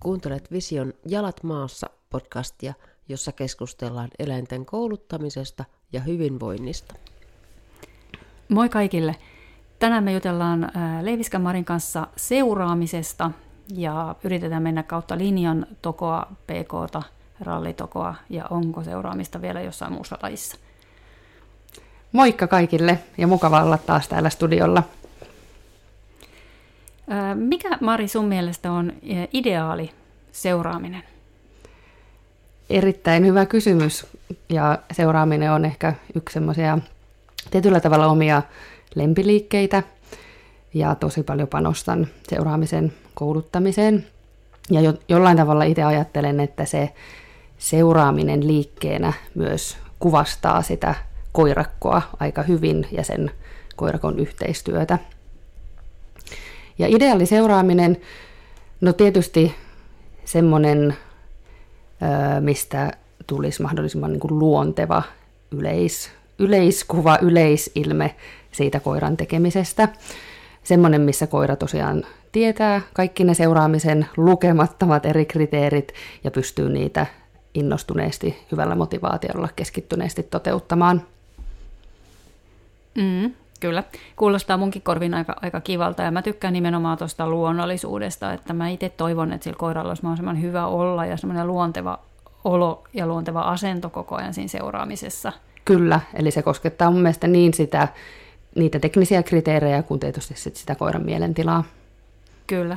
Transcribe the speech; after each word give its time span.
Kuuntelet 0.00 0.50
Vision 0.52 0.92
Jalat 1.06 1.42
maassa 1.42 1.90
podcastia, 2.10 2.74
jossa 3.08 3.32
keskustellaan 3.32 4.08
eläinten 4.18 4.66
kouluttamisesta 4.66 5.64
ja 5.92 6.00
hyvinvoinnista. 6.00 6.94
Moi 8.48 8.68
kaikille! 8.68 9.16
Tänään 9.78 10.04
me 10.04 10.12
jutellaan 10.12 10.72
Leiviskan 11.02 11.42
Marin 11.42 11.64
kanssa 11.64 12.06
seuraamisesta 12.16 13.30
ja 13.74 14.16
yritetään 14.24 14.62
mennä 14.62 14.82
kautta 14.82 15.18
linjan 15.18 15.66
tokoa, 15.82 16.26
pk 16.46 17.04
rallitokoa 17.40 18.14
ja 18.30 18.46
onko 18.50 18.84
seuraamista 18.84 19.42
vielä 19.42 19.60
jossain 19.60 19.92
muussa 19.92 20.18
lajissa. 20.22 20.56
Moikka 22.12 22.46
kaikille 22.46 22.98
ja 23.18 23.26
mukava 23.26 23.62
olla 23.62 23.78
taas 23.78 24.08
täällä 24.08 24.30
studiolla. 24.30 24.82
Mikä 27.34 27.78
Mari 27.80 28.08
sun 28.08 28.24
mielestä 28.24 28.72
on 28.72 28.92
ideaali 29.32 29.90
seuraaminen? 30.32 31.02
Erittäin 32.70 33.26
hyvä 33.26 33.46
kysymys 33.46 34.06
ja 34.48 34.78
seuraaminen 34.92 35.52
on 35.52 35.64
ehkä 35.64 35.94
yksi 36.14 36.34
semmoisia 36.34 36.78
tietyllä 37.50 37.80
tavalla 37.80 38.06
omia 38.06 38.42
lempiliikkeitä 38.94 39.82
ja 40.74 40.94
tosi 40.94 41.22
paljon 41.22 41.48
panostan 41.48 42.06
seuraamisen 42.28 42.92
kouluttamiseen. 43.14 44.06
Ja 44.70 44.80
jo, 44.80 44.94
jollain 45.08 45.36
tavalla 45.36 45.64
itse 45.64 45.82
ajattelen, 45.82 46.40
että 46.40 46.64
se 46.64 46.92
seuraaminen 47.58 48.46
liikkeenä 48.46 49.12
myös 49.34 49.76
kuvastaa 49.98 50.62
sitä 50.62 50.94
koirakkoa 51.32 52.02
aika 52.20 52.42
hyvin 52.42 52.86
ja 52.92 53.04
sen 53.04 53.30
koirakon 53.76 54.18
yhteistyötä. 54.18 54.98
Ja 56.78 56.86
ideaali 56.88 57.26
seuraaminen, 57.26 57.96
no 58.80 58.92
tietysti 58.92 59.54
semmoinen, 60.24 60.96
mistä 62.40 62.92
tulisi 63.26 63.62
mahdollisimman 63.62 64.12
niin 64.12 64.20
kuin 64.20 64.38
luonteva 64.38 65.02
yleis, 65.50 66.10
yleiskuva, 66.38 67.18
yleisilme 67.22 68.14
siitä 68.52 68.80
koiran 68.80 69.16
tekemisestä. 69.16 69.88
Semmoinen, 70.64 71.00
missä 71.00 71.26
koira 71.26 71.56
tosiaan 71.56 72.04
tietää 72.32 72.80
kaikki 72.94 73.24
ne 73.24 73.34
seuraamisen 73.34 74.06
lukemattomat 74.16 75.06
eri 75.06 75.24
kriteerit 75.24 75.92
ja 76.24 76.30
pystyy 76.30 76.68
niitä 76.68 77.06
innostuneesti, 77.54 78.38
hyvällä 78.52 78.74
motivaatiolla 78.74 79.48
keskittyneesti 79.56 80.22
toteuttamaan. 80.22 81.02
Mm, 82.94 83.32
kyllä. 83.60 83.84
Kuulostaa 84.16 84.56
munkin 84.56 84.82
korviin 84.82 85.14
aika, 85.14 85.36
aika 85.42 85.60
kivalta 85.60 86.02
ja 86.02 86.10
mä 86.10 86.22
tykkään 86.22 86.52
nimenomaan 86.52 86.98
tuosta 86.98 87.28
luonnollisuudesta, 87.28 88.32
että 88.32 88.52
mä 88.52 88.68
itse 88.68 88.88
toivon, 88.88 89.32
että 89.32 89.44
sillä 89.44 89.56
koiralla 89.56 89.88
olisi 89.88 90.02
mahdollisimman 90.02 90.42
hyvä 90.42 90.66
olla 90.66 91.06
ja 91.06 91.16
semmoinen 91.16 91.46
luonteva 91.46 91.98
olo 92.44 92.84
ja 92.94 93.06
luonteva 93.06 93.40
asento 93.40 93.90
koko 93.90 94.16
ajan 94.16 94.34
siinä 94.34 94.48
seuraamisessa. 94.48 95.32
Kyllä, 95.64 96.00
eli 96.14 96.30
se 96.30 96.42
koskettaa 96.42 96.90
mun 96.90 97.02
mielestä 97.02 97.26
niin 97.26 97.54
sitä, 97.54 97.88
niitä 98.54 98.78
teknisiä 98.78 99.22
kriteerejä 99.22 99.82
kuin 99.82 100.00
tietysti 100.00 100.34
sit 100.36 100.56
sitä 100.56 100.74
koiran 100.74 101.04
mielentilaa. 101.04 101.64
Kyllä. 102.46 102.76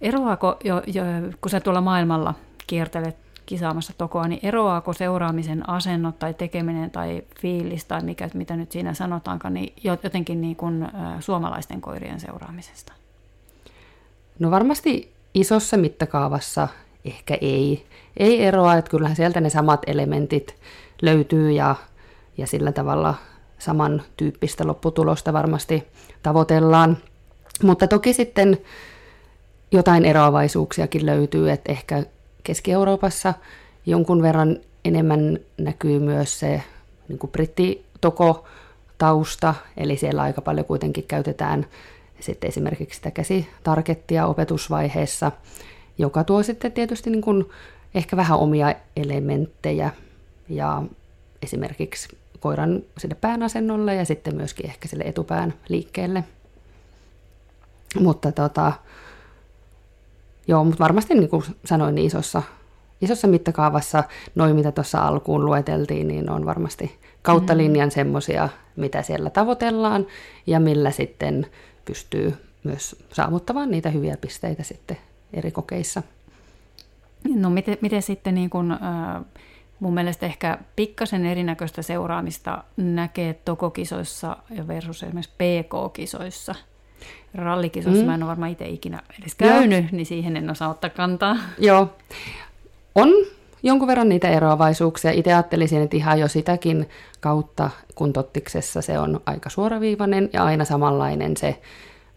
Eroaako, 0.00 0.56
jo, 0.64 0.82
jo, 0.86 1.02
kun 1.40 1.50
sä 1.50 1.60
tuolla 1.60 1.80
maailmalla 1.80 2.34
kiertelet 2.66 3.16
kisaamassa 3.46 3.92
tokoa, 3.98 4.28
niin 4.28 4.40
eroaako 4.42 4.92
seuraamisen 4.92 5.68
asennot 5.68 6.18
tai 6.18 6.34
tekeminen 6.34 6.90
tai 6.90 7.22
fiilis 7.40 7.84
tai 7.84 8.02
mikä, 8.02 8.30
mitä 8.34 8.56
nyt 8.56 8.72
siinä 8.72 8.94
sanotaankaan, 8.94 9.54
niin 9.54 9.72
jotenkin 9.84 10.40
niin 10.40 10.56
kuin, 10.56 10.88
suomalaisten 11.20 11.80
koirien 11.80 12.20
seuraamisesta? 12.20 12.92
No 14.38 14.50
varmasti 14.50 15.12
isossa 15.34 15.76
mittakaavassa 15.76 16.68
ehkä 17.04 17.38
ei, 17.40 17.86
ei 18.16 18.42
eroa, 18.42 18.74
että 18.74 18.90
kyllähän 18.90 19.16
sieltä 19.16 19.40
ne 19.40 19.50
samat 19.50 19.82
elementit 19.86 20.54
löytyy 21.02 21.50
ja, 21.50 21.74
ja 22.36 22.46
sillä 22.46 22.72
tavalla 22.72 23.14
samantyyppistä 23.58 24.66
lopputulosta 24.66 25.32
varmasti 25.32 25.84
tavoitellaan. 26.22 26.96
Mutta 27.62 27.86
toki 27.86 28.12
sitten 28.12 28.58
jotain 29.72 30.04
eroavaisuuksiakin 30.04 31.06
löytyy, 31.06 31.50
että 31.50 31.72
ehkä 31.72 32.02
Keski-Euroopassa. 32.44 33.34
Jonkun 33.86 34.22
verran 34.22 34.58
enemmän 34.84 35.38
näkyy 35.58 35.98
myös 35.98 36.40
se 36.40 36.62
niin 37.08 37.18
kuin 37.18 37.30
brittitoko 37.30 38.44
tausta, 38.98 39.54
eli 39.76 39.96
siellä 39.96 40.22
aika 40.22 40.40
paljon 40.40 40.66
kuitenkin 40.66 41.04
käytetään 41.08 41.66
sitten 42.20 42.48
esimerkiksi 42.48 42.96
sitä 42.96 43.10
käsitarkettia 43.10 44.26
opetusvaiheessa, 44.26 45.32
joka 45.98 46.24
tuo 46.24 46.42
sitten 46.42 46.72
tietysti 46.72 47.10
niin 47.10 47.22
kuin 47.22 47.50
ehkä 47.94 48.16
vähän 48.16 48.38
omia 48.38 48.74
elementtejä. 48.96 49.90
Ja 50.48 50.82
esimerkiksi 51.42 52.08
koiran 52.40 52.82
sinne 52.98 53.16
pään 53.20 53.42
asennolle 53.42 53.94
ja 53.94 54.04
sitten 54.04 54.36
myöskin 54.36 54.66
ehkä 54.66 54.88
sille 54.88 55.04
etupään 55.04 55.54
liikkeelle. 55.68 56.24
Mutta 58.00 58.32
tota, 58.32 58.72
Joo, 60.48 60.64
mutta 60.64 60.84
varmasti 60.84 61.14
niin 61.14 61.28
kuin 61.28 61.44
sanoin, 61.64 61.94
niin 61.94 62.06
isossa, 62.06 62.42
isossa 63.00 63.28
mittakaavassa 63.28 64.04
noin, 64.34 64.56
mitä 64.56 64.72
tuossa 64.72 64.98
alkuun 64.98 65.44
lueteltiin, 65.44 66.08
niin 66.08 66.30
on 66.30 66.46
varmasti 66.46 66.98
kautta 67.22 67.52
mm. 67.52 67.58
linjan 67.58 67.90
semmoisia, 67.90 68.48
mitä 68.76 69.02
siellä 69.02 69.30
tavoitellaan 69.30 70.06
ja 70.46 70.60
millä 70.60 70.90
sitten 70.90 71.46
pystyy 71.84 72.34
myös 72.64 72.96
saavuttamaan 73.12 73.70
niitä 73.70 73.90
hyviä 73.90 74.16
pisteitä 74.20 74.62
sitten 74.62 74.96
eri 75.32 75.50
kokeissa. 75.50 76.02
No 77.34 77.50
miten, 77.50 77.78
miten 77.80 78.02
sitten 78.02 78.34
niin 78.34 78.50
kun, 78.50 78.72
äh, 78.72 79.24
mun 79.80 79.94
mielestä 79.94 80.26
ehkä 80.26 80.58
pikkasen 80.76 81.26
erinäköistä 81.26 81.82
seuraamista 81.82 82.64
näkee 82.76 83.34
tokokisoissa 83.44 84.36
versus 84.66 85.02
esimerkiksi 85.02 85.34
PK-kisoissa– 85.38 86.54
rallikisossa. 87.34 88.00
Mm. 88.00 88.06
Mä 88.06 88.14
en 88.14 88.22
ole 88.22 88.30
varmaan 88.30 88.50
itse 88.50 88.68
ikinä 88.68 89.02
edes 89.20 89.34
käynyt, 89.34 89.84
Joo. 89.84 89.88
niin 89.92 90.06
siihen 90.06 90.36
en 90.36 90.50
osaa 90.50 90.70
ottaa 90.70 90.90
kantaa. 90.90 91.36
Joo. 91.58 91.92
On 92.94 93.08
jonkun 93.62 93.88
verran 93.88 94.08
niitä 94.08 94.28
eroavaisuuksia. 94.28 95.10
Itse 95.10 95.32
ajattelisin, 95.32 95.82
että 95.82 95.96
ihan 95.96 96.20
jo 96.20 96.28
sitäkin 96.28 96.88
kautta, 97.20 97.70
kun 97.94 98.12
tottiksessa 98.12 98.82
se 98.82 98.98
on 98.98 99.20
aika 99.26 99.50
suoraviivainen 99.50 100.30
ja 100.32 100.44
aina 100.44 100.64
samanlainen 100.64 101.36
se 101.36 101.60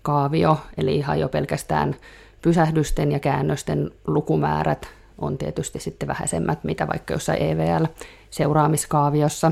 kaavio, 0.01 0.57
eli 0.77 0.95
ihan 0.95 1.19
jo 1.19 1.29
pelkästään 1.29 1.95
pysähdysten 2.41 3.11
ja 3.11 3.19
käännösten 3.19 3.91
lukumäärät 4.07 4.87
on 5.17 5.37
tietysti 5.37 5.79
sitten 5.79 6.07
vähäisemmät, 6.07 6.63
mitä 6.63 6.87
vaikka 6.87 7.13
jossain 7.13 7.41
EVL-seuraamiskaaviossa, 7.41 9.51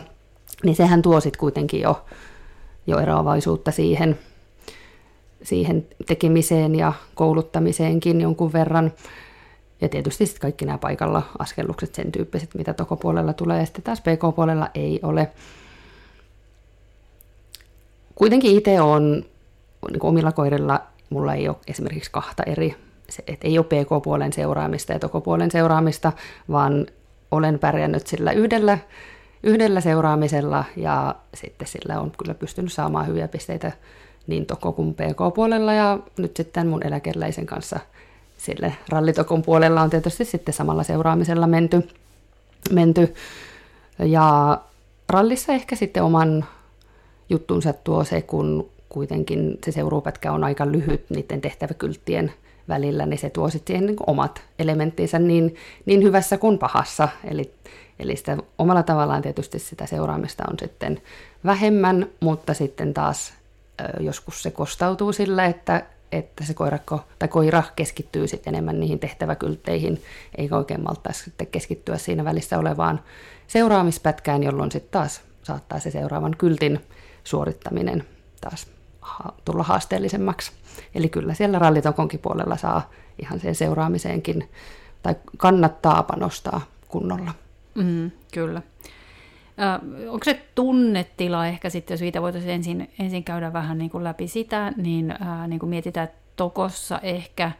niin 0.63 0.75
sehän 0.75 1.01
tuo 1.01 1.19
sitten 1.19 1.39
kuitenkin 1.39 1.81
jo, 1.81 2.05
jo 2.87 2.99
eroavaisuutta 2.99 3.71
siihen, 3.71 4.19
siihen 5.45 5.87
tekemiseen 6.07 6.75
ja 6.75 6.93
kouluttamiseenkin 7.15 8.21
jonkun 8.21 8.53
verran. 8.53 8.91
Ja 9.81 9.89
tietysti 9.89 10.25
sitten 10.25 10.41
kaikki 10.41 10.65
nämä 10.65 10.77
paikalla 10.77 11.23
askellukset, 11.39 11.95
sen 11.95 12.11
tyyppiset, 12.11 12.49
mitä 12.55 12.73
tokopuolella 12.73 13.33
tulee, 13.33 13.59
ja 13.59 13.65
sitten 13.65 13.83
taas 13.83 14.01
pk-puolella 14.01 14.69
ei 14.75 14.99
ole. 15.03 15.31
Kuitenkin 18.15 18.57
itse 18.57 18.81
on 18.81 19.25
niin 19.91 20.05
omilla 20.05 20.31
koirilla, 20.31 20.81
mulla 21.09 21.33
ei 21.33 21.49
ole 21.49 21.57
esimerkiksi 21.67 22.11
kahta 22.11 22.43
eri, 22.43 22.75
se, 23.09 23.23
et 23.27 23.39
ei 23.43 23.57
ole 23.57 23.65
pk-puolen 23.65 24.33
seuraamista 24.33 24.93
ja 24.93 24.99
tokopuolen 24.99 25.51
seuraamista, 25.51 26.11
vaan 26.51 26.87
olen 27.31 27.59
pärjännyt 27.59 28.07
sillä 28.07 28.31
yhdellä, 28.31 28.77
yhdellä 29.43 29.81
seuraamisella 29.81 30.63
ja 30.75 31.15
sitten 31.33 31.67
sillä 31.67 31.99
on 31.99 32.11
kyllä 32.17 32.33
pystynyt 32.33 32.73
saamaan 32.73 33.07
hyviä 33.07 33.27
pisteitä 33.27 33.71
niin 34.27 34.45
toko 34.45 34.71
kuin 34.71 34.93
PK-puolella 34.93 35.73
ja 35.73 35.99
nyt 36.17 36.37
sitten 36.37 36.67
mun 36.67 36.87
eläkeläisen 36.87 37.45
kanssa 37.45 37.79
sille 38.37 38.73
rallitokon 38.89 39.41
puolella 39.41 39.81
on 39.81 39.89
tietysti 39.89 40.25
sitten 40.25 40.53
samalla 40.53 40.83
seuraamisella 40.83 41.47
menty. 41.47 41.87
menty. 42.71 43.13
Ja 43.99 44.57
rallissa 45.09 45.53
ehkä 45.53 45.75
sitten 45.75 46.03
oman 46.03 46.45
juttunsa 47.29 47.73
tuo 47.73 48.03
se, 48.03 48.21
kun 48.21 48.69
kuitenkin 48.89 49.57
se 49.65 49.71
seuruupätkä 49.71 50.31
on 50.31 50.43
aika 50.43 50.71
lyhyt 50.71 51.09
niiden 51.09 51.41
tehtäväkylttien 51.41 52.33
välillä, 52.67 53.05
niin 53.05 53.17
se 53.17 53.29
tuo 53.29 53.49
sitten 53.49 53.73
siihen 53.73 53.85
niin 53.85 53.97
omat 54.07 54.41
elementtinsä 54.59 55.19
niin, 55.19 55.55
niin 55.85 56.03
hyvässä 56.03 56.37
kuin 56.37 56.57
pahassa. 56.57 57.09
Eli, 57.23 57.51
eli 57.99 58.15
sitä 58.15 58.37
omalla 58.57 58.83
tavallaan 58.83 59.21
tietysti 59.21 59.59
sitä 59.59 59.85
seuraamista 59.85 60.43
on 60.51 60.59
sitten 60.59 61.01
vähemmän, 61.45 62.07
mutta 62.19 62.53
sitten 62.53 62.93
taas 62.93 63.33
joskus 63.99 64.43
se 64.43 64.51
kostautuu 64.51 65.13
sillä, 65.13 65.45
että, 65.45 65.85
että 66.11 66.45
se 66.45 66.53
koirakko, 66.53 67.05
tai 67.19 67.27
koira 67.27 67.63
keskittyy 67.75 68.27
sitten 68.27 68.53
enemmän 68.55 68.79
niihin 68.79 68.99
tehtäväkyltteihin, 68.99 70.01
eikä 70.37 70.57
oikein 70.57 70.81
maltaisi 70.81 71.23
sitten 71.23 71.47
keskittyä 71.47 71.97
siinä 71.97 72.25
välissä 72.25 72.59
olevaan 72.59 72.99
seuraamispätkään, 73.47 74.43
jolloin 74.43 74.71
sitten 74.71 74.91
taas 74.91 75.21
saattaa 75.43 75.79
se 75.79 75.91
seuraavan 75.91 76.35
kyltin 76.37 76.79
suorittaminen 77.23 78.03
taas 78.41 78.67
tulla 79.45 79.63
haasteellisemmaksi. 79.63 80.51
Eli 80.95 81.09
kyllä 81.09 81.33
siellä 81.33 81.59
rallitokonkin 81.59 82.19
puolella 82.19 82.57
saa 82.57 82.91
ihan 83.21 83.39
sen 83.39 83.55
seuraamiseenkin, 83.55 84.49
tai 85.03 85.15
kannattaa 85.37 86.03
panostaa 86.03 86.61
kunnolla. 86.87 87.33
Mm, 87.75 88.11
kyllä. 88.33 88.61
Ö, 89.59 90.09
onko 90.09 90.23
se 90.23 90.45
tunnetila 90.55 91.47
ehkä 91.47 91.69
sitten, 91.69 91.93
jos 91.93 91.99
siitä 91.99 92.21
voitaisiin 92.21 92.53
ensin, 92.53 92.89
ensin 92.99 93.23
käydä 93.23 93.53
vähän 93.53 93.77
niin 93.77 93.89
kuin 93.89 94.03
läpi 94.03 94.27
sitä, 94.27 94.73
niin, 94.77 95.15
niin 95.47 95.59
kuin 95.59 95.69
mietitään, 95.69 96.03
että 96.03 96.17
tokossa 96.35 96.99
ehkä 97.03 97.51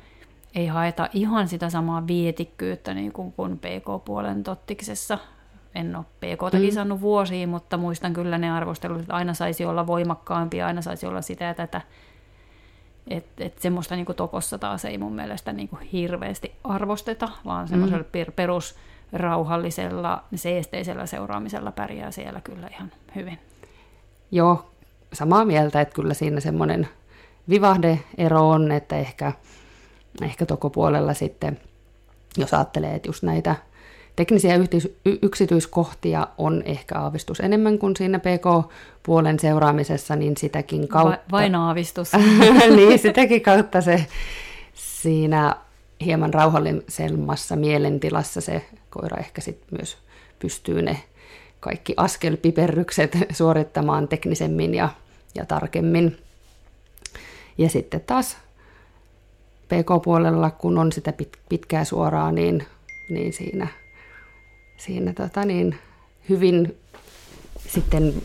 ei 0.55 0.67
haeta 0.67 1.09
ihan 1.13 1.47
sitä 1.47 1.69
samaa 1.69 2.07
vietikkyyttä 2.07 2.93
niin 2.93 3.11
kuin, 3.11 3.31
kuin 3.31 3.59
PK-puolen 3.59 4.43
tottiksessa. 4.43 5.17
En 5.75 5.95
ole 5.95 6.05
PK-takin 6.05 6.69
mm. 6.69 6.73
saanut 6.73 7.01
vuosiin, 7.01 7.49
mutta 7.49 7.77
muistan 7.77 8.13
kyllä 8.13 8.37
ne 8.37 8.51
arvostelut, 8.51 8.99
että 8.99 9.13
aina 9.13 9.33
saisi 9.33 9.65
olla 9.65 9.87
voimakkaampia, 9.87 10.67
aina 10.67 10.81
saisi 10.81 11.05
olla 11.05 11.21
sitä 11.21 11.45
ja 11.45 11.53
tätä. 11.53 11.81
Että 13.07 13.43
et 13.43 13.59
semmoista 13.59 13.95
niin 13.95 14.05
kuin 14.05 14.15
tokossa 14.15 14.57
taas 14.57 14.85
ei 14.85 14.97
mun 14.97 15.13
mielestä 15.13 15.53
niin 15.53 15.67
kuin 15.67 15.81
hirveästi 15.81 16.55
arvosteta, 16.63 17.29
vaan 17.45 17.67
semmoisella 17.67 18.03
mm. 18.03 18.33
perus 18.35 18.75
rauhallisella, 19.13 20.23
seesteisellä 20.35 21.05
seuraamisella 21.05 21.71
pärjää 21.71 22.11
siellä 22.11 22.41
kyllä 22.41 22.67
ihan 22.67 22.91
hyvin. 23.15 23.39
Joo, 24.31 24.71
samaa 25.13 25.45
mieltä, 25.45 25.81
että 25.81 25.95
kyllä 25.95 26.13
siinä 26.13 26.39
semmoinen 26.39 26.87
vivahdeero 27.49 28.49
on, 28.49 28.71
että 28.71 28.97
ehkä, 28.97 29.31
ehkä 30.21 30.45
puolella 30.73 31.13
sitten, 31.13 31.59
jos 32.37 32.53
ajattelee, 32.53 32.95
että 32.95 33.09
just 33.09 33.23
näitä 33.23 33.55
teknisiä 34.15 34.55
yksityiskohtia 35.21 36.27
on 36.37 36.63
ehkä 36.65 36.99
aavistus 36.99 37.39
enemmän 37.39 37.79
kuin 37.79 37.95
siinä 37.95 38.19
PK-puolen 38.19 39.39
seuraamisessa, 39.39 40.15
niin 40.15 40.37
sitäkin 40.37 40.87
kautta... 40.87 41.17
vain 41.31 41.55
aavistus. 41.55 42.11
niin, 42.75 42.99
sitäkin 42.99 43.41
kautta 43.41 43.81
se 43.81 44.05
siinä 44.73 45.55
hieman 46.05 46.33
rauhallisemmassa 46.33 47.55
mielentilassa 47.55 48.41
se 48.41 48.65
koira 48.95 49.17
ehkä 49.17 49.41
sit 49.41 49.63
myös 49.71 49.97
pystyy 50.39 50.81
ne 50.81 51.03
kaikki 51.59 51.93
askelpiperrykset 51.97 53.17
suorittamaan 53.37 54.07
teknisemmin 54.07 54.73
ja, 54.73 54.89
ja 55.35 55.45
tarkemmin. 55.45 56.17
Ja 57.57 57.69
sitten 57.69 58.01
taas 58.01 58.37
PK-puolella, 59.67 60.49
kun 60.49 60.77
on 60.77 60.91
sitä 60.91 61.13
pit, 61.13 61.37
pitkää 61.49 61.83
suoraa, 61.83 62.31
niin, 62.31 62.65
niin 63.09 63.33
siinä, 63.33 63.67
siinä 64.77 65.13
tota 65.13 65.45
niin, 65.45 65.79
hyvin 66.29 66.77
sitten, 67.67 68.21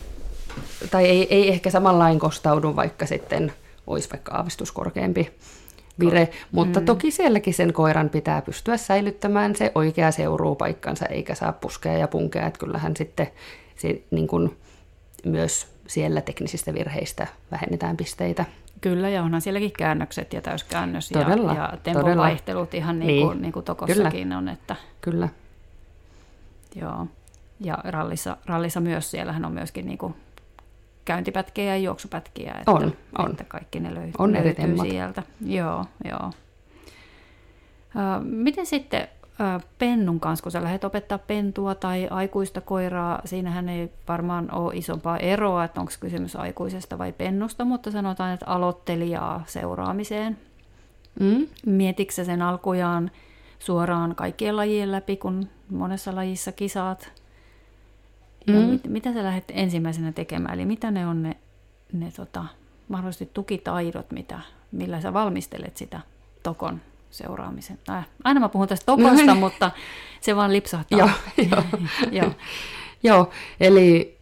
tai 0.91 1.05
ei, 1.05 1.27
ei 1.29 1.49
ehkä 1.49 1.69
samanlain 1.69 2.19
kostaudu, 2.19 2.75
vaikka 2.75 3.05
sitten 3.05 3.53
olisi 3.87 4.09
vaikka 4.11 4.31
aavistus 4.31 4.71
korkeampi 4.71 5.31
vire, 6.05 6.29
mutta 6.51 6.79
mm. 6.79 6.85
toki 6.85 7.11
sielläkin 7.11 7.53
sen 7.53 7.73
koiran 7.73 8.09
pitää 8.09 8.41
pystyä 8.41 8.77
säilyttämään 8.77 9.55
se 9.55 9.71
oikea 9.75 10.09
paikkansa, 10.57 11.05
eikä 11.05 11.35
saa 11.35 11.51
puskea 11.51 11.93
ja 11.93 12.07
punkea, 12.07 12.47
että 12.47 12.59
kyllähän 12.59 12.95
sitten 12.95 13.27
se, 13.75 14.01
niin 14.11 14.27
kuin, 14.27 14.57
myös 15.25 15.67
siellä 15.87 16.21
teknisistä 16.21 16.73
virheistä 16.73 17.27
vähennetään 17.51 17.97
pisteitä. 17.97 18.45
Kyllä, 18.81 19.09
ja 19.09 19.23
onhan 19.23 19.41
sielläkin 19.41 19.71
käännökset 19.71 20.33
ja 20.33 20.41
täyskäännös 20.41 21.09
todella, 21.09 21.53
ja, 21.53 21.69
ja 21.71 21.77
tempovaihtelut 21.83 22.73
ihan 22.73 22.99
niin 22.99 23.25
kuin, 23.25 23.35
niin. 23.35 23.41
niin 23.41 23.51
kuin 23.51 23.65
tokossakin 23.65 24.23
Kyllä. 24.23 24.37
on. 24.37 24.49
Että... 24.49 24.75
Kyllä. 25.01 25.29
Joo, 26.75 27.07
ja 27.59 27.77
rallissa, 27.83 28.37
rallissa 28.45 28.79
myös, 28.79 29.11
siellähän 29.11 29.45
on 29.45 29.51
myöskin 29.51 29.85
niin 29.85 29.97
kuin 29.97 30.15
käyntipätkiä 31.05 31.65
ja 31.65 31.77
juoksupätkiä. 31.77 32.55
Että, 32.59 32.71
on, 32.71 32.93
on. 33.17 33.31
Että 33.31 33.43
kaikki 33.43 33.79
ne 33.79 33.93
löytyy, 33.93 34.13
on 34.17 34.33
löytyy 34.33 34.77
sieltä. 34.81 35.23
Joo, 35.45 35.85
joo. 36.05 36.31
miten 38.23 38.65
sitten 38.65 39.07
pennun 39.79 40.19
kanssa, 40.19 40.43
kun 40.43 40.51
sä 40.51 40.63
lähdet 40.63 40.83
opettaa 40.83 41.17
pentua 41.17 41.75
tai 41.75 42.07
aikuista 42.09 42.61
koiraa, 42.61 43.21
siinähän 43.25 43.69
ei 43.69 43.91
varmaan 44.07 44.53
ole 44.53 44.75
isompaa 44.75 45.17
eroa, 45.17 45.63
että 45.63 45.79
onko 45.81 45.91
kysymys 45.99 46.35
aikuisesta 46.35 46.97
vai 46.97 47.11
pennusta, 47.11 47.65
mutta 47.65 47.91
sanotaan, 47.91 48.33
että 48.33 48.45
aloittelijaa 48.45 49.43
seuraamiseen. 49.47 50.37
Mm. 51.19 51.47
Mietitkö 51.65 52.23
sen 52.23 52.41
alkujaan 52.41 53.11
suoraan 53.59 54.15
kaikkien 54.15 54.57
lajien 54.57 54.91
läpi, 54.91 55.17
kun 55.17 55.49
monessa 55.69 56.15
lajissa 56.15 56.51
kisaat? 56.51 57.20
Ja 58.47 58.53
mm. 58.53 58.59
mit, 58.59 58.87
mitä 58.87 59.13
sä 59.13 59.23
lähdet 59.23 59.45
ensimmäisenä 59.49 60.11
tekemään? 60.11 60.53
Eli 60.53 60.65
mitä 60.65 60.91
ne 60.91 61.07
on 61.07 61.23
ne, 61.23 61.37
ne 61.93 62.11
tota, 62.15 62.45
mahdollisesti 62.87 63.29
tukitaidot, 63.33 64.11
mitä, 64.11 64.39
millä 64.71 65.01
sä 65.01 65.13
valmistelet 65.13 65.77
sitä 65.77 65.99
tokon 66.43 66.81
seuraamisen. 67.11 67.79
Äh, 67.89 68.07
aina 68.23 68.39
mä 68.39 68.49
puhun 68.49 68.67
tästä 68.67 68.85
tokosta, 68.85 69.35
mutta 69.45 69.71
se 70.21 70.35
vaan 70.35 70.53
lipsahtaa. 70.53 70.99
joo, 70.99 71.09
joo. 71.51 71.63
joo. 72.21 72.31
joo, 73.03 73.29
eli 73.59 74.17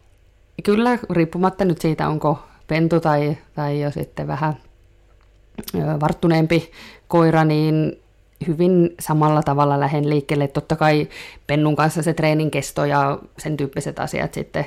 kyllä 0.64 0.98
riippumatta 1.10 1.64
nyt 1.64 1.80
siitä, 1.80 2.08
onko 2.08 2.42
pentu 2.66 3.00
tai, 3.00 3.36
tai 3.54 3.80
jo 3.80 3.90
sitten 3.90 4.26
vähän 4.26 4.54
varttuneempi 6.00 6.70
koira, 7.08 7.44
niin 7.44 7.99
hyvin 8.46 8.94
samalla 9.00 9.42
tavalla 9.42 9.80
lähden 9.80 10.10
liikkeelle. 10.10 10.48
Totta 10.48 10.76
kai 10.76 11.08
pennun 11.46 11.76
kanssa 11.76 12.02
se 12.02 12.14
treenin 12.14 12.50
kesto 12.50 12.84
ja 12.84 13.18
sen 13.38 13.56
tyyppiset 13.56 13.98
asiat 13.98 14.34
sitten 14.34 14.66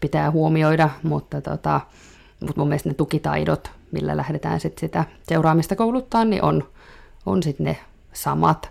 pitää 0.00 0.30
huomioida, 0.30 0.90
mutta, 1.02 1.40
tota, 1.40 1.80
mutta 2.40 2.60
mun 2.60 2.68
mielestä 2.68 2.88
ne 2.88 2.94
tukitaidot, 2.94 3.70
millä 3.92 4.16
lähdetään 4.16 4.60
sit 4.60 4.78
sitä 4.78 5.04
seuraamista 5.22 5.76
kouluttaa, 5.76 6.24
niin 6.24 6.42
on, 6.42 6.68
on 7.26 7.42
sitten 7.42 7.66
ne 7.66 7.76
samat. 8.12 8.70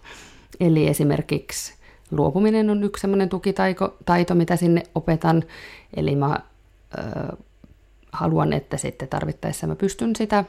Eli 0.60 0.88
esimerkiksi 0.88 1.74
luopuminen 2.12 2.70
on 2.70 2.84
yksi 2.84 3.02
sellainen 3.02 3.30
tukitaito, 3.30 4.36
mitä 4.36 4.56
sinne 4.56 4.84
opetan. 4.96 5.44
Eli 5.96 6.16
mä 6.16 6.40
ö, 6.98 7.38
haluan, 8.12 8.54
että 8.54 8.78
sitten 8.78 9.08
tarvittaessa 9.08 9.68
mä 9.68 9.76
pystyn 9.76 10.16
sitä 10.16 10.46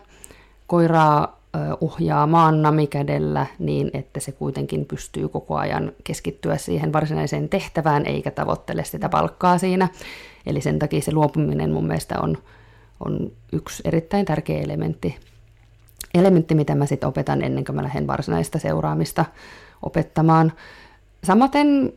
koiraa 0.66 1.37
ohjaamaan 1.80 2.62
namikädellä 2.62 3.46
niin, 3.58 3.90
että 3.94 4.20
se 4.20 4.32
kuitenkin 4.32 4.84
pystyy 4.84 5.28
koko 5.28 5.56
ajan 5.56 5.92
keskittyä 6.04 6.56
siihen 6.56 6.92
varsinaiseen 6.92 7.48
tehtävään 7.48 8.06
eikä 8.06 8.30
tavoittele 8.30 8.84
sitä 8.84 9.08
palkkaa 9.08 9.58
siinä. 9.58 9.88
Eli 10.46 10.60
sen 10.60 10.78
takia 10.78 11.00
se 11.00 11.12
luopuminen 11.12 11.70
mun 11.70 11.86
mielestä 11.86 12.20
on, 12.20 12.38
on 13.04 13.32
yksi 13.52 13.82
erittäin 13.84 14.24
tärkeä 14.24 14.60
elementti, 14.60 15.16
elementti 16.14 16.54
mitä 16.54 16.74
mä 16.74 16.86
sitten 16.86 17.08
opetan 17.08 17.42
ennen 17.42 17.64
kuin 17.64 17.76
mä 17.76 17.82
lähden 17.82 18.06
varsinaista 18.06 18.58
seuraamista 18.58 19.24
opettamaan. 19.82 20.52
Samaten 21.24 21.92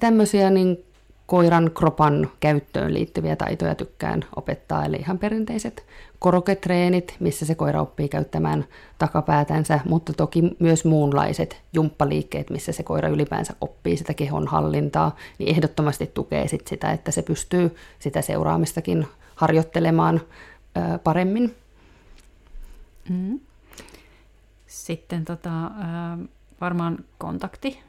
tämmöisiä 0.00 0.50
niin 0.50 0.84
koiran 1.26 1.70
kropan 1.74 2.30
käyttöön 2.40 2.94
liittyviä 2.94 3.36
taitoja 3.36 3.74
tykkään 3.74 4.24
opettaa, 4.36 4.84
eli 4.84 4.96
ihan 4.96 5.18
perinteiset 5.18 5.86
koroketreenit, 6.18 7.16
missä 7.20 7.46
se 7.46 7.54
koira 7.54 7.80
oppii 7.80 8.08
käyttämään 8.08 8.64
takapäätänsä, 8.98 9.80
mutta 9.88 10.12
toki 10.12 10.42
myös 10.58 10.84
muunlaiset 10.84 11.62
jumppaliikkeet, 11.72 12.50
missä 12.50 12.72
se 12.72 12.82
koira 12.82 13.08
ylipäänsä 13.08 13.54
oppii 13.60 13.96
sitä 13.96 14.14
kehon 14.14 14.46
hallintaa, 14.48 15.16
niin 15.38 15.50
ehdottomasti 15.50 16.10
tukee 16.14 16.48
sit 16.48 16.66
sitä, 16.66 16.92
että 16.92 17.10
se 17.10 17.22
pystyy 17.22 17.76
sitä 17.98 18.22
seuraamistakin 18.22 19.06
harjoittelemaan 19.34 20.20
ö, 20.76 20.98
paremmin. 20.98 21.54
Mm. 23.08 23.40
Sitten 24.66 25.24
tota, 25.24 25.70
varmaan 26.60 26.98
kontakti. 27.18 27.83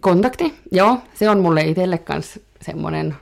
Kontakti, 0.00 0.54
joo. 0.72 0.98
Se 1.14 1.30
on 1.30 1.40
mulle 1.40 1.62
itselle 1.62 1.98
kanssa 1.98 2.40
semmoinen 2.62 3.16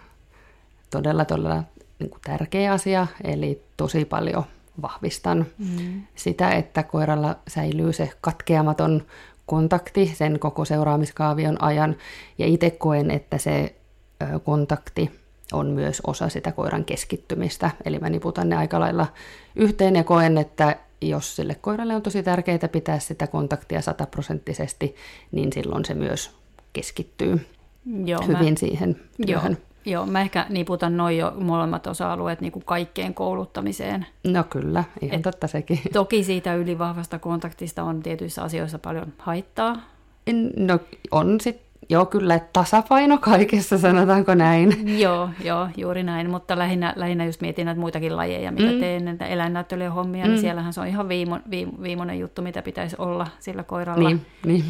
todella, 0.91 1.25
todella 1.25 1.63
niin 1.99 2.11
kuin 2.11 2.21
tärkeä 2.25 2.73
asia, 2.73 3.07
eli 3.25 3.63
tosi 3.77 4.05
paljon 4.05 4.45
vahvistan 4.83 5.47
mm. 5.59 6.03
sitä, 6.15 6.51
että 6.51 6.83
koiralla 6.83 7.37
säilyy 7.49 7.93
se 7.93 8.11
katkeamaton 8.21 9.03
kontakti 9.47 10.13
sen 10.15 10.39
koko 10.39 10.65
seuraamiskaavion 10.65 11.63
ajan. 11.63 11.97
Ja 12.39 12.47
itse 12.47 12.71
koen, 12.71 13.11
että 13.11 13.39
se 13.39 13.75
kontakti 14.45 15.11
on 15.53 15.67
myös 15.67 16.03
osa 16.07 16.29
sitä 16.29 16.53
koiran 16.53 16.85
keskittymistä. 16.85 17.71
Eli 17.85 17.99
mä 17.99 18.11
niputan 18.11 18.49
ne 18.49 18.57
aika 18.57 18.81
lailla 18.81 19.07
yhteen 19.57 19.97
ja 19.97 20.05
koen, 20.05 20.39
että 20.39 20.77
jos 21.01 21.37
sille 21.37 21.55
koiralle 21.55 21.95
on 21.95 22.03
tosi 22.03 22.23
tärkeää 22.23 22.69
pitää 22.73 22.99
sitä 22.99 23.27
kontaktia 23.27 23.83
sataprosenttisesti, 23.83 24.95
niin 25.33 25.53
silloin 25.53 25.85
se 25.85 25.95
myös 25.95 26.39
keskittyy 26.73 27.47
Joo, 28.05 28.21
hyvin 28.27 28.53
mä, 28.53 28.59
siihen 28.59 28.97
työhön. 29.27 29.53
Joo, 29.53 29.95
joo, 29.95 30.07
mä 30.07 30.21
ehkä 30.21 30.47
niputan 30.49 30.97
noin 30.97 31.19
jo 31.19 31.33
molemmat 31.41 31.87
osa-alueet 31.87 32.41
niin 32.41 32.53
kuin 32.53 32.65
kaikkeen 32.65 33.15
kouluttamiseen. 33.15 34.07
No 34.27 34.45
kyllä, 34.45 34.85
ihan 35.03 35.17
Et 35.17 35.23
totta 35.23 35.47
sekin. 35.47 35.81
Toki 35.93 36.25
siitä 36.25 36.55
ylivahvasta 36.55 37.19
kontaktista 37.19 37.83
on 37.83 38.03
tietyissä 38.03 38.43
asioissa 38.43 38.79
paljon 38.79 39.13
haittaa. 39.19 39.77
No 40.57 40.79
on 41.11 41.41
sit 41.41 41.61
joo, 41.89 42.07
kyllä, 42.07 42.35
että 42.35 42.49
tasapaino 42.53 43.19
kaikessa, 43.19 43.79
sanotaanko 43.79 44.35
näin. 44.35 44.85
Joo, 45.03 45.31
joo, 45.45 45.69
juuri 45.77 46.03
näin, 46.03 46.31
mutta 46.31 46.59
lähinnä, 46.59 46.93
lähinnä 46.97 47.25
just 47.25 47.41
mietin 47.41 47.67
näitä 47.67 47.81
muitakin 47.81 48.17
lajeja, 48.17 48.53
mitä 48.53 48.73
mm. 48.73 48.81
teen, 48.81 49.05
näitä 49.05 49.27
eläinnäyttelyjen 49.27 49.93
hommia, 49.93 50.23
niin 50.23 50.31
mm. 50.31 50.33
niin 50.33 50.41
siellähän 50.41 50.73
se 50.73 50.81
on 50.81 50.87
ihan 50.87 51.09
viimo, 51.09 51.39
viimo, 51.51 51.73
viimeinen 51.83 52.19
juttu, 52.19 52.43
mitä 52.43 52.63
pitäisi 52.63 52.97
olla 52.99 53.27
sillä 53.39 53.63
koiralla. 53.63 54.09
Niin, 54.09 54.27
niin. 54.47 54.65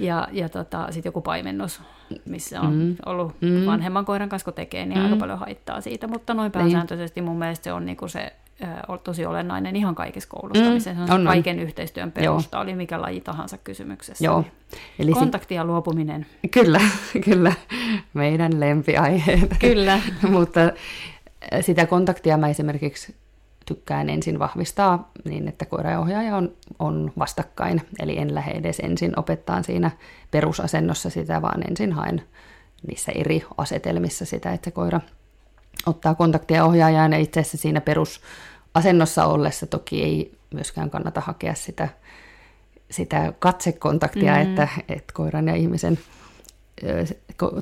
Ja, 0.00 0.28
ja 0.32 0.48
tota, 0.48 0.86
sitten 0.90 1.08
joku 1.08 1.20
paimennus, 1.20 1.82
missä 2.24 2.60
on 2.60 2.74
mm. 2.74 2.96
ollut 3.06 3.40
mm. 3.40 3.66
vanhemman 3.66 4.04
koiran 4.04 4.28
kanssa, 4.28 4.44
kun 4.44 4.54
tekee, 4.54 4.86
niin 4.86 4.98
mm. 4.98 5.04
aika 5.04 5.16
paljon 5.16 5.38
haittaa 5.38 5.80
siitä. 5.80 6.08
Mutta 6.08 6.34
noin 6.34 6.44
niin. 6.44 6.62
pääsääntöisesti 6.62 7.22
mun 7.22 7.38
mielestä 7.38 7.64
se 7.64 7.72
on 7.72 7.86
niinku 7.86 8.08
se 8.08 8.32
tosi 9.04 9.26
olennainen 9.26 9.76
ihan 9.76 9.94
kaikessa 9.94 10.28
kouluttamisessa. 10.28 11.00
Mm, 11.00 11.06
se 11.06 11.12
on, 11.12 11.20
on 11.20 11.26
kaiken 11.26 11.56
on. 11.56 11.62
yhteistyön 11.62 12.12
perusta, 12.12 12.56
Joo. 12.56 12.62
oli 12.62 12.74
mikä 12.74 13.00
laji 13.00 13.20
tahansa 13.20 13.58
kysymyksessä. 13.58 14.24
Joo. 14.24 14.44
Eli 14.98 15.12
Kontakti 15.12 15.54
ja 15.54 15.64
luopuminen. 15.64 16.26
Kyllä, 16.50 16.80
kyllä. 17.30 17.52
Meidän 18.14 18.60
lempiaiheet. 18.60 19.50
Kyllä. 19.60 20.00
Mutta 20.30 20.60
sitä 21.60 21.86
kontaktia 21.86 22.36
mä 22.36 22.48
esimerkiksi 22.48 23.14
tykkään 23.68 24.10
ensin 24.10 24.38
vahvistaa 24.38 25.10
niin, 25.24 25.48
että 25.48 25.64
koira 25.66 25.90
ja 25.90 26.00
ohjaaja 26.00 26.36
on, 26.36 26.52
on 26.78 27.12
vastakkain. 27.18 27.82
Eli 27.98 28.18
en 28.18 28.34
lähde 28.34 28.50
edes 28.50 28.80
ensin 28.80 29.18
opettaa 29.18 29.62
siinä 29.62 29.90
perusasennossa 30.30 31.10
sitä, 31.10 31.42
vaan 31.42 31.68
ensin 31.68 31.92
haen 31.92 32.22
niissä 32.86 33.12
eri 33.14 33.44
asetelmissa 33.56 34.24
sitä, 34.24 34.52
että 34.52 34.64
se 34.64 34.70
koira 34.70 35.00
ottaa 35.86 36.14
kontaktia 36.14 36.64
ohjaajaan 36.64 37.12
ja 37.12 37.18
itse 37.18 37.40
asiassa 37.40 37.56
siinä 37.56 37.80
perusasennossa 37.80 39.24
ollessa 39.24 39.66
toki 39.66 40.02
ei 40.02 40.38
myöskään 40.54 40.90
kannata 40.90 41.20
hakea 41.20 41.54
sitä, 41.54 41.88
sitä 42.90 43.32
katsekontaktia, 43.38 44.32
mm-hmm. 44.32 44.50
että, 44.50 44.68
että 44.88 45.12
koiran 45.14 45.48
ja 45.48 45.54
ihmisen 45.54 45.98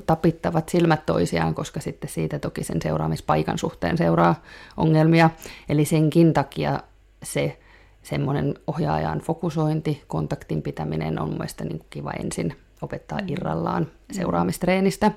tapittavat 0.05 0.69
silmät 0.69 1.05
toisiaan, 1.05 1.55
koska 1.55 1.79
sitten 1.79 2.09
siitä 2.09 2.39
toki 2.39 2.63
sen 2.63 2.81
seuraamispaikan 2.81 3.57
suhteen 3.57 3.97
seuraa 3.97 4.41
ongelmia. 4.77 5.29
Eli 5.69 5.85
senkin 5.85 6.33
takia 6.33 6.79
se 7.23 7.59
semmoinen 8.03 8.55
ohjaajan 8.67 9.19
fokusointi, 9.19 10.03
kontaktin 10.07 10.61
pitäminen 10.61 11.21
on 11.21 11.29
mielestäni 11.29 11.69
niin 11.69 11.85
kiva 11.89 12.11
ensin 12.11 12.55
opettaa 12.81 13.19
mm. 13.21 13.27
irrallaan 13.27 13.87
seuraamistreenistä. 14.11 15.11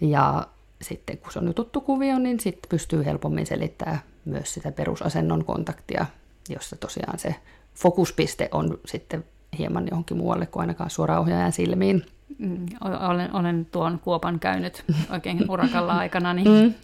Ja 0.00 0.46
sitten 0.82 1.18
kun 1.18 1.32
se 1.32 1.38
on 1.38 1.46
jo 1.46 1.52
tuttu 1.52 1.80
kuvio, 1.80 2.18
niin 2.18 2.40
sitten 2.40 2.68
pystyy 2.68 3.04
helpommin 3.04 3.46
selittämään 3.46 4.00
myös 4.24 4.54
sitä 4.54 4.72
perusasennon 4.72 5.44
kontaktia, 5.44 6.06
jossa 6.48 6.76
tosiaan 6.76 7.18
se 7.18 7.34
fokuspiste 7.74 8.48
on 8.52 8.78
sitten 8.86 9.24
hieman 9.58 9.86
johonkin 9.90 10.16
muualle 10.16 10.46
kuin 10.46 10.60
ainakaan 10.60 10.90
suoraan 10.90 11.20
ohjaajan 11.20 11.52
silmiin. 11.52 12.06
Mm, 12.38 12.66
olen, 13.08 13.34
olen 13.34 13.66
tuon 13.72 13.98
kuopan 13.98 14.40
käynyt 14.40 14.84
oikein 15.10 15.50
urakalla 15.50 15.92
aikana, 16.02 16.34
niin 16.34 16.48
mm. 16.48 16.74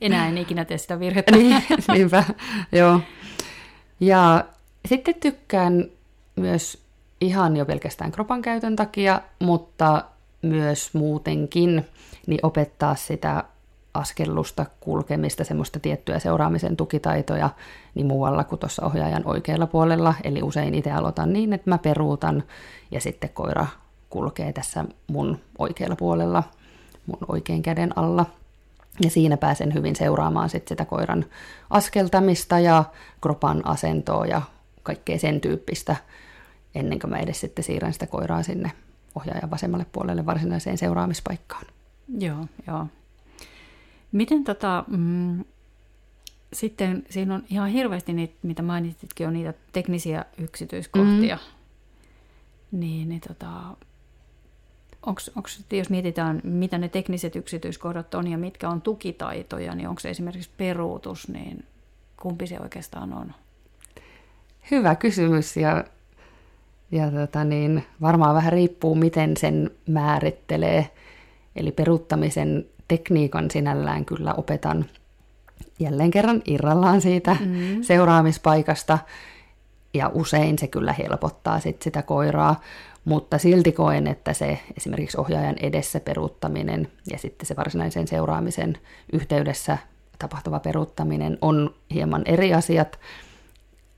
enää 0.00 0.28
en 0.28 0.38
ikinä 0.38 0.64
tee 0.64 0.78
sitä 0.78 1.00
virhettä. 1.00 1.36
niin, 1.36 1.62
niinpä, 1.92 2.24
joo. 2.72 3.00
Ja 4.00 4.44
sitten 4.86 5.14
tykkään 5.14 5.84
myös 6.36 6.82
ihan 7.20 7.56
jo 7.56 7.66
pelkästään 7.66 8.12
kropan 8.12 8.42
käytön 8.42 8.76
takia, 8.76 9.20
mutta 9.38 10.04
myös 10.42 10.94
muutenkin, 10.94 11.86
niin 12.26 12.40
opettaa 12.42 12.94
sitä 12.94 13.44
askellusta, 13.94 14.66
kulkemista, 14.80 15.44
semmoista 15.44 15.80
tiettyä 15.80 16.18
seuraamisen 16.18 16.76
tukitaitoja, 16.76 17.50
niin 17.94 18.06
muualla 18.06 18.44
kuin 18.44 18.58
tuossa 18.58 18.86
ohjaajan 18.86 19.26
oikealla 19.26 19.66
puolella. 19.66 20.14
Eli 20.24 20.42
usein 20.42 20.74
itse 20.74 20.92
aloitan 20.92 21.32
niin, 21.32 21.52
että 21.52 21.70
mä 21.70 21.78
peruutan 21.78 22.42
ja 22.90 23.00
sitten 23.00 23.30
koira 23.34 23.66
kulkee 24.10 24.52
tässä 24.52 24.84
mun 25.06 25.40
oikealla 25.58 25.96
puolella, 25.96 26.42
mun 27.06 27.18
oikein 27.28 27.62
käden 27.62 27.98
alla. 27.98 28.26
Ja 29.02 29.10
siinä 29.10 29.36
pääsen 29.36 29.74
hyvin 29.74 29.96
seuraamaan 29.96 30.48
sit 30.48 30.68
sitä 30.68 30.84
koiran 30.84 31.24
askeltamista 31.70 32.58
ja 32.58 32.84
kropan 33.20 33.66
asentoa 33.66 34.26
ja 34.26 34.42
kaikkea 34.82 35.18
sen 35.18 35.40
tyyppistä, 35.40 35.96
ennen 36.74 36.98
kuin 36.98 37.10
mä 37.10 37.18
edes 37.18 37.40
sitten 37.40 37.64
siirrän 37.64 37.92
sitä 37.92 38.06
koiraa 38.06 38.42
sinne 38.42 38.72
ohjaajan 39.14 39.50
vasemmalle 39.50 39.86
puolelle 39.92 40.26
varsinaiseen 40.26 40.78
seuraamispaikkaan. 40.78 41.66
Joo, 42.18 42.46
joo. 42.66 42.86
Miten 44.12 44.44
tota, 44.44 44.84
mm, 44.86 45.44
sitten 46.52 47.04
siinä 47.10 47.34
on 47.34 47.44
ihan 47.50 47.68
hirveästi 47.68 48.12
niitä, 48.12 48.34
mitä 48.42 48.62
mainitsitkin, 48.62 49.26
on 49.26 49.32
niitä 49.32 49.54
teknisiä 49.72 50.24
yksityiskohtia. 50.38 51.36
Mm. 51.36 52.80
Niin, 52.80 53.08
niin 53.08 53.20
tota, 53.20 53.76
onks, 55.08 55.30
onks, 55.36 55.64
jos 55.70 55.90
mietitään, 55.90 56.40
mitä 56.44 56.78
ne 56.78 56.88
tekniset 56.88 57.36
yksityiskohdat 57.36 58.14
on 58.14 58.26
ja 58.26 58.38
mitkä 58.38 58.68
on 58.68 58.82
tukitaitoja, 58.82 59.74
niin 59.74 59.88
onko 59.88 60.00
se 60.00 60.10
esimerkiksi 60.10 60.50
peruutus, 60.56 61.28
niin 61.28 61.64
kumpi 62.16 62.46
se 62.46 62.60
oikeastaan 62.60 63.12
on? 63.12 63.34
Hyvä 64.70 64.94
kysymys 64.94 65.56
ja, 65.56 65.84
ja 66.90 67.10
tota 67.10 67.44
niin, 67.44 67.84
varmaan 68.00 68.34
vähän 68.34 68.52
riippuu, 68.52 68.94
miten 68.94 69.36
sen 69.36 69.70
määrittelee. 69.86 70.90
Eli 71.56 71.72
peruuttamisen 71.72 72.66
tekniikan 72.88 73.50
sinällään 73.50 74.04
kyllä 74.04 74.34
opetan 74.34 74.84
jälleen 75.78 76.10
kerran 76.10 76.42
irrallaan 76.44 77.00
siitä 77.00 77.36
mm. 77.40 77.82
seuraamispaikasta, 77.82 78.98
ja 79.94 80.10
usein 80.14 80.58
se 80.58 80.66
kyllä 80.66 80.92
helpottaa 80.92 81.60
sit 81.60 81.82
sitä 81.82 82.02
koiraa, 82.02 82.60
mutta 83.08 83.38
silti 83.38 83.72
koen, 83.72 84.06
että 84.06 84.32
se 84.32 84.58
esimerkiksi 84.76 85.20
ohjaajan 85.20 85.56
edessä 85.60 86.00
peruuttaminen 86.00 86.88
ja 87.10 87.18
sitten 87.18 87.46
se 87.46 87.56
varsinaisen 87.56 88.08
seuraamisen 88.08 88.78
yhteydessä 89.12 89.78
tapahtuva 90.18 90.60
peruuttaminen 90.60 91.38
on 91.40 91.74
hieman 91.94 92.22
eri 92.26 92.54
asiat. 92.54 92.98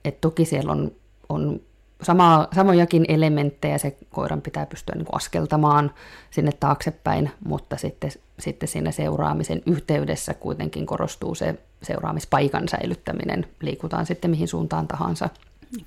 Et 0.04 0.20
toki 0.20 0.44
siellä 0.44 0.72
on, 0.72 0.92
on 1.28 1.60
sama, 2.02 2.48
samojakin 2.54 3.04
elementtejä, 3.08 3.78
se 3.78 3.96
koiran 4.10 4.42
pitää 4.42 4.66
pystyä 4.66 4.94
niin 4.94 5.06
askeltamaan 5.12 5.94
sinne 6.30 6.52
taaksepäin, 6.60 7.30
mutta 7.44 7.76
sitten, 7.76 8.10
sitten 8.38 8.68
siinä 8.68 8.90
seuraamisen 8.90 9.62
yhteydessä 9.66 10.34
kuitenkin 10.34 10.86
korostuu 10.86 11.34
se 11.34 11.54
seuraamispaikan 11.82 12.68
säilyttäminen, 12.68 13.46
liikutaan 13.62 14.06
sitten 14.06 14.30
mihin 14.30 14.48
suuntaan 14.48 14.88
tahansa. 14.88 15.28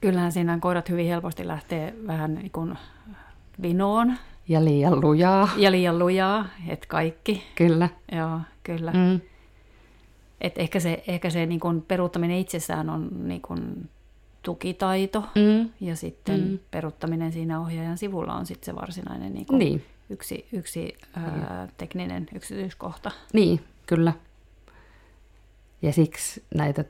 Kyllähän 0.01 0.31
siinä 0.31 0.57
koirat 0.61 0.89
hyvin 0.89 1.07
helposti 1.07 1.47
lähtee 1.47 1.95
vähän 2.07 2.35
niin 2.35 2.51
kuin 2.51 2.77
vinoon. 3.61 4.17
Ja 4.47 4.65
liian 4.65 5.01
lujaa. 5.01 5.49
Ja 5.57 5.71
liian 5.71 5.99
lujaa, 5.99 6.45
että 6.67 6.87
kaikki. 6.87 7.43
Kyllä. 7.55 7.89
Joo, 8.11 8.39
kyllä. 8.63 8.91
Mm. 8.91 9.21
Et 10.41 10.57
ehkä 10.57 10.79
se, 10.79 11.03
ehkä 11.07 11.29
se 11.29 11.45
niin 11.45 11.59
kuin 11.59 11.81
peruuttaminen 11.81 12.37
itsessään 12.37 12.89
on 12.89 13.09
niin 13.27 13.41
kuin 13.41 13.89
tukitaito 14.43 15.23
mm. 15.35 15.69
ja 15.81 15.95
sitten 15.95 16.41
mm. 16.41 16.59
peruttaminen 16.71 17.31
siinä 17.31 17.59
ohjaajan 17.59 17.97
sivulla 17.97 18.33
on 18.33 18.45
sitten 18.45 18.65
se 18.65 18.75
varsinainen 18.75 19.33
niin 19.33 19.45
kuin 19.45 19.59
niin. 19.59 19.85
yksi, 20.09 20.47
yksi 20.53 20.97
ää, 21.13 21.67
tekninen 21.77 22.27
yksityiskohta. 22.35 23.11
Niin, 23.33 23.59
kyllä. 23.85 24.13
Ja 25.81 25.93
siksi 25.93 26.43
näitä 26.55 26.85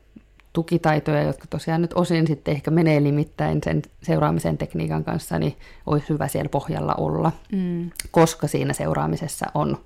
tukitaitoja, 0.53 1.23
jotka 1.23 1.45
tosiaan 1.49 1.81
nyt 1.81 1.93
osin 1.93 2.27
sitten 2.27 2.51
ehkä 2.51 2.71
menee 2.71 3.03
limittäin 3.03 3.61
sen 3.63 3.81
seuraamisen 4.03 4.57
tekniikan 4.57 5.03
kanssa, 5.03 5.39
niin 5.39 5.57
olisi 5.85 6.09
hyvä 6.09 6.27
siellä 6.27 6.49
pohjalla 6.49 6.95
olla, 6.97 7.31
mm. 7.51 7.89
koska 8.11 8.47
siinä 8.47 8.73
seuraamisessa 8.73 9.45
on 9.53 9.77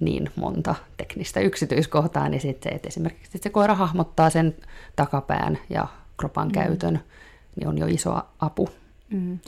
niin 0.00 0.30
monta 0.36 0.74
teknistä 0.96 1.40
yksityiskohtaa, 1.40 2.28
niin 2.28 2.40
sitten 2.40 2.70
se, 2.70 2.76
että 2.76 2.88
esimerkiksi 2.88 3.38
se 3.42 3.50
koira 3.50 3.74
hahmottaa 3.74 4.30
sen 4.30 4.56
takapään 4.96 5.58
ja 5.70 5.86
kropan 6.16 6.48
mm. 6.48 6.52
käytön, 6.52 7.00
niin 7.56 7.68
on 7.68 7.78
jo 7.78 7.86
iso 7.86 8.20
apu. 8.40 8.68
Mm. 9.10 9.38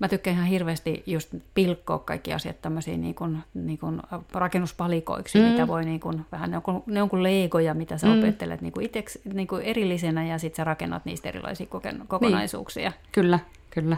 Mä 0.00 0.08
tykkään 0.08 0.36
ihan 0.36 0.48
hirveästi 0.48 1.02
just 1.06 1.34
pilkkoa 1.54 1.98
kaikki 1.98 2.32
asiat 2.32 2.62
tämmöisiin 2.62 3.00
niin 3.00 3.14
kuin, 3.14 3.38
niin 3.54 3.78
kuin 3.78 4.02
rakennuspalikoiksi, 4.32 5.38
mm. 5.38 5.44
mitä 5.44 5.68
voi 5.68 5.84
niin 5.84 6.00
kuin, 6.00 6.26
vähän, 6.32 6.50
ne 6.50 6.56
on 6.56 6.62
kuin, 6.62 6.82
ne 6.86 7.02
on 7.02 7.08
kuin 7.08 7.22
leikoja, 7.22 7.74
mitä 7.74 7.98
sä 7.98 8.06
mm. 8.06 8.18
opettelet 8.18 8.60
niin 8.60 8.72
kuin 8.72 8.86
iteks, 8.86 9.18
niin 9.24 9.46
kuin 9.46 9.62
erillisenä 9.62 10.26
ja 10.26 10.38
sitten 10.38 10.56
sä 10.56 10.64
rakennat 10.64 11.04
niistä 11.04 11.28
erilaisia 11.28 11.66
koken, 11.66 12.04
kokonaisuuksia. 12.08 12.90
Niin. 12.90 13.00
Kyllä, 13.12 13.38
kyllä. 13.70 13.96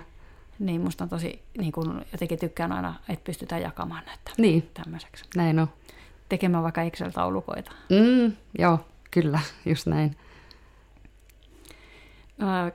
Niin 0.58 0.80
musta 0.80 1.04
on 1.04 1.10
tosi, 1.10 1.42
niin 1.58 1.72
kuin, 1.72 2.04
jotenkin 2.12 2.38
tykkään 2.38 2.72
aina, 2.72 2.94
että 3.08 3.24
pystytään 3.24 3.62
jakamaan 3.62 4.04
näitä 4.06 4.30
niin. 4.38 4.70
tämmöiseksi. 4.74 5.24
Näin 5.36 5.58
on. 5.58 5.68
Tekemään 6.28 6.62
vaikka 6.62 6.82
Excel-taulukoita. 6.82 7.72
Mm, 7.90 8.36
joo, 8.58 8.78
kyllä, 9.10 9.40
just 9.66 9.86
näin. 9.86 10.16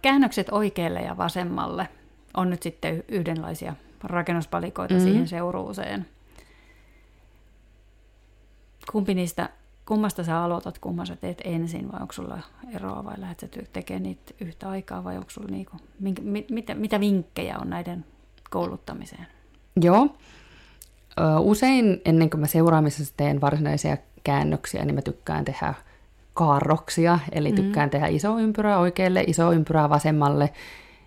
Käännökset 0.01 0.47
oikealle 0.51 1.01
ja 1.01 1.17
vasemmalle 1.17 1.87
on 2.33 2.49
nyt 2.49 2.63
sitten 2.63 3.03
yhdenlaisia 3.07 3.75
rakennuspalikoita 4.03 4.93
mm-hmm. 4.93 5.07
siihen 5.07 5.27
seuruuseen. 5.27 6.05
Kumpi 8.91 9.13
niistä, 9.13 9.49
kummasta 9.85 10.23
sä 10.23 10.43
aloitat, 10.43 10.79
kumman 10.79 11.07
sä 11.07 11.15
teet 11.15 11.41
ensin 11.43 11.91
vai 11.91 12.01
onko 12.01 12.13
sulla 12.13 12.39
eroa 12.75 13.03
vai 13.03 13.15
lähdet 13.17 13.39
sä 13.39 13.47
tekemään 13.73 14.03
niitä 14.03 14.33
yhtä 14.41 14.69
aikaa 14.69 15.03
vai 15.03 15.17
onko 15.17 15.29
sulla 15.29 15.47
niinku, 15.47 15.77
minkä, 15.99 16.21
mit, 16.21 16.49
mitä, 16.49 16.75
mitä 16.75 16.99
vinkkejä 16.99 17.57
on 17.57 17.69
näiden 17.69 18.05
kouluttamiseen? 18.49 19.27
Joo, 19.81 20.09
Usein 21.39 22.01
ennen 22.05 22.29
kuin 22.29 22.41
mä 22.41 22.47
seuraamisessa 22.47 23.13
teen 23.17 23.41
varsinaisia 23.41 23.97
käännöksiä, 24.23 24.85
niin 24.85 24.95
mä 24.95 25.01
tykkään 25.01 25.45
tehdä 25.45 25.73
kaarroksia, 26.33 27.19
eli 27.31 27.51
tykkään 27.51 27.87
mm. 27.87 27.91
tehdä 27.91 28.07
iso 28.07 28.39
ympyrä 28.39 28.77
oikealle, 28.77 29.23
iso 29.27 29.51
ympyrä 29.51 29.89
vasemmalle, 29.89 30.49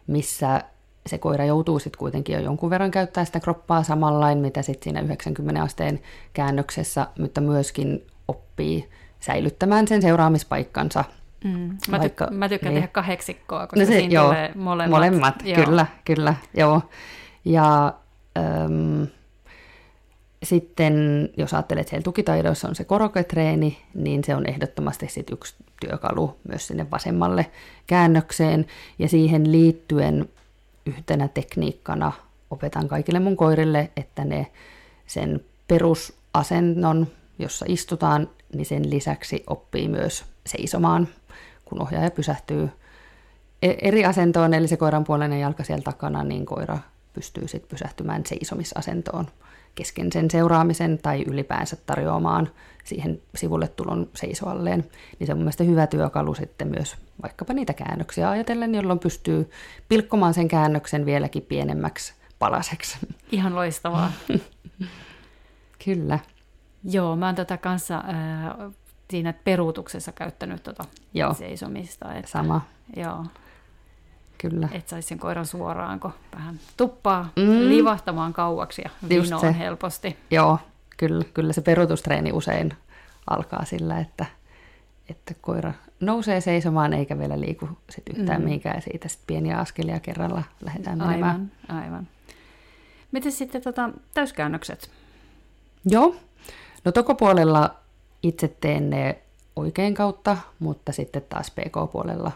missä 0.07 0.63
se 1.07 1.19
koira 1.19 1.45
joutuu 1.45 1.79
sitten 1.79 1.99
kuitenkin 1.99 2.33
jo 2.35 2.41
jonkun 2.41 2.71
verran 2.71 2.91
käyttää 2.91 3.25
sitä 3.25 3.41
kroppaa 3.41 3.83
samanlain, 3.83 4.39
mitä 4.39 4.63
sitten 4.63 4.85
siinä 4.85 5.01
90 5.01 5.63
asteen 5.63 6.01
käännöksessä, 6.33 7.07
mutta 7.19 7.41
myöskin 7.41 8.07
oppii 8.29 8.89
säilyttämään 9.21 9.89
sen 9.89 10.03
seuraamispaikkansa. 10.03 11.05
Mm. 11.45 11.77
Mä, 11.89 11.99
Vaikka, 11.99 12.29
mä 12.31 12.49
tykkään 12.49 12.75
niin. 12.75 12.83
tehdä 12.83 12.93
kahdeksikkoa, 12.93 13.67
koska 13.67 13.81
no 13.81 13.87
se, 13.87 13.93
siinä 13.93 14.15
joo, 14.15 14.27
tulee 14.27 14.53
molemmat. 14.55 14.91
Molemmat, 14.91 15.35
joo. 15.45 15.65
kyllä, 15.65 15.87
kyllä, 16.05 16.35
joo. 16.55 16.83
Ja 17.45 17.95
äm, 18.39 19.07
sitten 20.43 20.95
jos 21.37 21.55
ajattelet, 21.55 21.81
että 21.81 21.91
siellä 21.91 22.05
tukitaidoissa 22.05 22.69
on 22.69 22.75
se 22.75 22.85
koroketreeni, 22.85 23.79
niin 23.95 24.25
se 24.25 24.35
on 24.35 24.47
ehdottomasti 24.47 25.09
sit 25.09 25.31
yksi 25.31 25.55
työkalu 25.81 26.37
myös 26.49 26.67
sinne 26.67 26.91
vasemmalle 26.91 27.51
käännökseen. 27.87 28.67
Ja 28.99 29.09
siihen 29.09 29.53
liittyen 29.53 30.29
yhtenä 30.87 31.29
tekniikkana 31.29 32.13
opetan 32.51 32.89
kaikille 32.89 33.21
mun 33.21 33.37
koirille, 33.37 33.91
että 33.97 34.25
ne 34.25 34.47
sen 35.07 35.41
perusasennon, 35.69 37.07
jossa 37.39 37.67
istutaan, 37.69 38.31
niin 38.55 38.67
sen 38.67 38.91
lisäksi 38.91 39.45
oppii 39.47 39.89
myös 39.89 40.25
seisomaan, 40.47 41.09
kun 41.65 41.83
ohjaaja 41.83 42.11
pysähtyy 42.11 42.69
e- 43.63 43.75
eri 43.83 44.05
asentoon, 44.05 44.55
eli 44.55 44.69
se 44.69 44.77
koiran 44.77 45.05
puolinen 45.05 45.41
jalka 45.41 45.65
siellä 45.65 45.83
takana, 45.83 46.25
niin 46.25 46.47
koira 46.47 46.79
pystyy 47.13 47.49
sitten 47.49 47.69
pysähtymään 47.69 48.27
seisomisasentoon 48.27 49.27
kesken 49.75 50.13
sen 50.13 50.31
seuraamisen 50.31 50.99
tai 50.99 51.25
ylipäänsä 51.27 51.77
tarjoamaan 51.87 52.49
siihen 52.85 53.23
sivulle 53.35 53.69
tulon 53.69 54.09
seisoalleen, 54.15 54.91
niin 55.19 55.27
se 55.27 55.33
on 55.33 55.39
mielestäni 55.39 55.71
hyvä 55.71 55.87
työkalu 55.87 56.35
sitten 56.35 56.69
myös 56.69 56.97
vaikkapa 57.23 57.53
niitä 57.53 57.73
käännöksiä 57.73 58.31
ajatellen, 58.31 58.75
jolloin 58.75 58.99
pystyy 58.99 59.51
pilkkomaan 59.89 60.35
sen 60.35 60.49
käännöksen 60.49 61.07
vieläkin 61.07 61.43
pienemmäksi 61.43 62.15
palaseksi. 62.39 62.99
Ihan 63.33 63.55
loistavaa. 63.55 64.13
Kyllä. 65.85 66.19
Joo, 66.85 67.17
mä 67.17 67.27
oon 67.27 67.35
tätä 67.35 67.57
tota 67.57 67.63
kanssa 67.63 67.97
äh, 67.97 68.73
siinä 69.11 69.33
peruutuksessa 69.33 70.13
käyttänyt 70.13 70.63
tota 70.63 70.85
Joo. 71.15 71.35
seisomista. 71.35 72.15
Että, 72.15 72.31
Sama. 72.31 72.61
Joo. 72.97 73.25
Kyllä. 74.41 74.69
Että 74.73 74.91
saisi 74.91 75.09
sen 75.09 75.19
koiran 75.19 75.47
suoraan, 75.47 76.01
kun 76.01 76.13
vähän 76.35 76.61
tuppaa 76.77 77.29
mm. 77.37 77.69
livahtamaan 77.69 78.33
kauaksi 78.33 78.83
ja 78.85 78.91
vinoon 79.09 79.55
helposti. 79.55 80.17
Joo, 80.31 80.59
kyllä, 80.97 81.25
kyllä 81.35 81.53
se 81.53 81.61
peruutustreeni 81.61 82.33
usein 82.33 82.73
alkaa 83.31 83.65
sillä, 83.65 83.99
että, 83.99 84.27
että 85.09 85.35
koira 85.41 85.73
nousee 86.01 86.41
seisomaan 86.41 86.93
eikä 86.93 87.19
vielä 87.19 87.41
liiku 87.41 87.69
sit 87.91 88.09
yhtään 88.17 88.41
mm. 88.41 88.45
mihinkään 88.45 88.77
ja 88.77 88.81
siitä 88.81 89.09
sit 89.09 89.21
pieniä 89.27 89.59
askelia 89.59 90.01
kerralla 90.01 90.43
lähdetään 90.65 90.99
menemään. 90.99 91.51
Aivan, 91.69 91.85
aivan. 91.85 92.09
Miten 93.13 93.33
sitten 93.33 93.63
tota, 93.63 93.91
täyskäännökset? 94.15 94.91
Joo, 95.85 96.17
no 96.85 96.93
tokopuolella 96.93 97.75
itse 98.23 98.49
teen 98.61 98.91
ne 98.91 99.19
oikein 99.57 99.95
kautta, 99.95 100.37
mutta 100.59 100.93
sitten 100.93 101.23
taas 101.29 101.51
PK-puolella 101.51 102.33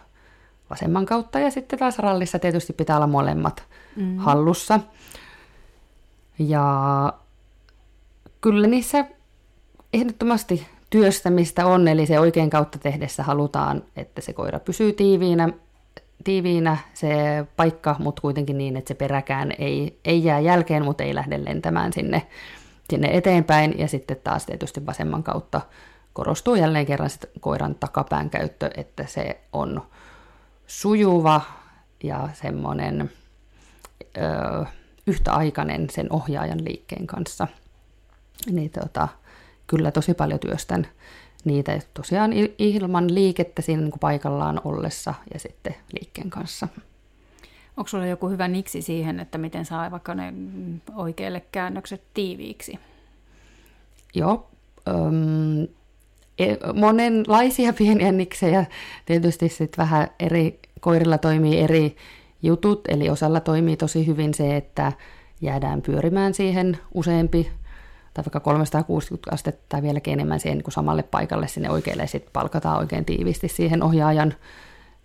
vasemman 0.74 1.06
kautta 1.06 1.38
ja 1.38 1.50
sitten 1.50 1.78
taas 1.78 1.98
rallissa 1.98 2.38
tietysti 2.38 2.72
pitää 2.72 2.96
olla 2.96 3.06
molemmat 3.06 3.64
mm. 3.96 4.16
hallussa. 4.16 4.80
Ja 6.38 7.12
kyllä 8.40 8.66
niissä 8.66 9.04
ehdottomasti 9.92 10.66
työstämistä 10.90 11.66
on, 11.66 11.88
eli 11.88 12.06
se 12.06 12.20
oikein 12.20 12.50
kautta 12.50 12.78
tehdessä 12.78 13.22
halutaan, 13.22 13.82
että 13.96 14.20
se 14.20 14.32
koira 14.32 14.60
pysyy 14.60 14.92
tiiviinä, 14.92 15.48
tiiviinä 16.24 16.76
se 16.94 17.14
paikka, 17.56 17.96
mutta 17.98 18.22
kuitenkin 18.22 18.58
niin, 18.58 18.76
että 18.76 18.88
se 18.88 18.94
peräkään 18.94 19.52
ei, 19.58 20.00
ei 20.04 20.24
jää 20.24 20.40
jälkeen, 20.40 20.84
mutta 20.84 21.04
ei 21.04 21.14
lähde 21.14 21.44
lentämään 21.44 21.92
sinne, 21.92 22.26
sinne 22.90 23.08
eteenpäin. 23.12 23.78
Ja 23.78 23.88
sitten 23.88 24.16
taas 24.24 24.46
tietysti 24.46 24.86
vasemman 24.86 25.22
kautta 25.22 25.60
korostuu 26.12 26.54
jälleen 26.54 26.86
kerran 26.86 27.10
sit 27.10 27.30
koiran 27.40 27.74
takapään 27.74 28.30
käyttö, 28.30 28.70
että 28.76 29.06
se 29.06 29.40
on 29.52 29.82
sujuva 30.66 31.40
ja 32.02 32.28
semmoinen 32.32 33.10
ö, 34.16 34.64
yhtäaikainen 35.06 35.90
sen 35.90 36.12
ohjaajan 36.12 36.64
liikkeen 36.64 37.06
kanssa. 37.06 37.48
Niin 38.50 38.70
tota, 38.70 39.08
kyllä 39.66 39.90
tosi 39.90 40.14
paljon 40.14 40.40
työstän 40.40 40.86
niitä 41.44 41.80
tosiaan 41.94 42.32
ilman 42.58 43.14
liikettä 43.14 43.62
siinä 43.62 43.82
niin 43.82 43.90
kuin 43.90 44.00
paikallaan 44.00 44.60
ollessa 44.64 45.14
ja 45.34 45.40
sitten 45.40 45.74
liikkeen 46.00 46.30
kanssa. 46.30 46.68
Onko 47.76 47.88
sulla 47.88 48.06
joku 48.06 48.28
hyvä 48.28 48.48
niksi 48.48 48.82
siihen, 48.82 49.20
että 49.20 49.38
miten 49.38 49.64
saa 49.64 49.90
vaikka 49.90 50.14
ne 50.14 50.34
oikeille 50.94 51.40
käännökset 51.52 52.02
tiiviiksi? 52.14 52.78
Joo, 54.14 54.50
öm, 54.88 55.68
monenlaisia 56.74 57.72
pieniä 57.78 58.12
niksejä. 58.12 58.66
Tietysti 59.06 59.48
sitten 59.48 59.84
vähän 59.84 60.08
eri 60.20 60.60
koirilla 60.80 61.18
toimii 61.18 61.60
eri 61.60 61.96
jutut, 62.42 62.80
eli 62.88 63.10
osalla 63.10 63.40
toimii 63.40 63.76
tosi 63.76 64.06
hyvin 64.06 64.34
se, 64.34 64.56
että 64.56 64.92
jäädään 65.40 65.82
pyörimään 65.82 66.34
siihen 66.34 66.78
useampi 66.94 67.50
tai 68.14 68.24
vaikka 68.24 68.40
360 68.40 69.34
astetta 69.34 69.64
tai 69.68 69.82
vieläkin 69.82 70.12
enemmän 70.12 70.40
siihen 70.40 70.58
niin 70.58 70.72
samalle 70.72 71.02
paikalle 71.02 71.48
sinne 71.48 71.70
oikealle 71.70 72.02
ja 72.02 72.06
sitten 72.08 72.32
palkataan 72.32 72.78
oikein 72.78 73.04
tiivisti 73.04 73.48
siihen 73.48 73.82
ohjaajan 73.82 74.34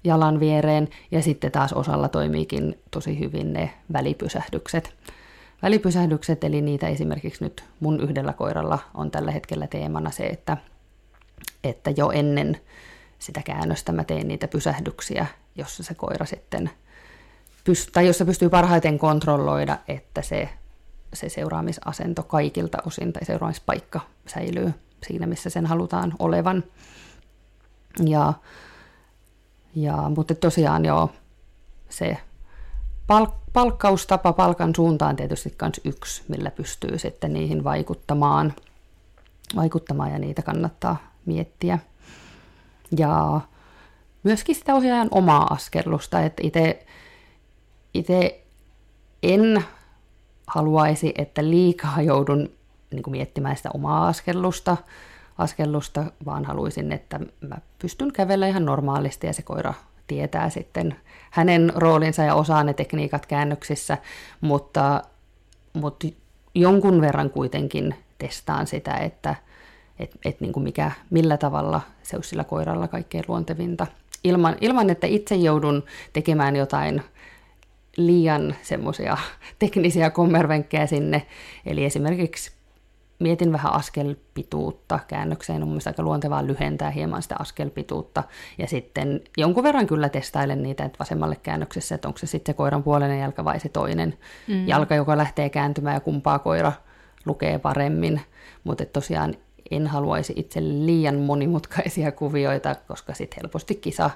jalan 0.03 0.39
viereen. 0.39 0.89
Ja 1.11 1.21
sitten 1.21 1.51
taas 1.51 1.73
osalla 1.73 2.07
toimiikin 2.07 2.79
tosi 2.91 3.19
hyvin 3.19 3.53
ne 3.53 3.73
välipysähdykset. 3.93 4.95
Välipysähdykset, 5.61 6.43
eli 6.43 6.61
niitä 6.61 6.87
esimerkiksi 6.87 7.43
nyt 7.43 7.63
mun 7.79 7.99
yhdellä 7.99 8.33
koiralla 8.33 8.79
on 8.93 9.11
tällä 9.11 9.31
hetkellä 9.31 9.67
teemana 9.67 10.11
se, 10.11 10.27
että 10.27 10.57
että 11.63 11.89
jo 11.97 12.11
ennen 12.11 12.61
sitä 13.19 13.41
käännöstä 13.45 13.91
mä 13.91 14.03
tein 14.03 14.27
niitä 14.27 14.47
pysähdyksiä, 14.47 15.25
jossa 15.55 15.83
se 15.83 15.93
koira 15.93 16.25
sitten, 16.25 16.69
pyst- 17.69 17.89
tai 17.93 18.07
jossa 18.07 18.25
pystyy 18.25 18.49
parhaiten 18.49 18.99
kontrolloida, 18.99 19.77
että 19.87 20.21
se, 20.21 20.49
se 21.13 21.29
seuraamisasento 21.29 22.23
kaikilta 22.23 22.77
osin 22.85 23.13
tai 23.13 23.25
seuraamispaikka 23.25 23.99
säilyy 24.27 24.73
siinä, 25.07 25.27
missä 25.27 25.49
sen 25.49 25.65
halutaan 25.65 26.13
olevan. 26.19 26.63
Ja, 28.05 28.33
ja, 29.75 30.11
mutta 30.15 30.35
tosiaan 30.35 30.85
joo, 30.85 31.09
se 31.89 32.17
palk- 33.07 33.51
palkkaustapa 33.53 34.33
palkan 34.33 34.75
suuntaan 34.75 35.15
tietysti 35.15 35.55
myös 35.61 35.81
yksi, 35.83 36.23
millä 36.27 36.51
pystyy 36.51 36.99
sitten 36.99 37.33
niihin 37.33 37.63
vaikuttamaan, 37.63 38.53
vaikuttamaan 39.55 40.11
ja 40.11 40.19
niitä 40.19 40.41
kannattaa 40.41 41.08
miettiä. 41.29 41.79
Ja 42.97 43.41
myöskin 44.23 44.55
sitä 44.55 44.75
ohjaajan 44.75 45.07
omaa 45.11 45.47
askellusta, 45.53 46.21
että 46.21 46.41
itse 47.93 48.43
en 49.23 49.63
haluaisi, 50.47 51.13
että 51.17 51.43
liikaa 51.43 52.01
joudun 52.01 52.49
niin 52.91 53.03
kuin 53.03 53.11
miettimään 53.11 53.57
sitä 53.57 53.69
omaa 53.73 54.07
askellusta, 54.07 54.77
askellusta, 55.37 56.05
vaan 56.25 56.45
haluaisin, 56.45 56.91
että 56.91 57.19
mä 57.41 57.57
pystyn 57.79 58.13
kävellä 58.13 58.47
ihan 58.47 58.65
normaalisti 58.65 59.27
ja 59.27 59.33
se 59.33 59.41
koira 59.41 59.73
tietää 60.07 60.49
sitten 60.49 60.95
hänen 61.31 61.73
roolinsa 61.75 62.23
ja 62.23 62.35
osaa 62.35 62.63
ne 62.63 62.73
tekniikat 62.73 63.25
käännöksissä, 63.25 63.97
mutta, 64.41 65.03
mutta 65.73 66.07
jonkun 66.55 67.01
verran 67.01 67.29
kuitenkin 67.29 67.95
testaan 68.17 68.67
sitä, 68.67 68.93
että 68.93 69.35
että 69.99 70.17
et 70.25 70.41
niin 70.41 70.53
kuin 70.53 70.63
mikä, 70.63 70.91
millä 71.09 71.37
tavalla 71.37 71.81
se 72.03 72.15
olisi 72.15 72.29
sillä 72.29 72.43
koiralla 72.43 72.87
kaikkein 72.87 73.23
luontevinta. 73.27 73.87
Ilman, 74.23 74.55
ilman, 74.61 74.89
että 74.89 75.07
itse 75.07 75.35
joudun 75.35 75.83
tekemään 76.13 76.55
jotain 76.55 77.01
liian 77.97 78.55
semmoisia 78.61 79.17
teknisiä 79.59 80.09
kommervenkkejä 80.09 80.87
sinne. 80.87 81.25
Eli 81.65 81.85
esimerkiksi 81.85 82.51
mietin 83.19 83.51
vähän 83.51 83.73
askelpituutta 83.73 84.99
käännökseen, 85.07 85.63
on 85.63 85.67
mielestäni 85.67 85.91
aika 85.91 86.03
luontevaa 86.03 86.47
lyhentää 86.47 86.91
hieman 86.91 87.21
sitä 87.21 87.35
askelpituutta, 87.39 88.23
ja 88.57 88.67
sitten 88.67 89.21
jonkun 89.37 89.63
verran 89.63 89.87
kyllä 89.87 90.09
testailen 90.09 90.63
niitä, 90.63 90.85
että 90.85 90.99
vasemmalle 90.99 91.35
käännöksessä, 91.35 91.95
että 91.95 92.07
onko 92.07 92.17
se 92.17 92.27
sitten 92.27 92.53
se 92.53 92.57
koiran 92.57 92.83
puolinen 92.83 93.19
jalka 93.19 93.45
vai 93.45 93.59
se 93.59 93.69
toinen 93.69 94.17
mm. 94.47 94.67
jalka, 94.67 94.95
joka 94.95 95.17
lähtee 95.17 95.49
kääntymään 95.49 95.93
ja 95.93 95.99
kumpaa 95.99 96.39
koira 96.39 96.71
lukee 97.25 97.59
paremmin, 97.59 98.21
mutta 98.63 98.85
tosiaan 98.85 99.35
en 99.71 99.87
haluaisi 99.87 100.33
itse 100.35 100.61
liian 100.61 101.15
monimutkaisia 101.15 102.11
kuvioita, 102.21 102.75
koska 102.87 103.13
sitten 103.13 103.39
helposti 103.43 103.75
kisa 103.75 104.09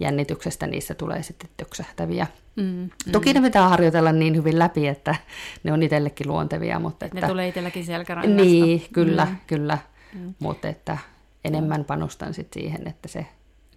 jännityksestä 0.00 0.66
niissä 0.66 0.94
tulee 0.94 1.22
sitten 1.22 1.50
töksähtäviä. 1.56 2.26
Mm, 2.56 2.64
mm. 2.64 3.12
Toki 3.12 3.32
ne 3.32 3.40
pitää 3.40 3.68
harjoitella 3.68 4.12
niin 4.12 4.36
hyvin 4.36 4.58
läpi, 4.58 4.88
että 4.88 5.14
ne 5.62 5.72
on 5.72 5.82
itsellekin 5.82 6.28
luontevia. 6.28 6.78
Mutta 6.78 7.06
että, 7.06 7.20
ne 7.20 7.26
tulee 7.26 7.48
itselläkin 7.48 7.84
selkärangasta. 7.84 8.42
Niin, 8.42 8.82
kyllä, 8.92 9.24
mm. 9.24 9.36
kyllä. 9.46 9.78
Mm. 10.14 10.34
Mutta 10.38 10.68
että 10.68 10.98
enemmän 11.44 11.84
panostan 11.84 12.34
sitten 12.34 12.62
siihen, 12.62 12.88
että 12.88 13.08
se 13.08 13.26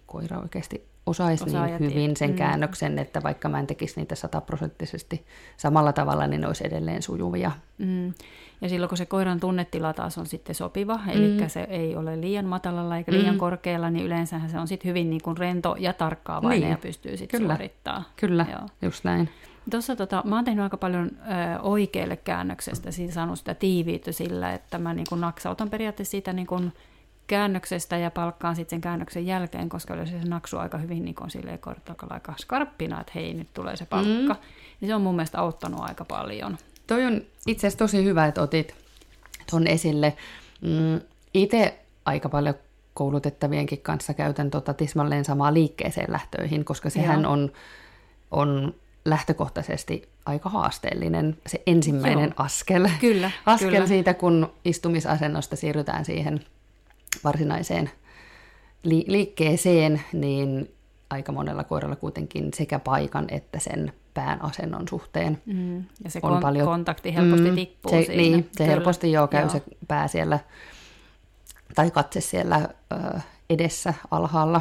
koira 0.06 0.38
oikeasti 0.38 0.91
osaisi 1.06 1.44
niin 1.44 1.78
hyvin 1.80 2.16
sen 2.16 2.30
mm. 2.30 2.36
käännöksen, 2.36 2.98
että 2.98 3.22
vaikka 3.22 3.48
mä 3.48 3.58
en 3.58 3.66
tekisi 3.66 4.00
niitä 4.00 4.14
sataprosenttisesti 4.14 5.24
samalla 5.56 5.92
tavalla, 5.92 6.26
niin 6.26 6.40
ne 6.40 6.46
olisi 6.46 6.66
edelleen 6.66 7.02
sujuvia. 7.02 7.50
Mm. 7.78 8.12
Ja 8.60 8.68
silloin 8.68 8.88
kun 8.88 8.98
se 8.98 9.06
koiran 9.06 9.40
tunnetila 9.40 9.92
taas 9.92 10.18
on 10.18 10.26
sitten 10.26 10.54
sopiva, 10.54 10.96
mm. 10.96 11.10
eli 11.10 11.48
se 11.48 11.62
ei 11.62 11.96
ole 11.96 12.20
liian 12.20 12.44
matalalla 12.44 12.96
eikä 12.96 13.12
liian 13.12 13.34
mm. 13.34 13.38
korkealla, 13.38 13.90
niin 13.90 14.06
yleensä 14.06 14.40
se 14.50 14.58
on 14.58 14.68
sitten 14.68 14.88
hyvin 14.88 15.10
niin 15.10 15.22
kuin 15.22 15.36
rento 15.36 15.76
ja 15.78 15.92
tarkkaavainen 15.92 16.60
niin. 16.60 16.70
ja 16.70 16.78
pystyy 16.78 17.16
sitten 17.16 17.40
suorittamaan. 17.40 18.04
Kyllä, 18.16 18.46
Joo. 18.50 18.68
just 18.82 19.04
näin. 19.04 19.28
Tuossa 19.70 19.96
tota, 19.96 20.22
mä 20.26 20.36
oon 20.36 20.44
tehnyt 20.44 20.62
aika 20.62 20.76
paljon 20.76 21.10
ö, 21.56 21.60
oikealle 21.60 22.16
käännöksestä, 22.16 22.90
siis 22.90 23.14
saanut 23.14 23.38
sitä 23.38 23.54
tiiviitä 23.54 24.12
sillä, 24.12 24.52
että 24.52 24.78
mä 24.78 24.94
niin 24.94 25.06
kuin 25.08 25.20
naksautan 25.20 25.70
periaatteessa 25.70 26.10
siitä 26.10 26.32
niin 26.32 26.46
kuin 26.46 26.72
käännöksestä 27.32 27.96
ja 27.96 28.10
palkkaan 28.10 28.56
sitten 28.56 28.76
sen 28.76 28.80
käännöksen 28.80 29.26
jälkeen, 29.26 29.68
koska 29.68 29.94
yleensä 29.94 30.20
se 30.22 30.28
naksuu 30.28 30.58
aika 30.58 30.78
hyvin 30.78 31.04
niin 31.04 31.14
silleen 31.28 31.58
aika 32.10 32.34
skarppina, 32.40 33.00
että 33.00 33.12
hei, 33.14 33.34
nyt 33.34 33.48
tulee 33.54 33.76
se 33.76 33.86
palkka. 33.86 34.34
Mm. 34.34 34.40
Niin 34.80 34.88
se 34.88 34.94
on 34.94 35.02
mun 35.02 35.16
mielestä 35.16 35.38
auttanut 35.38 35.80
aika 35.80 36.04
paljon. 36.04 36.58
Toi 36.86 37.04
on 37.04 37.22
itse 37.46 37.66
asiassa 37.66 37.78
tosi 37.78 38.04
hyvä, 38.04 38.26
että 38.26 38.42
otit 38.42 38.74
tuon 39.50 39.66
esille. 39.66 40.16
Mm, 40.60 41.00
Itse 41.34 41.78
aika 42.04 42.28
paljon 42.28 42.54
koulutettavienkin 42.94 43.82
kanssa 43.82 44.14
käytän 44.14 44.50
tota 44.50 44.74
tismalleen 44.74 45.24
samaa 45.24 45.54
liikkeeseen 45.54 46.12
lähtöihin, 46.12 46.64
koska 46.64 46.90
sehän 46.90 47.26
on, 47.26 47.52
on 48.30 48.74
lähtökohtaisesti 49.04 50.08
aika 50.26 50.48
haasteellinen 50.48 51.36
se 51.46 51.62
ensimmäinen 51.66 52.24
Joo. 52.24 52.44
askel. 52.46 52.88
Kyllä, 53.00 53.30
askel 53.46 53.70
kyllä. 53.70 53.86
siitä, 53.86 54.14
kun 54.14 54.52
istumisasennosta 54.64 55.56
siirrytään 55.56 56.04
siihen 56.04 56.40
varsinaiseen 57.24 57.90
li- 58.82 59.04
liikkeeseen, 59.08 60.00
niin 60.12 60.74
aika 61.10 61.32
monella 61.32 61.64
koiralla 61.64 61.96
kuitenkin 61.96 62.50
sekä 62.54 62.78
paikan 62.78 63.24
että 63.28 63.58
sen 63.58 63.92
pään 64.14 64.42
asennon 64.44 64.88
suhteen. 64.88 65.42
Mm, 65.46 65.76
ja 66.04 66.10
se 66.10 66.20
on 66.22 66.36
kon- 66.38 66.40
paljon... 66.40 66.66
kontakti 66.66 67.14
helposti 67.14 67.50
mm, 67.50 67.54
tippuu 67.54 67.92
se, 67.92 68.02
siinä. 68.02 68.22
Niin, 68.22 68.42
se 68.52 68.58
Kyllä. 68.58 68.70
helposti 68.70 69.12
joo 69.12 69.26
käy 69.28 69.42
joo. 69.42 69.50
se 69.50 69.62
pää 69.88 70.08
siellä, 70.08 70.38
tai 71.74 71.90
katse 71.90 72.20
siellä 72.20 72.68
ö, 72.92 73.20
edessä 73.50 73.94
alhaalla, 74.10 74.60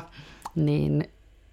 niin, 0.56 1.04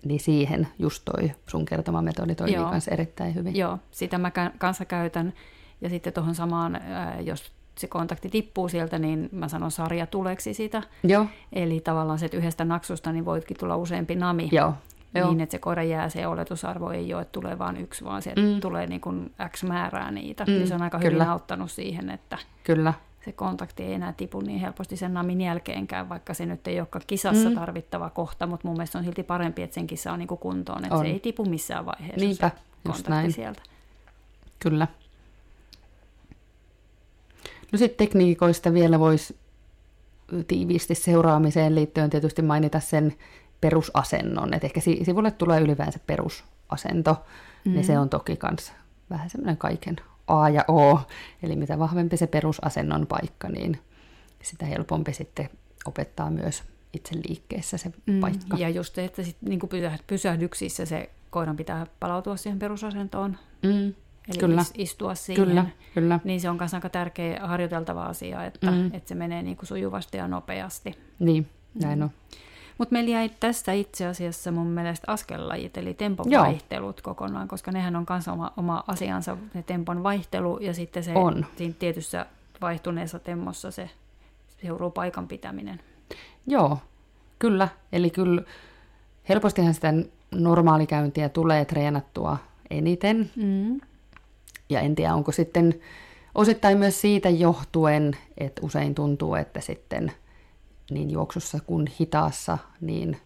niin 0.05 0.21
siihen 0.21 0.69
just 0.79 1.03
toi 1.05 1.33
sun 1.47 1.65
kertoma 1.65 2.03
metodi 2.03 2.35
toimii 2.35 2.57
kanssa 2.57 2.91
erittäin 2.91 3.35
hyvin. 3.35 3.57
Joo, 3.57 3.79
sitä 3.91 4.19
mä 4.19 4.31
kanssa 4.59 4.85
käytän. 4.85 5.33
Ja 5.81 5.89
sitten 5.89 6.13
tuohon 6.13 6.35
samaan, 6.35 6.81
jos 7.21 7.53
se 7.81 7.87
kontakti 7.87 8.29
tippuu 8.29 8.69
sieltä, 8.69 8.99
niin 8.99 9.29
mä 9.33 9.49
sanon 9.49 9.71
sarja 9.71 10.07
tuleeksi 10.07 10.55
sitä. 10.55 10.83
Joo. 11.05 11.27
Eli 11.53 11.81
tavallaan 11.81 12.19
se, 12.19 12.27
että 12.27 12.37
yhdestä 12.37 12.64
naksusta 12.64 13.12
niin 13.12 13.25
voitkin 13.25 13.57
tulla 13.61 13.77
useampi 13.77 14.14
nami. 14.14 14.49
Joo. 14.53 14.75
Joo. 15.14 15.29
Niin, 15.29 15.41
että 15.41 15.53
se 15.53 15.59
koira 15.59 15.83
jää, 15.83 16.09
se 16.09 16.27
oletusarvo 16.27 16.91
ei 16.91 17.14
ole, 17.14 17.23
että 17.23 17.33
tulee 17.33 17.59
vain 17.59 17.77
yksi, 17.77 18.05
vaan 18.05 18.23
se 18.23 18.33
mm. 18.37 18.61
tulee 18.61 18.87
niin 18.87 19.01
kuin 19.01 19.33
X 19.49 19.64
määrää 19.64 20.11
niitä. 20.11 20.45
Mm. 20.45 20.53
Niin 20.53 20.69
se 20.69 20.75
on 20.75 20.83
aika 20.83 20.99
Kyllä. 20.99 21.11
hyvin 21.11 21.29
auttanut 21.29 21.71
siihen, 21.71 22.11
että 22.11 22.38
Kyllä. 22.64 22.95
se 23.25 23.33
kontakti 23.33 23.83
ei 23.83 23.95
enää 23.95 24.12
tipu 24.12 24.41
niin 24.41 24.61
helposti 24.61 24.97
sen 24.97 25.14
namin 25.14 25.41
jälkeenkään, 25.41 26.09
vaikka 26.09 26.35
se 26.35 26.47
nyt 26.47 26.67
ei 26.69 26.81
olekaan 26.81 27.03
kisassa 27.07 27.49
mm. 27.49 27.55
tarvittava 27.55 28.11
kohta, 28.11 28.47
mutta 28.47 28.69
mun 28.69 28.77
mielestä 28.77 28.99
on 28.99 29.05
silti 29.05 29.23
parempi, 29.23 29.62
että 29.62 29.75
sen 29.75 29.87
kisa 29.87 30.12
on 30.12 30.19
niin 30.19 30.29
kuin 30.29 30.38
kuntoon, 30.38 30.85
että 30.85 30.95
on. 30.97 31.05
se 31.05 31.11
ei 31.11 31.21
tipu 31.21 31.45
missään 31.45 31.87
vaiheessa 31.87 32.27
Niinpä, 32.27 32.49
se 32.49 32.62
kontakti 32.85 33.11
näin. 33.11 33.33
sieltä. 33.33 33.62
Kyllä. 34.59 34.87
No 37.72 37.78
sitten 37.78 38.07
tekniikoista 38.07 38.72
vielä 38.72 38.98
voisi 38.98 39.37
tiiviisti 40.46 40.94
seuraamiseen 40.94 41.74
liittyen 41.74 42.11
tietysti 42.11 42.42
mainita 42.42 42.81
sen 42.81 43.14
perusasennon. 43.61 44.54
Et 44.54 44.64
ehkä 44.64 44.81
sivulle 44.81 45.31
tulee 45.31 45.61
ylipäänsä 45.61 45.98
perusasento, 46.07 47.16
mm. 47.64 47.72
niin 47.72 47.85
se 47.85 47.94
mm. 47.94 48.00
on 48.00 48.09
toki 48.09 48.38
myös 48.42 48.72
vähän 49.11 49.31
semmoinen 49.31 49.57
kaiken 49.57 49.96
A 50.26 50.48
ja 50.48 50.64
O. 50.68 51.00
Eli 51.42 51.57
mitä 51.57 51.78
vahvempi 51.78 52.16
se 52.16 52.26
perusasennon 52.26 53.07
paikka, 53.07 53.48
niin 53.48 53.78
sitä 54.42 54.66
helpompi 54.66 55.12
sitten 55.12 55.50
opettaa 55.85 56.31
myös 56.31 56.62
itse 56.92 57.14
liikkeessä 57.28 57.76
se 57.76 57.92
mm. 58.07 58.20
paikka. 58.20 58.57
Ja 58.57 58.68
just 58.68 58.98
että 58.98 59.22
sit, 59.22 59.37
niin 59.40 59.61
pysähdyksissä 60.07 60.87
se 60.87 61.11
koiran 61.31 61.57
pitää 61.57 61.87
palautua 62.00 62.37
siihen 62.37 62.59
perusasentoon. 62.59 63.37
Mm. 63.62 63.94
Eli 64.29 64.38
kyllä. 64.38 64.64
istua 64.75 65.14
siihen. 65.14 65.47
Kyllä, 65.47 65.67
kyllä. 65.95 66.21
Niin 66.25 66.41
se 66.41 66.51
on 66.51 66.57
myös 66.61 66.75
aika 66.75 66.88
tärkeä 66.88 67.47
harjoiteltava 67.47 68.05
asia, 68.05 68.45
että, 68.45 68.71
mm. 68.71 68.87
että 68.87 69.09
se 69.09 69.14
menee 69.14 69.43
niin 69.43 69.57
kuin 69.57 69.67
sujuvasti 69.67 70.17
ja 70.17 70.29
nopeasti. 70.29 70.99
Niin, 71.19 71.47
näin 71.83 71.99
mm. 71.99 72.03
on. 72.03 72.11
Mutta 72.79 72.93
meillä 72.93 73.11
jäi 73.11 73.31
tästä 73.41 73.73
itse 73.73 74.07
asiassa 74.07 74.53
mun 74.53 74.67
mielestä 74.67 75.12
askellajit, 75.12 75.77
eli 75.77 75.95
tempon 75.95 76.31
Joo. 76.31 76.43
vaihtelut 76.43 77.01
kokonaan, 77.01 77.49
koska 77.49 77.73
nehän 77.73 77.97
on 77.97 78.07
myös 78.11 78.29
oma, 78.29 78.53
oma 78.57 78.85
asiansa, 78.87 79.37
ne 79.55 79.62
tempon 79.62 80.03
vaihtelu 80.03 80.59
ja 80.61 80.75
sitten 80.75 81.05
se 81.05 81.12
on. 81.14 81.47
siinä 81.57 81.75
tietyssä 81.79 82.27
vaihtuneessa 82.61 83.19
temmossa 83.19 83.71
se 83.71 83.91
seuruu 84.62 84.91
paikan 84.91 85.29
pitäminen. 85.29 85.81
Joo, 86.47 86.79
kyllä. 87.38 87.69
Eli 87.93 88.11
kyllä 88.11 88.43
helpostihan 89.29 89.75
sitä 89.75 89.95
normaalikäyntiä 90.31 91.29
tulee 91.29 91.64
treenattua 91.64 92.38
eniten. 92.71 93.31
Mm. 93.37 93.81
Ja 94.70 94.81
en 94.81 94.94
tiedä, 94.94 95.14
onko 95.14 95.33
sitten 95.33 95.74
osittain 96.35 96.78
myös 96.78 97.00
siitä 97.00 97.28
johtuen, 97.28 98.16
että 98.38 98.61
usein 98.64 98.94
tuntuu, 98.94 99.35
että 99.35 99.61
sitten– 99.61 100.12
niin 100.90 101.11
juoksussa 101.11 101.59
kuin 101.66 101.87
hitaassa, 102.00 102.59
niin 102.81 103.16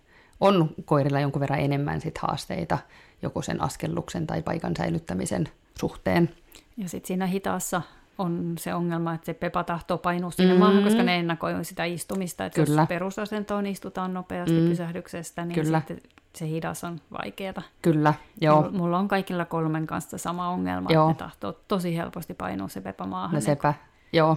on 0.41 0.71
koirilla 0.85 1.21
jonkun 1.21 1.41
verran 1.41 1.61
enemmän 1.61 2.01
sit 2.01 2.19
haasteita 2.19 2.79
joko 3.23 3.43
sen 3.43 3.63
askelluksen 3.63 4.27
tai 4.27 4.43
paikan 4.43 4.77
säilyttämisen 4.77 5.49
suhteen. 5.81 6.31
Ja 6.77 6.89
sitten 6.89 7.09
siinä 7.09 7.27
hitaassa 7.27 7.83
on 8.19 8.55
se 8.59 8.75
ongelma, 8.75 9.15
että 9.15 9.27
se 9.27 9.35
pepa 9.35 9.65
tahtoo 9.65 9.99
painua 9.99 10.31
sinne 10.31 10.55
mm. 10.55 10.59
maahan, 10.59 10.85
koska 10.85 11.03
ne 11.03 11.17
ennakoi 11.17 11.65
sitä 11.65 11.85
istumista. 11.85 12.45
Että 12.45 12.65
Kyllä. 12.65 12.83
jos 12.83 12.89
perusasentoon 12.89 13.67
istutaan 13.67 14.15
nopeasti 14.15 14.61
mm. 14.61 14.69
pysähdyksestä, 14.69 15.45
niin 15.45 15.55
Kyllä. 15.55 15.79
sitten 15.79 16.01
se 16.35 16.49
hidas 16.49 16.85
on 16.85 17.01
vaikeaa. 17.23 17.63
Kyllä, 17.83 18.15
joo. 18.41 18.71
Mulla 18.71 18.99
on 18.99 19.09
kaikilla 19.09 19.45
kolmen 19.45 19.87
kanssa 19.87 20.19
sama 20.19 20.49
ongelma, 20.49 20.91
joo. 20.93 21.11
että 21.11 21.25
ne 21.25 21.29
tahtoo 21.29 21.53
tosi 21.69 21.97
helposti 21.97 22.35
painua 22.35 22.69
se 22.69 22.81
pepa 22.81 23.07
maahan. 23.07 23.35
No 23.35 23.41
sepä, 23.41 23.75
joo. 24.13 24.37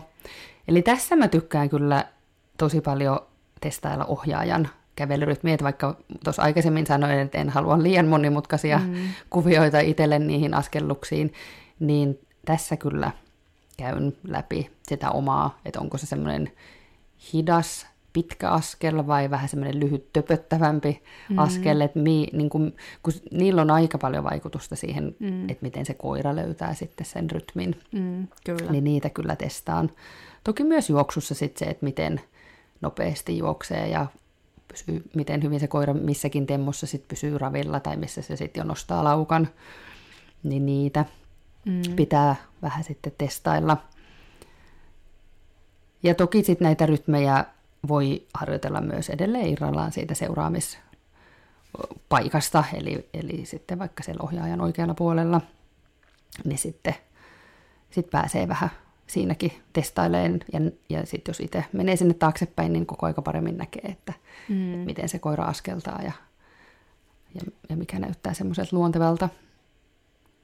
Eli 0.68 0.82
tässä 0.82 1.16
mä 1.16 1.28
tykkään 1.28 1.70
kyllä 1.70 2.06
tosi 2.58 2.82
paljon 2.82 3.20
testailla 3.62 4.06
ohjaajan 4.06 4.70
kävelyrytmiä, 4.96 5.54
että 5.54 5.64
vaikka 5.64 5.98
tuossa 6.24 6.42
aikaisemmin 6.42 6.88
sanoin, 6.88 7.20
että 7.20 7.38
en 7.38 7.50
halua 7.50 7.84
liian 7.84 8.08
monimutkaisia 8.08 8.78
mm. 8.78 8.94
kuvioita 9.30 9.80
itselle 9.80 10.20
niihin 10.20 10.54
askelluksiin, 10.54 11.34
niin 11.80 12.20
tässä 12.46 12.78
kyllä 12.78 13.12
käyn 13.78 14.18
läpi 14.28 14.72
sitä 14.84 15.12
omaa, 15.12 15.60
että 15.66 15.80
onko 15.80 15.98
se 15.98 16.06
semmoinen 16.06 16.52
hidas, 17.34 17.88
pitkä 18.16 18.50
askel 18.50 19.08
vai 19.08 19.30
vähän 19.30 19.50
semmoinen 19.50 19.80
lyhyt, 19.80 20.14
töpöttävämpi 20.14 21.04
mm. 21.30 21.40
askel, 21.40 21.82
että 21.82 22.00
mi, 22.00 22.28
niin 22.34 22.50
kun, 22.50 22.74
kun 23.04 23.14
niillä 23.32 23.62
on 23.62 23.72
aika 23.72 23.98
paljon 23.98 24.24
vaikutusta 24.24 24.76
siihen, 24.76 25.16
mm. 25.20 25.50
että 25.50 25.62
miten 25.62 25.86
se 25.86 25.94
koira 25.94 26.36
löytää 26.36 26.74
sitten 26.74 27.06
sen 27.06 27.32
rytmin, 27.32 27.82
mm, 27.92 28.28
kyllä. 28.46 28.72
niin 28.72 28.84
niitä 28.84 29.10
kyllä 29.10 29.36
testaan. 29.36 29.92
Toki 30.44 30.64
myös 30.64 30.90
juoksussa 30.90 31.36
sitten 31.36 31.66
se, 31.66 31.72
että 31.72 31.86
miten 31.86 32.22
nopeasti 32.82 33.38
juoksee 33.38 33.88
ja 33.90 34.06
pysyy, 34.68 35.04
miten 35.16 35.44
hyvin 35.44 35.60
se 35.60 35.68
koira 35.68 35.94
missäkin 35.94 36.48
temmossa 36.48 36.88
sit 36.88 37.08
pysyy 37.08 37.38
ravilla 37.38 37.80
tai 37.80 37.98
missä 37.98 38.22
se 38.22 38.36
sitten 38.36 38.62
jo 38.62 38.68
nostaa 38.68 39.04
laukan, 39.04 39.48
niin 40.44 40.66
niitä 40.66 41.06
mm. 41.66 41.96
pitää 41.96 42.36
vähän 42.62 42.84
sitten 42.84 43.14
testailla. 43.18 43.78
Ja 46.04 46.16
toki 46.16 46.44
sitten 46.44 46.66
näitä 46.66 46.86
rytmejä 46.86 47.46
voi 47.88 48.28
harjoitella 48.34 48.82
myös 48.82 49.10
edelleen 49.10 49.48
irrallaan 49.48 49.92
siitä 49.92 50.14
seuraamispaikasta, 50.14 52.64
eli, 52.74 53.10
eli 53.14 53.46
sitten 53.46 53.80
vaikka 53.80 54.04
siellä 54.04 54.24
ohjaajan 54.24 54.62
oikealla 54.62 54.94
puolella, 54.94 55.42
niin 56.46 56.58
sitten 56.58 56.96
sit 57.90 58.10
pääsee 58.10 58.48
vähän 58.48 58.70
siinäkin 59.08 59.52
testaileen. 59.74 60.40
Ja, 60.54 60.60
ja 60.90 61.06
sitten 61.06 61.32
jos 61.32 61.40
itse 61.40 61.66
menee 61.72 61.96
sinne 61.96 62.14
taaksepäin, 62.14 62.74
niin 62.74 62.86
koko 62.86 63.06
aika 63.06 63.22
paremmin 63.22 63.58
näkee, 63.58 63.92
että, 63.92 64.14
mm. 64.50 64.74
että 64.74 64.86
miten 64.86 65.10
se 65.10 65.20
koira 65.20 65.44
askeltaa 65.44 66.02
ja, 66.02 66.12
ja, 67.36 67.42
ja 67.70 67.78
mikä 67.78 68.00
näyttää 68.00 68.34
semmoiselta 68.34 68.76
luontevalta. 68.76 69.30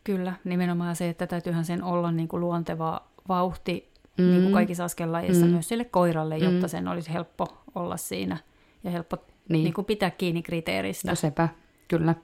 Kyllä, 0.03 0.33
nimenomaan 0.43 0.95
se, 0.95 1.09
että 1.09 1.27
täytyyhän 1.27 1.65
sen 1.65 1.83
olla 1.83 2.11
niin 2.11 2.27
kuin 2.27 2.39
luonteva 2.39 3.01
vauhti 3.27 3.90
mm. 4.21 4.29
niin 4.29 4.41
kuin 4.41 4.53
kaikissa 4.53 4.83
askellajeissa 4.83 5.45
mm. 5.45 5.51
myös 5.51 5.69
sille 5.69 5.85
koiralle, 5.85 6.37
jotta 6.37 6.67
mm. 6.67 6.69
sen 6.69 6.87
olisi 6.87 7.13
helppo 7.13 7.47
olla 7.75 7.97
siinä 7.97 8.37
ja 8.83 8.91
helppo 8.91 9.17
niin. 9.49 9.63
Niin 9.63 9.73
kuin 9.73 9.85
pitää 9.85 10.11
kiinni 10.11 10.41
kriteeristä. 10.41 11.09
No 11.09 11.15
sepä, 11.15 11.49
kyllä. 11.87 12.15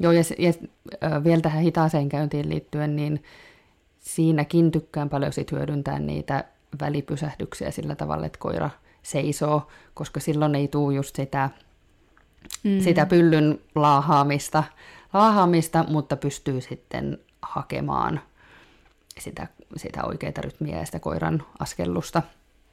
Joo, 0.00 0.12
ja, 0.12 0.22
ja 0.38 0.52
äh, 1.04 1.24
vielä 1.24 1.40
tähän 1.40 1.62
hitaaseen 1.62 2.08
käyntiin 2.08 2.48
liittyen, 2.48 2.96
niin 2.96 3.22
siinäkin 3.98 4.70
tykkään 4.70 5.08
paljon 5.08 5.32
sit 5.32 5.52
hyödyntää 5.52 5.98
niitä 5.98 6.44
välipysähdyksiä 6.80 7.70
sillä 7.70 7.94
tavalla, 7.94 8.26
että 8.26 8.38
koira 8.38 8.70
seisoo, 9.02 9.68
koska 9.94 10.20
silloin 10.20 10.54
ei 10.54 10.68
tule 10.68 10.94
just 10.94 11.16
sitä, 11.16 11.50
mm. 12.64 12.80
sitä 12.80 13.06
pyllyn 13.06 13.60
laahaamista, 13.74 14.64
laahaamista, 15.12 15.84
mutta 15.88 16.16
pystyy 16.16 16.60
sitten 16.60 17.18
hakemaan 17.42 18.20
sitä, 19.18 19.46
sitä 19.78 20.04
oikeaa 20.04 20.32
rytmiä 20.38 20.78
ja 20.78 20.86
sitä 20.86 20.98
koiran 20.98 21.42
askellusta. 21.58 22.22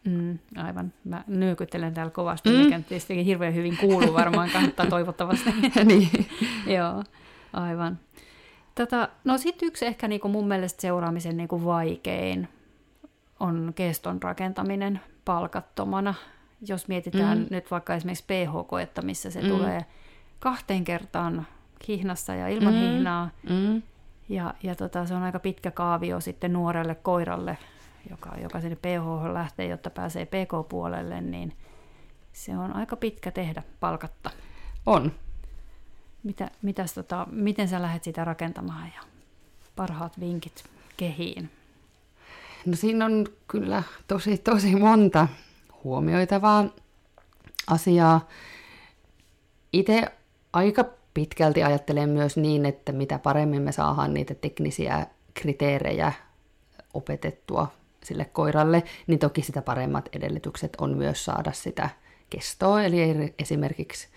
Mm, 0.04 0.39
aivan. 0.58 0.94
Mä 1.04 1.24
nyökyttelen 1.28 1.94
täällä 1.94 2.12
kovasti, 2.12 2.50
mm. 2.50 2.56
mikä 2.56 2.80
tietysti 2.80 3.26
hirveän 3.26 3.56
hyvin 3.56 3.78
kuuluu 3.78 4.13
varmaan 4.13 4.50
kannattaa 4.50 4.86
toivottavasti. 4.86 5.50
niin. 5.86 6.28
Joo, 6.68 7.04
aivan. 7.54 8.00
Tota, 8.76 9.10
no 9.24 9.38
sitten 9.38 9.68
yksi 9.68 9.86
ehkä 9.86 10.08
niinku 10.08 10.28
mun 10.28 10.48
mielestä 10.48 10.82
seuraamisen 10.82 11.38
niinku 11.38 11.66
vaikein 11.66 12.48
on 13.39 13.72
keston 13.76 14.24
rakentaminen 14.24 15.00
palkattomana. 15.26 16.13
Jos 16.68 16.88
mietitään 16.88 17.38
mm. 17.38 17.46
nyt 17.50 17.72
vaikka 17.72 17.96
esimerkiksi 17.96 18.26
PH-koetta, 18.28 19.02
missä 19.02 19.32
se 19.32 19.42
mm. 19.42 19.48
tulee 19.48 19.86
kahteen 20.39 20.84
kertaan 20.84 21.48
hihnassa 21.88 22.36
ja 22.36 22.48
ilman 22.48 22.74
mm. 22.74 22.80
hihnaa. 22.80 23.30
Mm. 23.50 23.82
Ja, 24.30 24.54
ja 24.64 24.76
tota, 24.76 25.06
se 25.06 25.14
on 25.14 25.24
aika 25.24 25.40
pitkä 25.40 25.72
kaavio 25.72 26.20
sitten 26.20 26.54
nuorelle 26.54 26.96
koiralle, 26.96 27.58
joka, 28.10 28.38
joka 28.42 28.62
sinne 28.62 28.76
PH 28.76 29.34
lähtee, 29.34 29.68
jotta 29.68 29.90
pääsee 29.90 30.26
PK-puolelle, 30.26 31.22
niin 31.22 31.54
se 32.34 32.58
on 32.58 32.76
aika 32.76 32.96
pitkä 32.96 33.32
tehdä 33.32 33.64
palkatta. 33.80 34.30
On. 34.86 35.12
Mitä, 36.24 36.52
mitäs, 36.62 36.94
tota, 36.94 37.28
miten 37.32 37.68
sä 37.68 37.82
lähdet 37.82 38.04
sitä 38.04 38.26
rakentamaan 38.26 38.92
ja 38.96 39.02
parhaat 39.76 40.20
vinkit 40.20 40.64
kehiin? 40.98 41.50
No 42.66 42.76
siinä 42.76 43.06
on 43.06 43.28
kyllä 43.48 43.84
tosi, 44.08 44.38
tosi 44.38 44.76
monta 44.76 45.28
huomioitavaa 45.84 46.66
asiaa. 47.68 48.28
Itse 49.74 50.12
aika 50.54 50.86
pitkälti 51.13 51.63
ajattelen 51.63 52.10
myös 52.10 52.38
niin, 52.38 52.65
että 52.65 52.91
mitä 52.91 53.19
paremmin 53.19 53.62
me 53.62 53.71
saadaan 53.71 54.13
niitä 54.13 54.36
teknisiä 54.36 55.08
kriteerejä 55.34 56.13
opetettua 56.93 57.67
sille 58.04 58.26
koiralle, 58.26 58.84
niin 59.08 59.19
toki 59.19 59.41
sitä 59.41 59.62
paremmat 59.62 60.10
edellytykset 60.13 60.76
on 60.78 60.97
myös 60.97 61.26
saada 61.26 61.52
sitä 61.52 61.89
kestoa. 62.30 62.84
Eli 62.84 63.34
esimerkiksi 63.39 64.08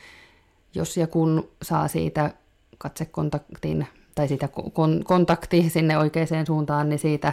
jos 0.74 0.96
ja 0.96 1.06
kun 1.06 1.48
saa 1.62 1.88
siitä 1.88 2.34
katsekontaktin 2.78 3.86
tai 4.14 4.28
sitä 4.28 4.48
kon- 4.56 5.04
kontakti 5.04 5.70
sinne 5.70 5.98
oikeaan 5.98 6.46
suuntaan, 6.46 6.88
niin 6.88 6.98
siitä 6.98 7.32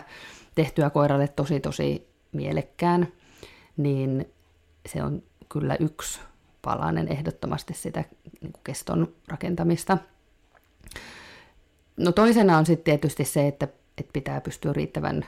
tehtyä 0.56 0.89
koiralle 0.89 1.28
tosi 1.28 1.60
tosi 1.60 2.08
mielekkään, 2.32 3.08
niin 3.78 4.34
se 4.86 5.04
on 5.04 5.23
kyllä 5.49 5.76
yksi 5.80 6.19
palanen 6.63 7.08
ehdottomasti 7.08 7.73
sitä 7.73 8.04
niin 8.41 8.54
kuin 8.54 8.63
keston 8.63 9.13
rakentamista. 9.28 9.97
No 11.97 12.12
toisena 12.12 12.58
on 12.58 12.65
sitten 12.65 12.84
tietysti 12.84 13.26
se, 13.26 13.47
että, 13.47 13.67
että 13.97 14.13
pitää 14.13 14.41
pystyä 14.41 14.73
riittävän 14.73 15.26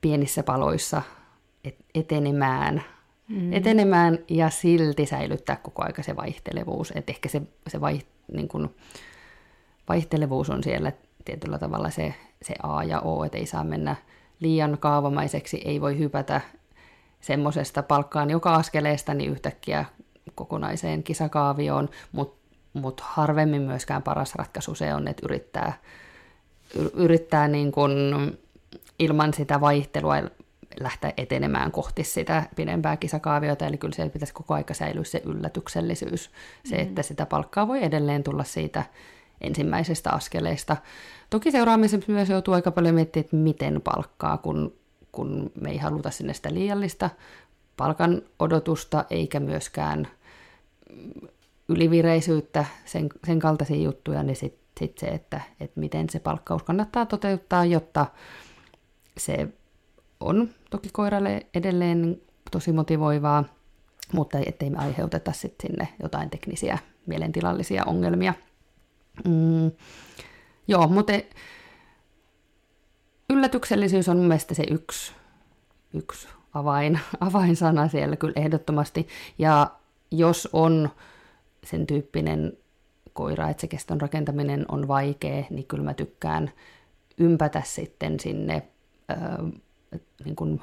pienissä 0.00 0.42
paloissa 0.42 1.02
etenemään, 1.94 2.82
mm. 3.28 3.52
etenemään 3.52 4.18
ja 4.28 4.50
silti 4.50 5.06
säilyttää 5.06 5.56
koko 5.56 5.82
aika 5.84 6.02
se 6.02 6.16
vaihtelevuus. 6.16 6.92
Et 6.96 7.10
ehkä 7.10 7.28
se, 7.28 7.42
se 7.68 7.80
vai, 7.80 8.00
niin 8.32 8.48
kun, 8.48 8.74
vaihtelevuus 9.88 10.50
on 10.50 10.62
siellä 10.62 10.92
tietyllä 11.24 11.58
tavalla 11.58 11.90
se, 11.90 12.14
se 12.42 12.54
A 12.62 12.84
ja 12.84 13.00
O, 13.00 13.24
että 13.24 13.38
ei 13.38 13.46
saa 13.46 13.64
mennä 13.64 13.96
liian 14.40 14.78
kaavamaiseksi, 14.80 15.62
ei 15.64 15.80
voi 15.80 15.98
hypätä 15.98 16.40
semmoisesta 17.20 17.82
palkkaan 17.82 18.30
joka 18.30 18.54
askeleesta 18.54 19.14
niin 19.14 19.30
yhtäkkiä 19.30 19.84
kokonaiseen 20.34 21.02
kisakaavioon, 21.02 21.88
mutta 22.12 22.42
mut 22.72 23.00
harvemmin 23.00 23.62
myöskään 23.62 24.02
paras 24.02 24.34
ratkaisu 24.34 24.74
se 24.74 24.94
on, 24.94 25.08
että 25.08 25.26
yrittää, 25.26 25.78
yrittää 26.94 27.48
niin 27.48 27.72
kun 27.72 27.92
ilman 28.98 29.34
sitä 29.34 29.60
vaihtelua 29.60 30.16
lähteä 30.80 31.12
etenemään 31.16 31.72
kohti 31.72 32.04
sitä 32.04 32.42
pidempää 32.56 32.96
kisakaaviota, 32.96 33.66
eli 33.66 33.78
kyllä 33.78 33.94
siellä 33.94 34.12
pitäisi 34.12 34.34
koko 34.34 34.54
aika 34.54 34.74
säilyä 34.74 35.04
se 35.04 35.22
yllätyksellisyys, 35.24 36.30
se, 36.64 36.76
mm. 36.76 36.82
että 36.82 37.02
sitä 37.02 37.26
palkkaa 37.26 37.68
voi 37.68 37.84
edelleen 37.84 38.22
tulla 38.22 38.44
siitä 38.44 38.84
ensimmäisestä 39.40 40.10
askeleesta. 40.10 40.76
Toki 41.30 41.50
seuraamisessa 41.50 42.12
myös 42.12 42.28
joutuu 42.28 42.54
aika 42.54 42.70
paljon 42.70 42.94
miettimään, 42.94 43.24
että 43.24 43.36
miten 43.36 43.80
palkkaa, 43.84 44.38
kun, 44.38 44.74
kun 45.12 45.52
me 45.60 45.70
ei 45.70 45.78
haluta 45.78 46.10
sinne 46.10 46.34
sitä 46.34 46.54
liiallista 46.54 47.10
palkan 47.76 48.22
odotusta, 48.38 49.04
eikä 49.10 49.40
myöskään 49.40 50.08
ylivireisyyttä, 51.68 52.64
sen, 52.84 53.08
sen 53.26 53.38
kaltaisia 53.38 53.76
juttuja, 53.76 54.22
niin 54.22 54.36
sitten 54.36 54.62
sit 54.80 54.98
se, 54.98 55.06
että, 55.06 55.40
että 55.60 55.80
miten 55.80 56.10
se 56.10 56.18
palkkaus 56.18 56.62
kannattaa 56.62 57.06
toteuttaa, 57.06 57.64
jotta 57.64 58.06
se 59.16 59.48
on 60.20 60.48
toki 60.70 60.88
koiralle 60.92 61.46
edelleen 61.54 62.20
tosi 62.50 62.72
motivoivaa, 62.72 63.44
mutta 64.12 64.38
ettei 64.46 64.70
me 64.70 64.78
aiheuteta 64.78 65.32
sit 65.32 65.54
sinne 65.62 65.88
jotain 66.02 66.30
teknisiä 66.30 66.78
mielentilallisia 67.06 67.82
ongelmia. 67.86 68.34
Mm, 69.24 69.70
joo, 70.68 70.88
mutta 70.88 71.12
yllätyksellisyys 73.30 74.08
on 74.08 74.16
mun 74.16 74.26
mielestä 74.26 74.54
se 74.54 74.64
yksi, 74.70 75.12
yksi 75.94 76.28
avain, 76.54 77.00
avainsana 77.20 77.88
siellä 77.88 78.16
kyllä 78.16 78.34
ehdottomasti. 78.36 79.08
Ja 79.38 79.70
jos 80.10 80.48
on 80.52 80.90
sen 81.64 81.86
tyyppinen 81.86 82.52
koira, 83.12 83.48
että 83.48 83.60
se 83.60 83.66
keston 83.66 84.00
rakentaminen 84.00 84.64
on 84.68 84.88
vaikea, 84.88 85.44
niin 85.50 85.66
kyllä 85.66 85.84
mä 85.84 85.94
tykkään 85.94 86.50
ympätä 87.18 87.62
sitten 87.64 88.20
sinne 88.20 88.62
niin 90.24 90.36
kuin 90.36 90.60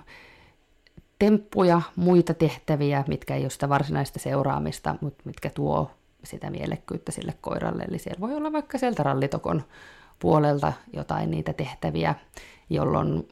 temppuja, 1.20 1.82
muita 1.96 2.34
tehtäviä, 2.34 3.04
mitkä 3.08 3.36
ei 3.36 3.42
ole 3.42 3.50
sitä 3.50 3.70
varsinaista 3.70 4.20
seuraamista, 4.20 4.96
mutta 5.02 5.24
mitkä 5.26 5.50
tuo 5.50 5.92
sitä 6.24 6.50
mielekkyyttä 6.50 7.12
sille 7.12 7.34
koiralle. 7.42 7.84
Eli 7.84 8.00
siellä 8.00 8.20
voi 8.20 8.36
olla 8.36 8.52
vaikka 8.52 8.78
sieltä 8.78 9.04
rallitokon 9.04 9.64
puolelta 10.20 10.74
jotain 10.94 11.32
niitä 11.32 11.54
tehtäviä, 11.54 12.16
jolloin, 12.70 13.28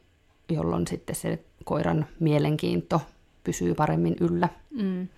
jolloin 0.48 0.86
sitten 0.86 1.16
se 1.16 1.44
koiran 1.64 2.06
mielenkiinto 2.20 3.00
pysyy 3.44 3.74
paremmin 3.74 4.16
yllä. 4.20 4.48
Mm. 4.70 5.08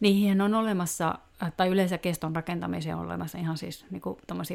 Niihin 0.00 0.40
on 0.40 0.54
olemassa, 0.54 1.18
tai 1.56 1.68
yleensä 1.68 1.98
keston 1.98 2.36
rakentamiseen 2.36 2.96
on 2.96 3.06
olemassa 3.06 3.38
ihan 3.38 3.58
siis 3.58 3.86
niin 3.90 4.02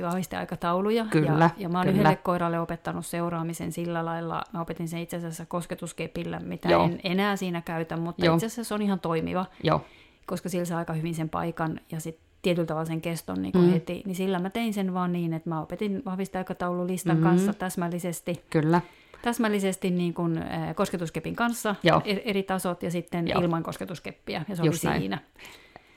vahvisteaikatauluja. 0.02 1.06
Kyllä, 1.06 1.44
ja, 1.44 1.50
ja 1.58 1.70
mä 1.70 1.78
oon 1.78 1.88
kyllä. 1.88 2.00
yhdelle 2.00 2.16
koiralle 2.16 2.60
opettanut 2.60 3.06
seuraamisen 3.06 3.72
sillä 3.72 4.06
lailla, 4.06 4.44
mä 4.54 4.62
opetin 4.62 4.88
sen 4.88 5.00
itse 5.00 5.18
asiassa 5.18 5.46
kosketuskepillä, 5.46 6.40
mitä 6.40 6.70
Joo. 6.70 6.84
en 6.84 7.00
enää 7.04 7.36
siinä 7.36 7.62
käytä, 7.62 7.98
mutta 7.98 8.26
Joo. 8.26 8.36
itse 8.36 8.46
asiassa 8.46 8.64
se 8.64 8.74
on 8.74 8.82
ihan 8.82 9.00
toimiva. 9.00 9.46
Joo. 9.64 9.86
Koska 10.26 10.50
sillä 10.50 10.66
saa 10.66 10.80
aika 10.80 10.94
hyvin 10.94 11.16
sen 11.16 11.30
paikan 11.30 11.80
ja 11.92 12.00
sitten 12.00 12.26
tietyllä 12.42 12.66
tavalla 12.66 12.86
sen 12.86 13.02
keston 13.02 13.42
niin 13.42 13.58
mm. 13.58 13.70
heti, 13.70 14.04
niin 14.06 14.16
sillä 14.16 14.40
mä 14.40 14.50
tein 14.50 14.74
sen 14.74 14.94
vaan 14.94 15.14
niin, 15.14 15.34
että 15.34 15.50
mä 15.50 15.62
opetin 15.62 16.02
vahvisteaikataululistan 16.06 17.18
mm. 17.18 17.24
kanssa 17.24 17.54
täsmällisesti. 17.54 18.44
Kyllä 18.50 18.82
täsmällisesti 19.26 19.90
niin 19.92 20.14
kuin, 20.14 20.38
äh, 20.38 20.76
kosketuskepin 20.76 21.36
kanssa 21.36 21.76
Joo. 21.84 22.02
eri 22.06 22.44
tasot 22.44 22.84
ja 22.84 22.92
sitten 22.92 23.28
Joo. 23.28 23.42
ilman 23.42 23.64
kosketuskeppiä, 23.64 24.46
ja 24.50 24.56
se 24.56 24.64
Just 24.64 24.84
oli 24.84 24.90
näin. 24.90 25.02
siinä. 25.02 25.18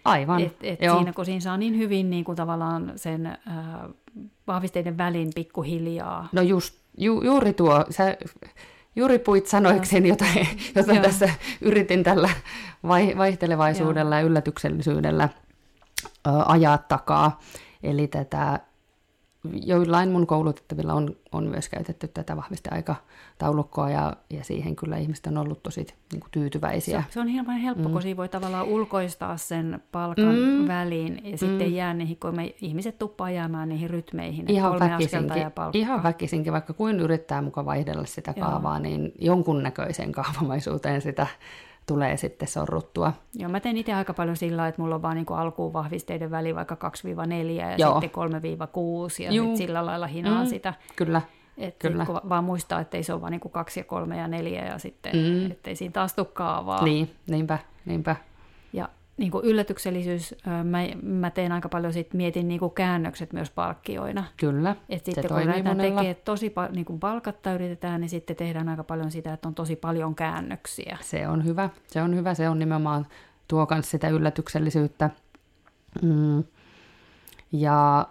Aivan. 0.04 0.40
Et, 0.40 0.56
et 0.62 0.78
siinä, 0.78 1.12
kun 1.12 1.24
siinä 1.24 1.40
saa 1.40 1.56
niin 1.56 1.78
hyvin 1.78 2.10
niin 2.10 2.24
kuin 2.24 2.36
tavallaan 2.36 2.92
sen 2.96 3.26
äh, 3.26 3.36
vahvisteiden 4.46 4.98
välin 4.98 5.30
pikkuhiljaa. 5.34 6.28
No 6.32 6.42
just, 6.42 6.74
ju, 6.98 7.22
juuri 7.22 7.52
tuo, 7.52 7.84
sä 7.90 8.16
juuri 8.96 9.18
puit 9.18 9.46
sanoikseni, 9.46 10.08
jota, 10.08 10.24
jota 10.74 10.94
tässä 11.02 11.28
yritin 11.60 12.02
tällä 12.02 12.30
vai, 12.82 13.14
vaihtelevaisuudella 13.16 14.14
Joo. 14.14 14.20
ja 14.20 14.26
yllätyksellisyydellä 14.26 15.24
äh, 15.24 15.30
ajaa 16.46 16.78
takaa. 16.78 17.40
Eli 17.82 18.06
tätä 18.06 18.60
joillain 19.44 20.10
mun 20.10 20.26
koulutettavilla 20.26 20.94
on, 20.94 21.16
on 21.32 21.44
myös 21.44 21.68
käytetty 21.68 22.08
tätä 22.08 22.36
vahvisteaikataulukkoa 22.36 23.90
ja, 23.90 24.16
ja 24.30 24.44
siihen 24.44 24.76
kyllä 24.76 24.96
ihmiset 24.96 25.26
on 25.26 25.38
ollut 25.38 25.62
tosi 25.62 25.86
niin 26.12 26.20
kuin 26.20 26.30
tyytyväisiä. 26.30 27.02
Se, 27.08 27.12
se 27.12 27.20
on 27.20 27.26
hieman 27.26 27.56
helppo, 27.56 27.88
mm. 27.88 27.92
kun 27.92 28.02
siinä 28.02 28.16
voi 28.16 28.28
tavallaan 28.28 28.66
ulkoistaa 28.66 29.36
sen 29.36 29.82
palkan 29.92 30.34
mm. 30.36 30.68
väliin 30.68 31.20
ja 31.24 31.30
mm. 31.30 31.38
sitten 31.38 31.74
jää 31.74 31.94
niihin, 31.94 32.16
kun 32.16 32.36
me 32.36 32.54
ihmiset 32.60 32.98
tuppaa 32.98 33.30
jäämään 33.30 33.68
niihin 33.68 33.90
rytmeihin, 33.90 34.50
ihan 34.50 34.70
kolme 34.70 34.90
väkisinkin, 34.90 35.42
ja. 35.42 35.50
Ihan 35.72 36.02
väkisinkin, 36.02 36.52
vaikka 36.52 36.72
kuin 36.72 37.00
yrittää 37.00 37.42
mukaan 37.42 37.66
vaihdella 37.66 38.04
sitä 38.04 38.34
kaavaa, 38.40 38.74
Joo. 38.74 38.82
niin 38.82 39.12
jonkunnäköiseen 39.18 40.12
kaavamaisuuteen 40.12 41.00
sitä 41.00 41.26
tulee 41.88 42.16
sitten 42.16 42.48
sorruttua. 42.48 43.12
Joo, 43.34 43.50
mä 43.50 43.60
teen 43.60 43.76
itse 43.76 43.94
aika 43.94 44.14
paljon 44.14 44.36
sillä 44.36 44.68
että 44.68 44.82
mulla 44.82 44.94
on 44.94 45.02
vaan 45.02 45.16
niin 45.16 45.26
alkuun 45.30 45.72
vahvisteiden 45.72 46.30
väli 46.30 46.54
vaikka 46.54 46.74
2-4 46.74 47.50
ja 47.50 47.76
Joo. 47.78 48.00
sitten 48.00 48.20
3-6 49.20 49.24
ja 49.24 49.32
Juu. 49.32 49.56
sillä 49.56 49.86
lailla 49.86 50.06
hinaa 50.06 50.44
mm, 50.44 50.48
sitä. 50.48 50.74
Kyllä. 50.96 51.22
Että 51.58 51.88
Kyllä. 51.88 52.06
Kun 52.06 52.20
vaan 52.28 52.44
muistaa, 52.44 52.80
että 52.80 52.96
ei 52.96 53.02
se 53.02 53.12
ole 53.12 53.20
vaan 53.20 53.32
niin 53.32 53.40
kuin 53.40 53.52
kaksi 53.52 53.80
ja 53.80 53.84
kolme 53.84 54.16
ja 54.16 54.28
neljä 54.28 54.64
ja 54.64 54.78
sitten, 54.78 55.16
mm. 55.16 55.50
ettei 55.50 55.76
siinä 55.76 55.92
taas 55.92 56.14
tule 56.14 56.26
kaavaa. 56.32 56.84
Niin, 56.84 57.10
niinpä, 57.26 57.58
niinpä 57.84 58.16
niin 59.18 59.30
kuin 59.30 59.44
yllätyksellisyys, 59.44 60.34
mä, 60.64 60.78
mä 61.02 61.30
teen 61.30 61.52
aika 61.52 61.68
paljon 61.68 61.92
sit, 61.92 62.14
mietin 62.14 62.48
niin 62.48 62.60
kuin 62.60 62.74
käännökset 62.74 63.32
myös 63.32 63.50
palkkioina. 63.50 64.24
Kyllä, 64.36 64.76
Et 64.88 65.04
sitten 65.04 65.28
kun 65.28 65.46
lähdetään 65.46 65.76
tekemään 65.76 66.16
tosi 66.24 66.50
paljon, 66.50 66.74
niin 66.74 66.84
kuin 66.84 67.00
palkatta 67.00 67.52
yritetään, 67.52 68.00
niin 68.00 68.08
sitten 68.08 68.36
tehdään 68.36 68.68
aika 68.68 68.84
paljon 68.84 69.10
sitä, 69.10 69.32
että 69.32 69.48
on 69.48 69.54
tosi 69.54 69.76
paljon 69.76 70.14
käännöksiä. 70.14 70.98
Se 71.00 71.28
on 71.28 71.44
hyvä, 71.44 71.70
se 71.86 72.02
on 72.02 72.16
hyvä, 72.16 72.34
se 72.34 72.48
on 72.48 72.58
nimenomaan 72.58 73.06
tuo 73.48 73.66
myös 73.70 73.90
sitä 73.90 74.08
yllätyksellisyyttä. 74.08 75.10
Mm. 76.02 76.44
Ja 77.52 78.08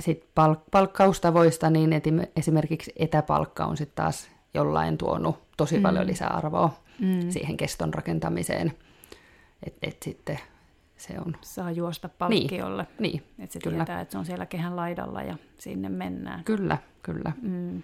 sitten 0.00 0.28
palk- 0.28 0.68
palkkaustavoista, 0.70 1.70
niin 1.70 1.90
etim- 1.92 2.28
esimerkiksi 2.36 2.92
etäpalkka 2.96 3.64
on 3.64 3.76
sitten 3.76 4.04
taas 4.04 4.30
jollain 4.54 4.98
tuonut 4.98 5.38
tosi 5.56 5.76
mm. 5.76 5.82
paljon 5.82 6.06
lisäarvoa 6.06 6.70
mm. 7.00 7.30
siihen 7.30 7.56
keston 7.56 7.94
rakentamiseen– 7.94 8.72
että 9.62 9.78
et 9.82 10.02
sitten 10.02 10.38
se 10.96 11.14
on... 11.26 11.36
Saa 11.40 11.70
juosta 11.70 12.08
palkkiolle. 12.08 12.86
Niin, 12.98 13.12
niin 13.12 13.44
että 13.44 13.52
se 13.52 13.58
kyllä. 13.60 13.76
tietää, 13.76 14.00
että 14.00 14.12
se 14.12 14.18
on 14.18 14.26
siellä 14.26 14.46
kehän 14.46 14.76
laidalla 14.76 15.22
ja 15.22 15.36
sinne 15.58 15.88
mennään. 15.88 16.44
Kyllä, 16.44 16.78
kyllä. 17.02 17.32
Mm. 17.42 17.74
Joo, 17.76 17.82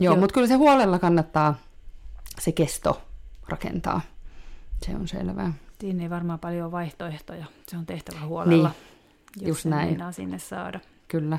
Joo. 0.00 0.16
mutta 0.16 0.34
kyllä 0.34 0.46
se 0.46 0.54
huolella 0.54 0.98
kannattaa 0.98 1.54
se 2.38 2.52
kesto 2.52 3.02
rakentaa. 3.48 4.00
Se 4.86 4.96
on 4.96 5.08
selvää. 5.08 5.52
Siinä 5.80 6.02
ei 6.02 6.10
varmaan 6.10 6.38
paljon 6.38 6.72
vaihtoehtoja. 6.72 7.44
Se 7.68 7.76
on 7.76 7.86
tehtävä 7.86 8.20
huolella, 8.20 8.70
niin, 9.36 9.48
just 9.48 9.64
näin. 9.64 9.98
sinne 10.10 10.38
saada. 10.38 10.80
Kyllä. 11.08 11.38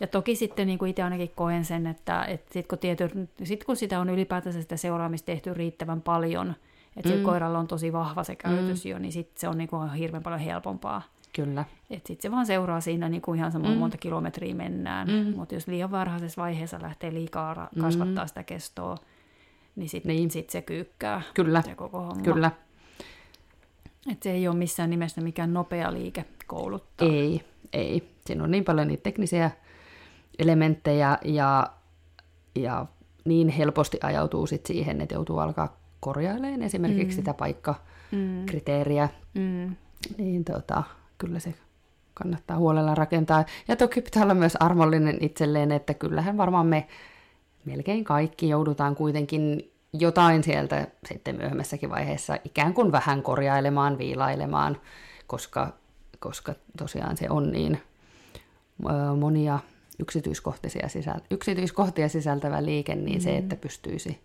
Ja 0.00 0.06
toki 0.06 0.36
sitten 0.36 0.66
niin 0.66 0.78
kuin 0.78 0.90
itse 0.90 1.02
ainakin 1.02 1.32
koen 1.34 1.64
sen, 1.64 1.86
että, 1.86 2.24
että 2.24 2.52
sit 2.52 2.66
kun, 2.66 2.78
tiety, 2.78 3.10
sit 3.44 3.64
kun 3.64 3.76
sitä 3.76 4.00
on 4.00 4.10
ylipäätänsä 4.10 4.62
sitä 4.62 4.76
seuraamista 4.76 5.26
tehty 5.26 5.54
riittävän 5.54 6.02
paljon– 6.02 6.54
että 6.96 7.10
mm. 7.14 7.22
koiralla 7.22 7.58
on 7.58 7.66
tosi 7.66 7.92
vahva 7.92 8.24
se 8.24 8.36
käytös 8.36 8.84
mm. 8.84 8.90
jo, 8.90 8.98
niin 8.98 9.12
sit 9.12 9.38
se 9.38 9.48
on 9.48 9.58
niinku 9.58 9.76
hirveän 9.98 10.22
paljon 10.22 10.40
helpompaa. 10.40 11.02
Kyllä. 11.32 11.64
Että 11.90 12.08
sitten 12.08 12.22
se 12.22 12.30
vaan 12.30 12.46
seuraa 12.46 12.80
siinä 12.80 13.08
niinku 13.08 13.34
ihan 13.34 13.52
sama 13.52 13.68
mm. 13.68 13.76
monta 13.76 13.96
kilometriä 13.96 14.54
mennään. 14.54 15.08
Mm. 15.08 15.36
Mutta 15.36 15.54
jos 15.54 15.66
liian 15.66 15.90
varhaisessa 15.90 16.42
vaiheessa 16.42 16.82
lähtee 16.82 17.14
liikaa 17.14 17.54
ra- 17.54 17.68
mm. 17.76 17.80
kasvattaa 17.80 18.26
sitä 18.26 18.42
kestoa, 18.42 18.96
niin 19.76 19.88
sitten 19.88 20.16
niin. 20.16 20.30
sit 20.30 20.50
se 20.50 20.62
kyykkää 20.62 21.22
Kyllä. 21.34 21.62
se 21.62 21.74
koko 21.74 22.00
homma. 22.00 22.22
Kyllä. 22.22 22.50
Et 24.12 24.22
se 24.22 24.30
ei 24.30 24.48
ole 24.48 24.56
missään 24.56 24.90
nimessä 24.90 25.20
mikään 25.20 25.52
nopea 25.52 25.92
liike 25.92 26.24
kouluttaa. 26.46 27.08
Ei, 27.08 27.44
ei. 27.72 28.08
Siinä 28.26 28.44
on 28.44 28.50
niin 28.50 28.64
paljon 28.64 28.88
niitä 28.88 29.02
teknisiä 29.02 29.50
elementtejä 30.38 31.18
ja, 31.24 31.66
ja 32.54 32.86
niin 33.24 33.48
helposti 33.48 33.98
ajautuu 34.02 34.46
sit 34.46 34.66
siihen, 34.66 35.00
että 35.00 35.14
joutuu 35.14 35.38
alkaa 35.38 35.81
korjaileen 36.02 36.62
esimerkiksi 36.62 37.16
mm. 37.16 37.16
sitä 37.16 37.34
paikkakriteeriä, 37.34 39.08
mm. 39.34 39.76
niin 40.18 40.44
tota, 40.44 40.82
kyllä 41.18 41.38
se 41.38 41.54
kannattaa 42.14 42.56
huolella 42.56 42.94
rakentaa. 42.94 43.44
Ja 43.68 43.76
toki 43.76 44.00
pitää 44.00 44.22
olla 44.22 44.34
myös 44.34 44.56
armollinen 44.60 45.18
itselleen, 45.20 45.72
että 45.72 45.94
kyllähän 45.94 46.36
varmaan 46.36 46.66
me 46.66 46.86
melkein 47.64 48.04
kaikki 48.04 48.48
joudutaan 48.48 48.96
kuitenkin 48.96 49.72
jotain 49.92 50.44
sieltä 50.44 50.86
sitten 51.08 51.36
myöhemmässäkin 51.36 51.90
vaiheessa 51.90 52.36
ikään 52.44 52.74
kuin 52.74 52.92
vähän 52.92 53.22
korjailemaan, 53.22 53.98
viilailemaan, 53.98 54.80
koska, 55.26 55.72
koska 56.18 56.54
tosiaan 56.78 57.16
se 57.16 57.26
on 57.30 57.52
niin 57.52 57.80
monia 59.18 59.58
yksityiskohtia, 59.98 60.88
sisältä, 60.88 61.24
yksityiskohtia 61.30 62.08
sisältävä 62.08 62.64
liike, 62.64 62.94
niin 62.94 63.18
mm. 63.18 63.22
se, 63.22 63.36
että 63.36 63.56
pystyisi 63.56 64.20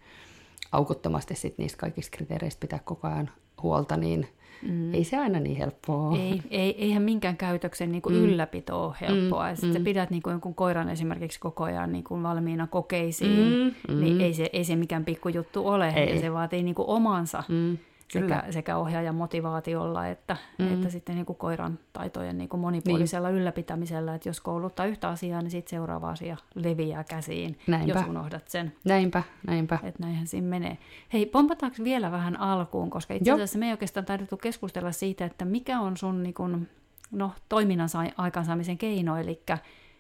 aukottomasti 0.71 1.35
sit 1.35 1.57
niistä 1.57 1.77
kaikista 1.77 2.17
kriteereistä 2.17 2.59
pitää 2.59 2.79
koko 2.79 3.07
ajan 3.07 3.29
huolta, 3.63 3.97
niin 3.97 4.27
mm. 4.61 4.93
ei 4.93 5.03
se 5.03 5.17
aina 5.17 5.39
niin 5.39 5.57
helppoa 5.57 6.09
ole. 6.09 6.19
Ei, 6.19 6.41
ei, 6.49 6.83
eihän 6.83 7.03
minkään 7.03 7.37
käytöksen 7.37 7.91
niin 7.91 8.01
kuin 8.01 8.15
mm. 8.15 8.23
ylläpito 8.23 8.85
ole 8.85 8.95
helppoa. 9.01 9.49
Mm. 9.49 9.55
Sitten 9.55 9.69
mm. 9.69 9.73
sä 9.73 9.83
pidät 9.83 10.09
niin 10.09 10.21
kuin 10.21 10.31
jonkun 10.31 10.55
koiran 10.55 10.89
esimerkiksi 10.89 11.39
koko 11.39 11.63
ajan 11.63 11.91
niin 11.91 12.03
kuin 12.03 12.23
valmiina 12.23 12.67
kokeisiin, 12.67 13.73
mm. 13.87 13.93
Mm. 13.93 14.01
niin 14.01 14.21
ei 14.21 14.33
se, 14.33 14.49
ei 14.53 14.63
se 14.63 14.75
mikään 14.75 15.05
pikkujuttu 15.05 15.67
ole. 15.67 15.89
Ei. 15.89 16.15
Ja 16.15 16.21
se 16.21 16.33
vaatii 16.33 16.63
niin 16.63 16.75
kuin 16.75 16.87
omansa. 16.87 17.43
Mm 17.47 17.77
sekä, 18.09 18.43
sekä 18.49 18.77
ohjaajan 18.77 19.15
motivaatiolla 19.15 20.07
että, 20.07 20.37
mm. 20.57 20.73
että 20.73 20.89
sitten 20.89 21.15
niin 21.15 21.25
kuin 21.25 21.37
koiran 21.37 21.79
taitojen 21.93 22.37
niin 22.37 22.49
kuin 22.49 22.61
monipuolisella 22.61 23.29
niin. 23.29 23.37
ylläpitämisellä. 23.37 24.15
Että 24.15 24.29
jos 24.29 24.41
kouluttaa 24.41 24.85
yhtä 24.85 25.09
asiaa, 25.09 25.41
niin 25.41 25.51
sitten 25.51 25.69
seuraava 25.69 26.09
asia 26.09 26.37
leviää 26.55 27.03
käsiin, 27.03 27.59
näinpä. 27.67 27.99
jos 27.99 28.07
unohdat 28.07 28.47
sen. 28.47 28.73
Näinpä, 28.83 29.23
näinpä. 29.47 29.79
Että 29.83 30.03
näinhän 30.03 30.27
siinä 30.27 30.47
menee. 30.47 30.77
Hei, 31.13 31.25
pompataanko 31.25 31.77
vielä 31.83 32.11
vähän 32.11 32.39
alkuun, 32.39 32.89
koska 32.89 33.13
itse 33.13 33.31
asiassa 33.31 33.59
me 33.59 33.65
ei 33.65 33.71
oikeastaan 33.71 34.05
taidettu 34.05 34.37
keskustella 34.37 34.91
siitä, 34.91 35.25
että 35.25 35.45
mikä 35.45 35.79
on 35.79 35.97
sun 35.97 36.23
niin 36.23 36.33
kuin, 36.33 36.69
no, 37.11 37.31
toiminnan 37.49 37.89
aikaansaamisen 38.17 38.77
keino, 38.77 39.17
eli 39.17 39.41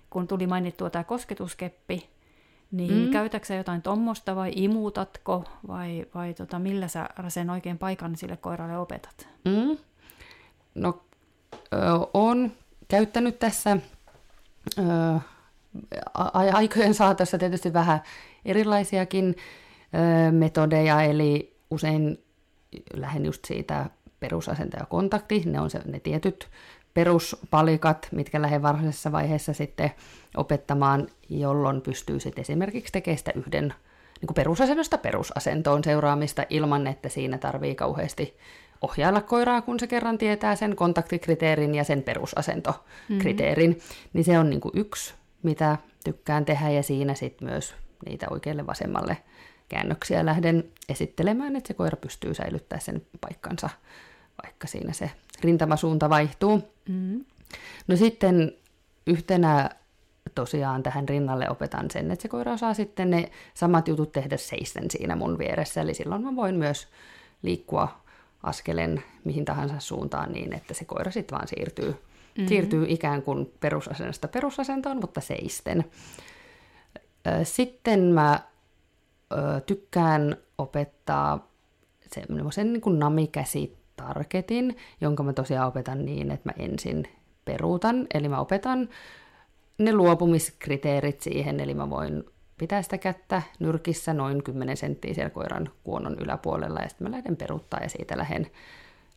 kun 0.09 0.27
tuli 0.27 0.47
mainittua 0.47 0.89
tämä 0.89 1.03
kosketuskeppi, 1.03 2.09
niin 2.71 3.05
mm. 3.05 3.11
käytätkö 3.11 3.53
jotain 3.53 3.81
tuommoista 3.81 4.35
vai 4.35 4.51
imutatko 4.55 5.43
vai, 5.67 6.05
vai 6.15 6.33
tota, 6.33 6.59
millä 6.59 6.87
sä 6.87 7.09
sen 7.27 7.49
oikein 7.49 7.77
paikan 7.77 8.15
sille 8.15 8.37
koiralle 8.37 8.77
opetat? 8.77 9.27
Mm. 9.45 9.77
No, 10.75 11.01
ö, 11.73 11.77
on 12.13 12.51
käyttänyt 12.87 13.39
tässä 13.39 13.77
ö, 14.79 14.83
aikojen 16.53 16.93
saatossa 16.93 17.37
tietysti 17.37 17.73
vähän 17.73 18.01
erilaisiakin 18.45 19.35
ö, 20.27 20.31
metodeja, 20.31 21.01
eli 21.01 21.57
usein 21.71 22.17
lähden 22.93 23.25
just 23.25 23.45
siitä 23.45 23.89
perusasento 24.19 24.77
ja 24.77 24.85
kontakti, 24.85 25.43
ne 25.45 25.59
on 25.59 25.69
se, 25.69 25.81
ne 25.85 25.99
tietyt 25.99 26.47
peruspalikat, 26.97 28.07
mitkä 28.11 28.41
lähden 28.41 28.61
varhaisessa 28.61 29.11
vaiheessa 29.11 29.53
sitten 29.53 29.91
opettamaan, 30.37 31.07
jolloin 31.29 31.81
pystyy 31.81 32.19
sitten 32.19 32.41
esimerkiksi 32.41 32.91
tekemään 32.91 33.17
sitä 33.17 33.31
yhden 33.35 33.73
niin 34.21 34.27
kuin 34.27 34.35
perusasennosta 34.35 34.97
perusasentoon 34.97 35.83
seuraamista 35.83 36.43
ilman, 36.49 36.87
että 36.87 37.09
siinä 37.09 37.37
tarvii 37.37 37.75
kauheasti 37.75 38.37
ohjailla 38.81 39.21
koiraa, 39.21 39.61
kun 39.61 39.79
se 39.79 39.87
kerran 39.87 40.17
tietää 40.17 40.55
sen 40.55 40.75
kontaktikriteerin 40.75 41.75
ja 41.75 41.83
sen 41.83 42.03
perusasentokriteerin. 42.03 43.71
Mm-hmm. 43.71 44.09
Niin 44.13 44.25
se 44.25 44.39
on 44.39 44.49
niin 44.49 44.61
kuin 44.61 44.71
yksi, 44.75 45.13
mitä 45.43 45.77
tykkään 46.03 46.45
tehdä 46.45 46.69
ja 46.69 46.83
siinä 46.83 47.13
sitten 47.13 47.47
myös 47.47 47.75
niitä 48.05 48.27
oikealle 48.29 48.67
vasemmalle 48.67 49.17
käännöksiä 49.69 50.25
lähden 50.25 50.63
esittelemään, 50.89 51.55
että 51.55 51.67
se 51.67 51.73
koira 51.73 51.97
pystyy 51.97 52.33
säilyttämään 52.33 52.81
sen 52.81 53.05
paikkansa, 53.21 53.69
vaikka 54.43 54.67
siinä 54.67 54.93
se 54.93 55.11
rintamasuunta 55.41 56.09
vaihtuu. 56.09 56.57
Mm-hmm. 56.89 57.25
No 57.87 57.95
sitten 57.95 58.51
yhtenä 59.07 59.69
tosiaan 60.35 60.83
tähän 60.83 61.09
rinnalle 61.09 61.49
opetan 61.49 61.91
sen, 61.91 62.11
että 62.11 62.21
se 62.21 62.27
koira 62.27 62.53
osaa 62.53 62.73
sitten 62.73 63.09
ne 63.09 63.31
samat 63.53 63.87
jutut 63.87 64.11
tehdä 64.11 64.37
seisten 64.37 64.91
siinä 64.91 65.15
mun 65.15 65.37
vieressä. 65.37 65.81
Eli 65.81 65.93
silloin 65.93 66.23
mä 66.23 66.35
voin 66.35 66.55
myös 66.55 66.87
liikkua 67.41 68.01
askelen 68.43 69.03
mihin 69.23 69.45
tahansa 69.45 69.79
suuntaan 69.79 70.31
niin, 70.31 70.53
että 70.53 70.73
se 70.73 70.85
koira 70.85 71.11
sitten 71.11 71.35
vaan 71.37 71.47
siirtyy, 71.47 71.91
mm-hmm. 71.91 72.47
siirtyy 72.47 72.85
ikään 72.89 73.21
kuin 73.21 73.53
perusasennosta 73.59 74.27
perusasentoon, 74.27 74.99
mutta 75.01 75.21
seisten. 75.21 75.85
Sitten 77.43 77.99
mä 77.99 78.39
tykkään 79.65 80.37
opettaa 80.57 81.51
semmoisen 82.13 82.73
niin 82.73 82.81
kuin 82.81 82.99
namikäsi 82.99 83.76
targetin, 83.97 84.77
jonka 85.01 85.23
mä 85.23 85.33
tosiaan 85.33 85.67
opetan 85.67 86.05
niin, 86.05 86.31
että 86.31 86.49
mä 86.49 86.63
ensin 86.63 87.07
peruutan, 87.45 88.07
eli 88.13 88.29
mä 88.29 88.39
opetan 88.39 88.89
ne 89.77 89.93
luopumiskriteerit 89.93 91.21
siihen, 91.21 91.59
eli 91.59 91.73
mä 91.73 91.89
voin 91.89 92.23
pitää 92.57 92.81
sitä 92.81 92.97
kättä 92.97 93.41
nyrkissä 93.59 94.13
noin 94.13 94.43
10 94.43 94.77
senttiä 94.77 95.13
siellä 95.13 95.29
koiran 95.29 95.69
kuonon 95.83 96.17
yläpuolella, 96.19 96.79
ja 96.79 96.89
sitten 96.89 97.07
mä 97.07 97.15
lähden 97.17 97.37
peruuttaa 97.37 97.79
ja 97.79 97.89
siitä 97.89 98.17
lähden, 98.17 98.47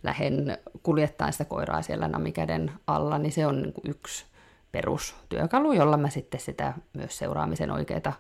lähden 0.03 0.59
kuljettamaan 0.83 1.33
sitä 1.33 1.45
koiraa 1.45 1.83
siellä 1.83 2.09
namikäden 2.09 2.73
alla, 2.87 3.19
niin 3.19 3.33
se 3.33 3.47
on 3.47 3.63
niin 3.63 3.73
kuin 3.73 3.91
yksi 3.91 4.25
perustyökalu, 4.73 5.73
jolla 5.73 5.97
mä 5.97 6.11
sitten 6.11 6.41
sitä 6.41 6.75
myös 6.93 7.19
seuraamisen 7.19 7.71
oikeita 7.71 8.13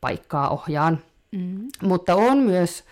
paikkaa 0.00 0.48
ohjaan. 0.48 0.98
Mm. 1.32 1.68
Mutta 1.82 2.14
on 2.14 2.38
myös 2.38 2.84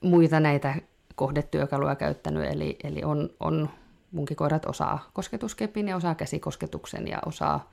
muita 0.00 0.40
näitä 0.40 0.74
kohdetyökaluja 1.20 1.94
käyttänyt, 1.94 2.44
eli, 2.44 2.76
eli 2.84 3.04
on, 3.04 3.30
on 3.40 3.68
munkin 4.12 4.36
koirat 4.36 4.66
osaa 4.66 5.10
kosketuskepin 5.12 5.88
ja 5.88 5.96
osaa 5.96 6.14
käsikosketuksen 6.14 7.08
ja 7.08 7.18
osaa 7.26 7.70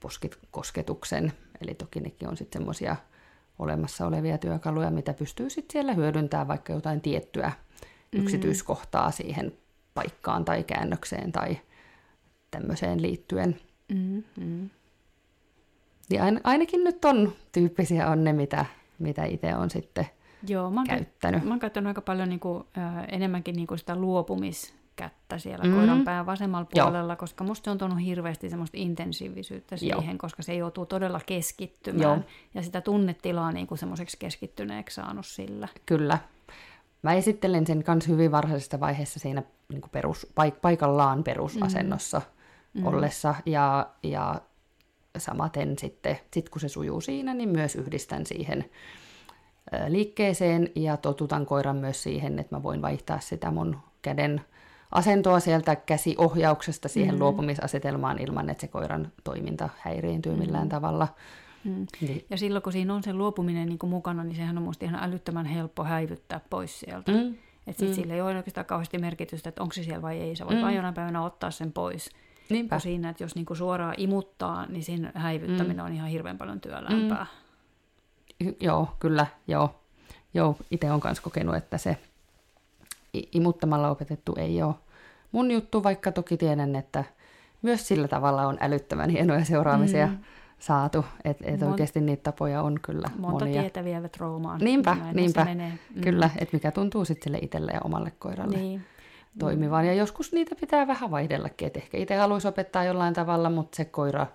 poskikosketuksen. 0.00 1.32
Eli 1.60 1.74
toki 1.74 2.00
nekin 2.00 2.28
on 2.28 2.36
sitten 2.36 2.60
semmoisia 2.60 2.96
olemassa 3.58 4.06
olevia 4.06 4.38
työkaluja, 4.38 4.90
mitä 4.90 5.14
pystyy 5.14 5.50
sitten 5.50 5.72
siellä 5.72 5.92
hyödyntämään 5.94 6.48
vaikka 6.48 6.72
jotain 6.72 7.00
tiettyä 7.00 7.52
mm. 8.12 8.20
yksityiskohtaa 8.20 9.10
siihen 9.10 9.52
paikkaan 9.94 10.44
tai 10.44 10.62
käännökseen 10.64 11.32
tai 11.32 11.58
tämmöiseen 12.50 13.02
liittyen. 13.02 13.60
Mm-hmm. 13.88 14.70
Niin 16.08 16.22
ain, 16.22 16.40
ainakin 16.44 16.84
nyt 16.84 17.04
on 17.04 17.32
tyyppisiä 17.52 18.08
on 18.08 18.24
ne, 18.24 18.32
mitä, 18.32 18.66
mitä 18.98 19.24
itse 19.24 19.54
on 19.54 19.70
sitten 19.70 20.06
Joo, 20.48 20.70
mä 20.70 20.80
oon 20.80 20.86
käyttänyt. 20.86 21.44
Mä 21.44 21.50
oon 21.50 21.58
käyttänyt 21.58 21.88
aika 21.88 22.00
paljon 22.00 22.28
niin 22.28 22.40
kuin, 22.40 22.64
äh, 22.78 23.04
enemmänkin 23.08 23.56
niin 23.56 23.66
kuin 23.66 23.78
sitä 23.78 23.96
luopumiskättä 23.96 25.38
siellä 25.38 25.64
mm-hmm. 25.64 25.78
koiran 25.78 26.04
pään 26.04 26.26
vasemmalla 26.26 26.68
puolella, 26.74 27.12
Joo. 27.12 27.16
koska 27.16 27.44
musta 27.44 27.64
se 27.64 27.70
on 27.70 27.78
tuonut 27.78 28.00
hirveästi 28.04 28.50
semmoista 28.50 28.76
intensiivisyyttä 28.76 29.76
siihen, 29.76 30.10
Joo. 30.10 30.18
koska 30.18 30.42
se 30.42 30.54
joutuu 30.54 30.86
todella 30.86 31.20
keskittymään. 31.26 32.02
Joo. 32.02 32.18
Ja 32.54 32.62
sitä 32.62 32.80
tunnetilaa 32.80 33.52
niin 33.52 33.66
kuin 33.66 33.78
semmoiseksi 33.78 34.16
keskittyneeksi 34.18 34.94
saanut 34.94 35.26
sillä. 35.26 35.68
Kyllä. 35.86 36.18
Mä 37.02 37.14
esittelen 37.14 37.66
sen 37.66 37.84
kanssa 37.84 38.10
hyvin 38.10 38.30
varhaisessa 38.32 38.80
vaiheessa 38.80 39.20
siinä 39.20 39.42
niin 39.68 39.80
kuin 39.80 39.90
perus, 39.90 40.26
paik- 40.26 40.60
paikallaan 40.62 41.24
perusasennossa 41.24 42.18
mm-hmm. 42.18 42.86
ollessa. 42.86 43.34
Ja, 43.46 43.90
ja 44.02 44.40
samaten 45.18 45.78
sitten, 45.78 46.18
sit 46.32 46.48
kun 46.48 46.60
se 46.60 46.68
sujuu 46.68 47.00
siinä, 47.00 47.34
niin 47.34 47.48
myös 47.48 47.76
yhdistän 47.76 48.26
siihen 48.26 48.64
liikkeeseen 49.88 50.70
ja 50.74 50.96
totutan 50.96 51.46
koiran 51.46 51.76
myös 51.76 52.02
siihen, 52.02 52.38
että 52.38 52.56
mä 52.56 52.62
voin 52.62 52.82
vaihtaa 52.82 53.20
sitä 53.20 53.50
mun 53.50 53.76
käden 54.02 54.40
asentoa 54.92 55.40
sieltä 55.40 55.76
käsiohjauksesta 55.76 56.88
siihen 56.88 57.14
mm. 57.14 57.20
luopumisasetelmaan 57.20 58.18
ilman, 58.18 58.50
että 58.50 58.60
se 58.60 58.68
koiran 58.68 59.12
toiminta 59.24 59.68
häiriintyy 59.78 60.32
mm. 60.32 60.38
millään 60.38 60.68
tavalla. 60.68 61.08
Mm. 61.64 61.86
Niin. 62.00 62.24
Ja 62.30 62.38
silloin 62.38 62.62
kun 62.62 62.72
siinä 62.72 62.94
on 62.94 63.02
se 63.02 63.12
luopuminen 63.12 63.68
niin 63.68 63.78
kuin 63.78 63.90
mukana, 63.90 64.24
niin 64.24 64.36
sehän 64.36 64.58
on 64.58 64.64
musta 64.64 64.84
ihan 64.84 65.04
älyttömän 65.04 65.46
helppo 65.46 65.84
häivyttää 65.84 66.40
pois 66.50 66.80
sieltä. 66.80 67.12
Mm. 67.12 67.34
Että 67.66 67.80
sitten 67.80 67.88
mm. 67.88 67.94
sillä 67.94 68.14
ei 68.14 68.20
ole 68.20 68.36
oikeastaan 68.36 68.66
kauheasti 68.66 68.98
merkitystä, 68.98 69.48
että 69.48 69.62
onko 69.62 69.72
se 69.72 69.82
siellä 69.82 70.02
vai 70.02 70.20
ei. 70.20 70.36
Sä 70.36 70.46
voit 70.46 70.58
mm. 70.58 70.64
vain 70.64 70.76
jonain 70.76 70.94
päivänä 70.94 71.24
ottaa 71.24 71.50
sen 71.50 71.72
pois. 71.72 72.10
Niinpä. 72.50 72.78
siinä, 72.78 73.08
että 73.08 73.24
jos 73.24 73.34
niinku 73.34 73.54
suoraan 73.54 73.94
imuttaa, 73.96 74.66
niin 74.66 74.82
siinä 74.82 75.12
häivyttäminen 75.14 75.76
mm. 75.76 75.84
on 75.84 75.92
ihan 75.92 76.08
hirveän 76.08 76.38
paljon 76.38 76.60
työlämpää. 76.60 77.24
Mm. 77.24 77.43
Joo, 78.60 78.88
kyllä, 78.98 79.26
joo. 79.48 79.74
Joo, 80.34 80.56
itse 80.70 80.90
olen 80.90 81.00
myös 81.04 81.20
kokenut, 81.20 81.56
että 81.56 81.78
se 81.78 81.96
imuttamalla 83.32 83.90
opetettu 83.90 84.34
ei 84.38 84.62
ole 84.62 84.74
mun 85.32 85.50
juttu, 85.50 85.82
vaikka 85.82 86.12
toki 86.12 86.36
tiedän, 86.36 86.76
että 86.76 87.04
myös 87.62 87.88
sillä 87.88 88.08
tavalla 88.08 88.46
on 88.46 88.58
älyttömän 88.60 89.10
hienoja 89.10 89.44
seuraamisia 89.44 90.06
mm. 90.06 90.18
saatu, 90.58 91.04
että 91.24 91.44
et 91.46 91.60
Mon... 91.60 91.70
oikeasti 91.70 92.00
niitä 92.00 92.22
tapoja 92.22 92.62
on 92.62 92.80
kyllä 92.82 93.10
monta 93.18 93.44
monia. 93.44 93.60
tietä 93.60 93.84
vievät 93.84 94.16
Roomaan. 94.16 94.60
Niinpä, 94.60 94.96
niinpä. 95.12 95.44
Mm. 95.44 96.00
kyllä, 96.00 96.30
että 96.38 96.56
mikä 96.56 96.70
tuntuu 96.70 97.04
sitten 97.04 97.24
sille 97.24 97.38
itselle 97.42 97.72
ja 97.72 97.80
omalle 97.84 98.12
koiralle. 98.18 98.56
Niin 98.56 98.84
toimivaan. 99.38 99.86
Ja 99.86 99.94
joskus 99.94 100.32
niitä 100.32 100.54
pitää 100.60 100.86
vähän 100.86 101.10
vaihdellakin, 101.10 101.66
että 101.66 101.78
ehkä 101.78 101.98
itse 101.98 102.16
haluaisi 102.16 102.48
opettaa 102.48 102.84
jollain 102.84 103.14
tavalla, 103.14 103.50
mutta 103.50 103.76
se 103.76 103.84
koira 103.84 104.26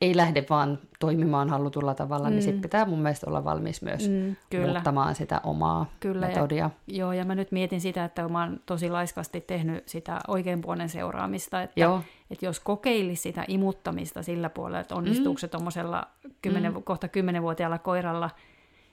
ei 0.00 0.16
lähde 0.16 0.46
vaan 0.50 0.78
toimimaan 0.98 1.48
halutulla 1.48 1.94
tavalla, 1.94 2.28
niin 2.28 2.32
mm. 2.32 2.36
niin 2.36 2.42
sitten 2.42 2.62
pitää 2.62 2.84
mun 2.84 3.02
mielestä 3.02 3.26
olla 3.30 3.44
valmis 3.44 3.82
myös 3.82 4.08
mm, 4.08 4.36
kyllä. 4.50 4.72
muuttamaan 4.72 5.14
sitä 5.14 5.40
omaa 5.44 5.90
kyllä, 6.00 6.26
metodia. 6.26 6.70
Ja, 6.86 6.96
joo, 6.98 7.12
ja 7.12 7.24
mä 7.24 7.34
nyt 7.34 7.52
mietin 7.52 7.80
sitä, 7.80 8.04
että 8.04 8.28
mä 8.28 8.40
oon 8.40 8.60
tosi 8.66 8.90
laiskasti 8.90 9.40
tehnyt 9.40 9.88
sitä 9.88 10.20
oikeanpuolen 10.28 10.88
seuraamista, 10.88 11.62
että, 11.62 11.80
joo. 11.80 12.02
että 12.30 12.46
jos 12.46 12.60
kokeilisi 12.60 13.22
sitä 13.22 13.44
imuttamista 13.48 14.22
sillä 14.22 14.50
puolella, 14.50 14.80
että 14.80 14.94
onnistuuko 14.94 15.36
mm. 15.36 15.40
se 15.40 15.48
tuommoisella 15.48 16.06
mm. 16.46 16.82
kohta 16.82 17.08
kymmenenvuotiaalla 17.08 17.78
koiralla, 17.78 18.30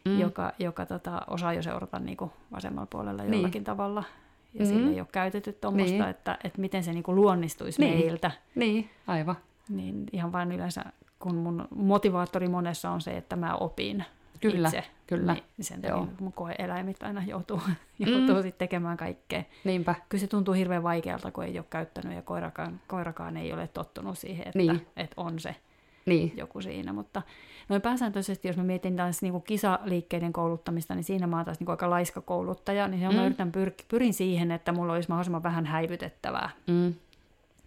mm. 0.05 0.19
joka, 0.19 0.53
joka 0.59 0.85
tota, 0.85 1.21
osaa 1.27 1.53
jo 1.53 1.61
seurata 1.61 1.99
niin 1.99 2.17
kuin 2.17 2.31
vasemmalla 2.51 2.87
puolella 2.89 3.23
niin. 3.23 3.33
jollakin 3.33 3.63
tavalla, 3.63 4.03
ja 4.53 4.65
mm. 4.65 4.65
sille 4.65 4.91
ei 4.91 4.99
ole 4.99 5.07
käytetty 5.11 5.53
tuommoista, 5.53 5.97
niin. 5.97 6.09
että, 6.09 6.37
että 6.43 6.61
miten 6.61 6.83
se 6.83 6.93
niin 6.93 7.03
kuin 7.03 7.15
luonnistuisi 7.15 7.81
niin. 7.81 7.99
meiltä. 7.99 8.31
Niin, 8.55 8.89
aivan. 9.07 9.35
Niin 9.69 10.05
ihan 10.11 10.31
vain 10.31 10.51
yleensä, 10.51 10.85
kun 11.19 11.35
mun 11.35 11.67
motivaattori 11.75 12.47
monessa 12.47 12.91
on 12.91 13.01
se, 13.01 13.17
että 13.17 13.35
mä 13.35 13.55
opin 13.55 14.05
kyllä, 14.51 14.67
itse, 14.67 14.83
kyllä. 15.07 15.33
niin 15.33 15.43
sen 15.61 15.81
takia 15.81 15.95
Joo. 15.95 16.07
mun 16.19 16.33
koe-eläimet 16.33 17.03
aina 17.03 17.23
joutuu, 17.23 17.61
joutuu 17.99 18.35
mm. 18.35 18.41
sitten 18.41 18.67
tekemään 18.67 18.97
kaikkea. 18.97 19.43
Niinpä. 19.63 19.95
Kyllä 20.09 20.21
se 20.21 20.27
tuntuu 20.27 20.53
hirveän 20.53 20.83
vaikealta, 20.83 21.31
kun 21.31 21.43
ei 21.43 21.57
ole 21.57 21.65
käyttänyt 21.69 22.15
ja 22.15 22.21
koirakaan, 22.21 22.81
koirakaan 22.87 23.37
ei 23.37 23.53
ole 23.53 23.67
tottunut 23.67 24.17
siihen, 24.17 24.47
että, 24.47 24.59
niin. 24.59 24.87
että 24.97 25.13
on 25.17 25.39
se 25.39 25.55
niin. 26.05 26.33
joku 26.37 26.61
siinä. 26.61 26.93
Mutta 26.93 27.21
noin 27.69 27.81
pääsääntöisesti, 27.81 28.47
jos 28.47 28.57
mä 28.57 28.63
mietin 28.63 28.95
taas 28.95 29.21
niin 29.21 29.31
kuin 29.31 29.43
kisaliikkeiden 29.43 30.33
kouluttamista, 30.33 30.95
niin 30.95 31.03
siinä 31.03 31.27
mä 31.27 31.35
oon 31.35 31.45
taas 31.45 31.59
niin 31.59 31.65
kuin 31.65 31.73
aika 31.73 31.89
laiska 31.89 32.21
kouluttaja, 32.21 32.87
niin 32.87 33.09
mm. 33.09 33.15
mä 33.15 33.25
yritän 33.25 33.51
pyr- 33.57 33.85
pyrin 33.87 34.13
siihen, 34.13 34.51
että 34.51 34.71
mulla 34.71 34.93
olisi 34.93 35.09
mahdollisimman 35.09 35.43
vähän 35.43 35.65
häivytettävää. 35.65 36.49
Mm. 36.67 36.93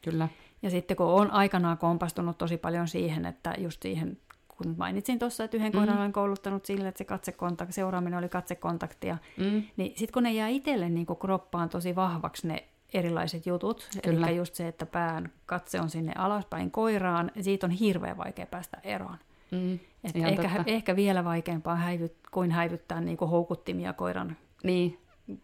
Kyllä. 0.02 0.28
Ja 0.62 0.70
sitten 0.70 0.96
kun 0.96 1.06
on 1.06 1.30
aikanaan 1.30 1.78
kompastunut 1.78 2.38
tosi 2.38 2.56
paljon 2.56 2.88
siihen, 2.88 3.26
että 3.26 3.54
just 3.58 3.82
siihen, 3.82 4.18
kun 4.48 4.74
mainitsin 4.78 5.18
tuossa, 5.18 5.44
että 5.44 5.56
yhden 5.56 5.72
mm. 5.72 5.78
kohdan 5.78 5.98
olen 5.98 6.12
kouluttanut 6.12 6.66
sille, 6.66 6.88
että 6.88 6.98
se 6.98 7.04
katsekontakt, 7.04 7.72
seuraaminen 7.72 8.18
oli 8.18 8.28
katsekontaktia, 8.28 9.18
mm. 9.36 9.62
niin 9.76 9.90
sitten 9.90 10.12
kun 10.12 10.22
ne 10.22 10.32
jää 10.32 10.48
itselle 10.48 10.88
niin 10.88 11.06
kroppaan 11.20 11.68
tosi 11.68 11.96
vahvaksi 11.96 12.48
ne 12.48 12.64
erilaiset 12.94 13.46
jutut. 13.46 13.88
Kyllä. 14.04 14.26
Eli 14.26 14.36
just 14.36 14.54
se, 14.54 14.68
että 14.68 14.86
pään 14.86 15.32
katse 15.46 15.80
on 15.80 15.90
sinne 15.90 16.12
alaspäin 16.16 16.70
koiraan, 16.70 17.30
siitä 17.40 17.66
on 17.66 17.70
hirveän 17.70 18.16
vaikea 18.16 18.46
päästä 18.46 18.80
eroon. 18.82 19.16
Mm, 19.50 19.78
Et 20.04 20.16
ehkä, 20.16 20.64
ehkä 20.66 20.96
vielä 20.96 21.24
vaikeampaa 21.24 21.76
häivyt, 21.76 22.14
kuin 22.30 22.50
häivyttää 22.50 23.00
niin 23.00 23.16
kuin 23.16 23.30
houkuttimia 23.30 23.92
koiran 23.92 24.36
niin. 24.62 24.98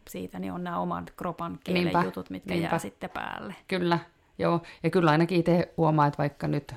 siitä, 0.08 0.38
niin 0.38 0.52
on 0.52 0.64
nämä 0.64 0.78
oman 0.78 1.06
kropan 1.16 1.58
kielen 1.64 1.84
niinpä, 1.84 2.02
jutut, 2.04 2.30
mitkä 2.30 2.54
niinpä. 2.54 2.68
jää 2.68 2.78
sitten 2.78 3.10
päälle. 3.10 3.54
Kyllä, 3.68 3.98
joo. 4.38 4.62
Ja 4.82 4.90
kyllä 4.90 5.10
ainakin 5.10 5.38
itse 5.38 5.72
huomaa, 5.76 6.06
että 6.06 6.18
vaikka 6.18 6.48
nyt 6.48 6.74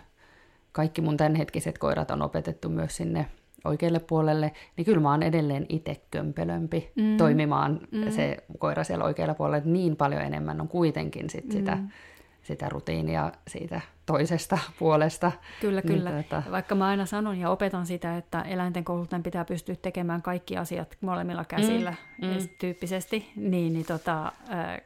kaikki 0.71 1.01
mun 1.01 1.17
tämänhetkiset 1.17 1.77
koirat 1.77 2.11
on 2.11 2.21
opetettu 2.21 2.69
myös 2.69 2.95
sinne 2.95 3.27
oikealle 3.65 3.99
puolelle, 3.99 4.51
niin 4.77 4.85
kyllä 4.85 4.99
mä 4.99 5.11
oon 5.11 5.23
edelleen 5.23 5.65
itse 5.69 6.01
kömpelömpi 6.11 6.91
mm. 6.95 7.17
toimimaan 7.17 7.79
mm. 7.91 8.11
se 8.11 8.37
koira 8.57 8.83
siellä 8.83 9.05
oikealla 9.05 9.33
puolella, 9.33 9.57
että 9.57 9.69
niin 9.69 9.95
paljon 9.95 10.21
enemmän 10.21 10.61
on 10.61 10.67
kuitenkin 10.67 11.29
sit 11.29 11.51
sitä, 11.51 11.75
mm. 11.75 11.89
sitä 12.43 12.69
rutiinia 12.69 13.31
siitä 13.47 13.81
toisesta 14.05 14.57
puolesta. 14.79 15.31
Kyllä, 15.61 15.81
niin, 15.81 15.97
kyllä. 15.97 16.11
Tuota... 16.11 16.43
Vaikka 16.51 16.75
mä 16.75 16.87
aina 16.87 17.05
sanon 17.05 17.37
ja 17.37 17.49
opetan 17.49 17.85
sitä, 17.85 18.17
että 18.17 18.41
eläinten 18.41 18.83
kouluttajan 18.83 19.23
pitää 19.23 19.45
pystyä 19.45 19.75
tekemään 19.75 20.21
kaikki 20.21 20.57
asiat 20.57 20.97
molemmilla 21.01 21.45
käsillä 21.45 21.93
mm. 22.21 22.27
Mm. 22.27 22.49
tyyppisesti, 22.59 23.31
niin, 23.35 23.73
niin 23.73 23.85
tota, 23.85 24.31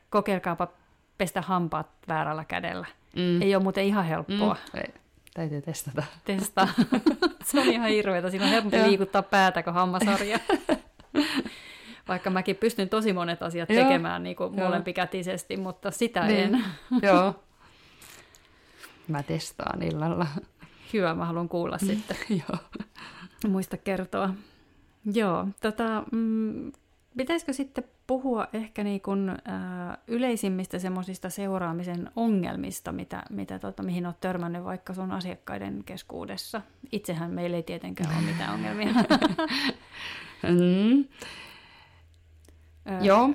kokeilkaapa 0.10 0.68
pestä 1.20 1.42
hampaat 1.42 1.88
väärällä 2.08 2.46
kädellä. 2.46 2.88
Mm. 3.16 3.42
Ei 3.42 3.56
ole 3.56 3.64
muuten 3.64 3.84
ihan 3.84 4.06
helppoa. 4.06 4.58
Mm. 4.74 4.80
Ei. 4.80 4.94
Täytyy 5.34 5.62
testata. 5.62 6.04
Testaa. 6.26 6.68
se 7.46 7.60
on 7.60 7.68
ihan 7.68 7.90
hirveätä. 7.90 8.30
Siinä 8.30 8.46
on 8.46 8.52
helpompi 8.52 8.84
liikuttaa 8.84 9.22
päätä 9.22 9.64
kuin 9.64 9.74
hammasarja. 9.74 10.40
Vaikka 12.08 12.30
mäkin 12.30 12.56
pystyn 12.56 12.90
tosi 12.90 13.14
monet 13.14 13.44
asiat 13.44 13.68
tekemään 13.68 14.24
niin 14.24 14.36
kuin 14.36 14.56
molempikätisesti, 14.56 15.58
mutta 15.58 15.92
sitä 15.92 16.28
niin. 16.28 16.56
en. 16.56 16.64
Joo. 17.08 17.44
Mä 19.08 19.24
testaan 19.24 19.84
illalla. 19.84 20.28
Hyvä, 20.94 21.14
mä 21.14 21.26
haluan 21.26 21.50
kuulla 21.50 21.78
sitten. 21.78 22.18
Joo. 22.30 22.60
Muista 23.48 23.78
kertoa. 23.78 24.34
Joo, 25.14 25.48
tota, 25.62 26.04
mm, 26.12 26.72
pitäisikö 27.20 27.54
sitten 27.54 27.84
puhua 28.08 28.48
ehkä 28.54 28.84
niin 28.84 29.02
kuin, 29.02 29.30
äh, 29.30 29.38
yleisimmistä 30.08 30.80
semmoisista 30.80 31.30
seuraamisen 31.30 32.12
ongelmista, 32.16 32.92
mitä, 32.92 33.24
mitä 33.30 33.60
tota, 33.60 33.84
mihin 33.84 34.06
olet 34.06 34.20
törmännyt 34.20 34.64
vaikka 34.64 34.94
sun 34.94 35.12
asiakkaiden 35.12 35.84
keskuudessa? 35.86 36.62
Itsehän 36.92 37.32
meillä 37.32 37.58
ei 37.58 37.64
tietenkään 37.64 38.18
ole 38.18 38.26
mitään 38.26 38.54
ongelmia. 38.54 38.94
mm. 40.50 41.06
äh, 42.92 43.04
Joo. 43.04 43.30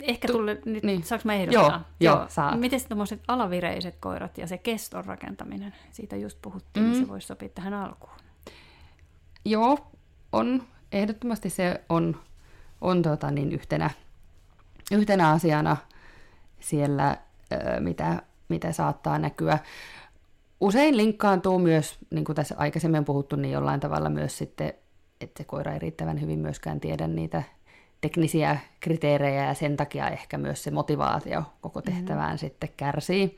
Ehkä 0.00 0.28
tulle, 0.28 0.58
nyt, 0.64 0.84
niin. 0.84 1.02
saanko 1.02 1.22
mä 1.24 1.34
ehdottaa? 1.34 1.62
Joo, 2.00 2.12
joo, 2.12 2.18
joo. 2.18 2.26
saa. 2.28 2.56
Miten 2.56 2.80
tämmöiset 2.88 3.22
alavireiset 3.28 3.96
koirat 4.00 4.38
ja 4.38 4.46
se 4.46 4.58
keston 4.58 5.04
rakentaminen, 5.04 5.74
siitä 5.90 6.16
just 6.16 6.38
puhuttiin, 6.42 6.86
mm. 6.86 6.92
niin 6.92 7.02
se 7.02 7.08
voisi 7.08 7.26
sopia 7.26 7.48
tähän 7.48 7.74
alkuun. 7.74 8.16
Joo, 9.44 9.78
on. 10.32 10.62
Ehdottomasti 10.92 11.50
se 11.50 11.80
on 11.88 12.16
on 12.84 13.02
tota, 13.02 13.30
niin 13.30 13.52
yhtenä, 13.52 13.90
yhtenä 14.92 15.30
asiana 15.30 15.76
siellä, 16.60 17.16
mitä, 17.80 18.22
mitä 18.48 18.72
saattaa 18.72 19.18
näkyä. 19.18 19.58
Usein 20.60 20.96
linkkaantuu 20.96 21.58
myös, 21.58 21.98
niin 22.10 22.24
kuin 22.24 22.36
tässä 22.36 22.54
aikaisemmin 22.58 22.98
on 22.98 23.04
puhuttu, 23.04 23.36
niin 23.36 23.52
jollain 23.52 23.80
tavalla 23.80 24.10
myös 24.10 24.38
sitten, 24.38 24.72
että 25.20 25.42
se 25.42 25.44
koira 25.44 25.72
ei 25.72 25.78
riittävän 25.78 26.20
hyvin 26.20 26.38
myöskään 26.38 26.80
tiedä 26.80 27.08
niitä 27.08 27.42
teknisiä 28.00 28.58
kriteerejä 28.80 29.46
ja 29.46 29.54
sen 29.54 29.76
takia 29.76 30.08
ehkä 30.08 30.38
myös 30.38 30.62
se 30.62 30.70
motivaatio 30.70 31.42
koko 31.60 31.80
mm-hmm. 31.80 31.94
tehtävään 31.94 32.26
mm-hmm. 32.26 32.38
sitten 32.38 32.68
kärsii. 32.76 33.36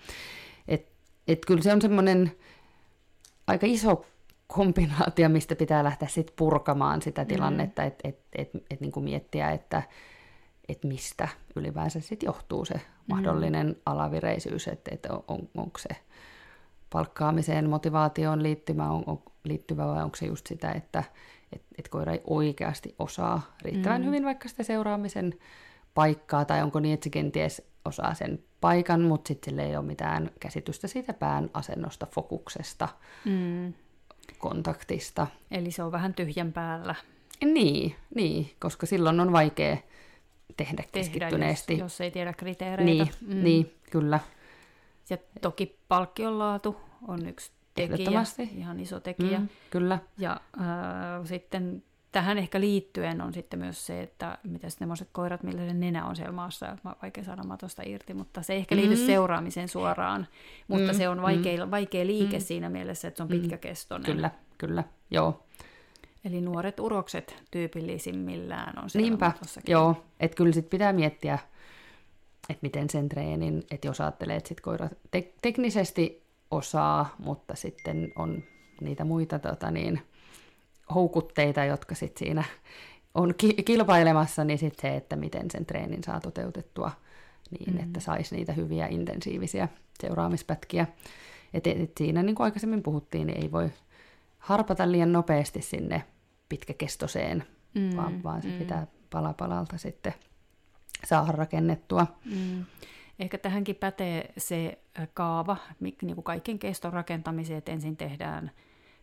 Et, 0.69 0.87
et 1.29 1.39
kyllä 1.47 1.63
se 1.63 1.73
on 1.73 1.83
semmoinen 1.83 2.33
aika 3.47 3.67
iso 3.67 4.07
kombinaatio, 4.47 5.29
mistä 5.29 5.57
pitää 5.57 5.85
lähteä 5.85 6.09
sitten 6.09 6.37
purkamaan 6.37 7.03
sitä 7.03 7.23
mm-hmm. 7.23 7.35
tilannetta, 7.35 7.83
mm. 7.83 7.89
että 7.89 8.09
et, 8.09 8.19
et, 8.33 8.51
et, 8.71 8.81
niin 8.81 8.93
miettiä, 9.01 9.51
että 9.51 9.83
et 10.69 10.85
mistä 10.85 11.29
ylipäänsä 11.57 12.01
sitten 12.01 12.27
johtuu 12.27 12.65
se 12.65 12.75
mm-hmm. 12.75 13.15
mahdollinen 13.15 13.77
alavireisyys, 13.87 14.69
että 14.69 14.91
et 14.95 15.07
on, 15.07 15.25
on, 15.29 15.49
onko 15.57 15.79
se 15.79 15.89
palkkaamiseen, 16.91 17.71
motivaatioon 17.71 18.43
liittymä, 18.43 18.91
on, 18.91 19.05
on, 19.07 19.23
liittyvä 19.45 19.87
vai 19.87 20.03
onko 20.03 20.17
se 20.17 20.27
just 20.27 20.47
sitä, 20.47 20.73
että 20.73 21.05
että 21.53 21.67
et 21.79 21.89
koira 21.89 22.13
ei 22.13 22.21
oikeasti 22.25 22.95
osaa 22.99 23.57
riittävän 23.63 24.01
mm. 24.01 24.07
hyvin 24.07 24.25
vaikka 24.25 24.49
sitä 24.49 24.63
seuraamisen 24.63 25.35
paikkaa, 25.95 26.45
tai 26.45 26.63
onko 26.63 26.81
niin, 26.81 26.95
että 26.95 27.05
se 27.05 27.11
kenties 27.11 27.63
osaa 27.85 28.15
sen 28.15 28.43
paikan, 28.61 29.01
mutta 29.01 29.29
sitten 29.29 29.51
sille 29.51 29.67
ei 29.67 29.77
ole 29.77 29.87
mitään 29.87 30.31
käsitystä 30.41 30.89
siitä 30.89 31.13
pään 31.13 31.51
asennosta, 31.55 32.07
fokuksesta, 32.07 32.89
mm. 33.25 33.73
Kontaktista. 34.39 35.27
Eli 35.51 35.70
se 35.70 35.83
on 35.83 35.93
vähän 35.93 36.14
tyhjän 36.14 36.53
päällä. 36.53 36.95
Niin, 37.45 37.95
niin 38.14 38.51
koska 38.61 38.87
silloin 38.87 39.20
on 39.20 39.33
vaikea 39.33 39.77
tehdä, 39.77 39.85
tehdä 40.57 40.85
keskittyneesti. 40.93 41.72
Jos, 41.72 41.81
jos 41.81 42.01
ei 42.01 42.11
tiedä 42.11 42.33
kriteereitä. 42.33 43.05
Niin, 43.05 43.09
mm. 43.20 43.45
niin 43.45 43.74
kyllä. 43.91 44.20
Ja 45.11 45.18
toki 45.41 45.79
palkkion 45.89 46.39
laatu 46.39 46.77
on 47.09 47.29
yksi 47.29 47.53
tekijä, 47.74 48.24
ihan 48.57 48.81
iso 48.81 49.01
tekijä. 49.01 49.39
Mm, 49.39 49.49
kyllä. 49.70 49.99
Ja 50.18 50.41
äh, 50.61 51.24
sitten 51.24 51.83
tähän 52.17 52.39
ehkä 52.39 52.61
liittyen 52.61 53.21
on 53.21 53.33
sitten 53.33 53.59
myös 53.59 53.87
se, 53.87 54.03
että 54.03 54.39
miten 54.43 54.71
semmoiset 54.71 55.09
koirat, 55.12 55.43
millä 55.43 55.67
se 55.67 55.75
nenä 55.75 56.07
on 56.07 56.17
siellä 56.17 56.33
maassa, 56.33 56.77
vaikea 57.03 57.25
saada 57.25 57.43
matosta 57.43 57.83
irti, 57.87 58.14
mutta 58.14 58.43
se 58.43 58.53
ei 58.53 58.59
ehkä 58.59 58.77
liity 58.77 58.95
mm. 58.97 59.07
seuraamiseen 59.07 59.69
suoraan, 59.69 60.27
mutta 60.69 60.93
mm. 60.93 60.97
se 60.97 61.09
on 61.09 61.23
vaikea, 61.23 61.64
mm. 61.64 61.71
vaikea 61.71 62.07
liike 62.07 62.39
mm. 62.39 62.43
siinä 62.43 62.69
mielessä, 62.69 63.09
että 63.09 63.17
se 63.17 63.23
on 63.23 63.29
pitkäkestoinen. 63.29 64.12
Kyllä, 64.14 64.31
kyllä, 64.59 64.85
joo. 65.11 65.47
Eli 66.25 66.41
nuoret 66.41 66.81
urokset 66.81 67.43
tyypillisimmillään 67.51 68.79
on 68.83 68.91
siellä 68.91 69.09
Niinpä, 69.09 69.27
matossakin. 69.27 69.73
joo, 69.73 70.05
että 70.21 70.35
kyllä 70.35 70.53
sit 70.53 70.71
pitää 70.71 70.93
miettiä, 70.93 71.39
että 72.49 72.62
miten 72.62 72.91
sen 72.91 73.09
treenin, 73.09 73.62
että 73.71 73.89
jos 73.89 74.01
ajattelee, 74.01 74.37
että 74.37 74.49
sit 74.49 74.61
koira 74.61 74.89
te- 75.11 75.33
teknisesti 75.43 76.23
osaa, 76.51 77.14
mutta 77.19 77.55
sitten 77.55 78.12
on 78.17 78.43
niitä 78.81 79.05
muita 79.05 79.39
tota 79.39 79.71
niin, 79.71 80.03
houkutteita, 80.95 81.64
jotka 81.64 81.95
sitten 81.95 82.18
siinä 82.18 82.45
on 83.14 83.34
ki- 83.37 83.62
kilpailemassa, 83.64 84.45
niin 84.45 84.59
sitten 84.59 84.91
se, 84.91 84.97
että 84.97 85.16
miten 85.16 85.51
sen 85.51 85.66
treenin 85.66 86.05
saa 86.05 86.20
toteutettua 86.20 86.91
niin, 87.51 87.70
mm-hmm. 87.70 87.87
että 87.87 88.01
saisi 88.01 88.37
niitä 88.37 88.53
hyviä 88.53 88.87
intensiivisiä 88.87 89.68
seuraamispätkiä. 90.01 90.87
Et, 91.55 91.66
et 91.66 91.93
siinä, 91.99 92.22
niin 92.22 92.34
kuin 92.34 92.45
aikaisemmin 92.45 92.82
puhuttiin, 92.82 93.26
niin 93.26 93.43
ei 93.43 93.53
voi 93.53 93.70
harpata 94.39 94.93
liian 94.93 95.12
nopeasti 95.12 95.62
sinne 95.62 96.05
pitkäkestoiseen, 96.49 97.45
mm, 97.74 97.97
vaan, 97.97 98.22
vaan 98.22 98.43
se 98.43 98.49
mm. 98.49 98.59
pitää 98.59 98.87
pala 99.11 99.32
palalta 99.32 99.78
sitten 99.78 100.14
saada 101.07 101.32
rakennettua. 101.32 102.07
Mm. 102.24 102.64
Ehkä 103.18 103.39
tähänkin 103.39 103.76
pätee 103.76 104.32
se 104.39 104.78
kaava, 105.14 105.57
niin 105.80 105.97
kuin 106.14 106.22
kaiken 106.24 106.59
keston 106.59 106.93
rakentamiseen, 106.93 107.59
että 107.59 107.72
ensin 107.72 107.97
tehdään, 107.97 108.51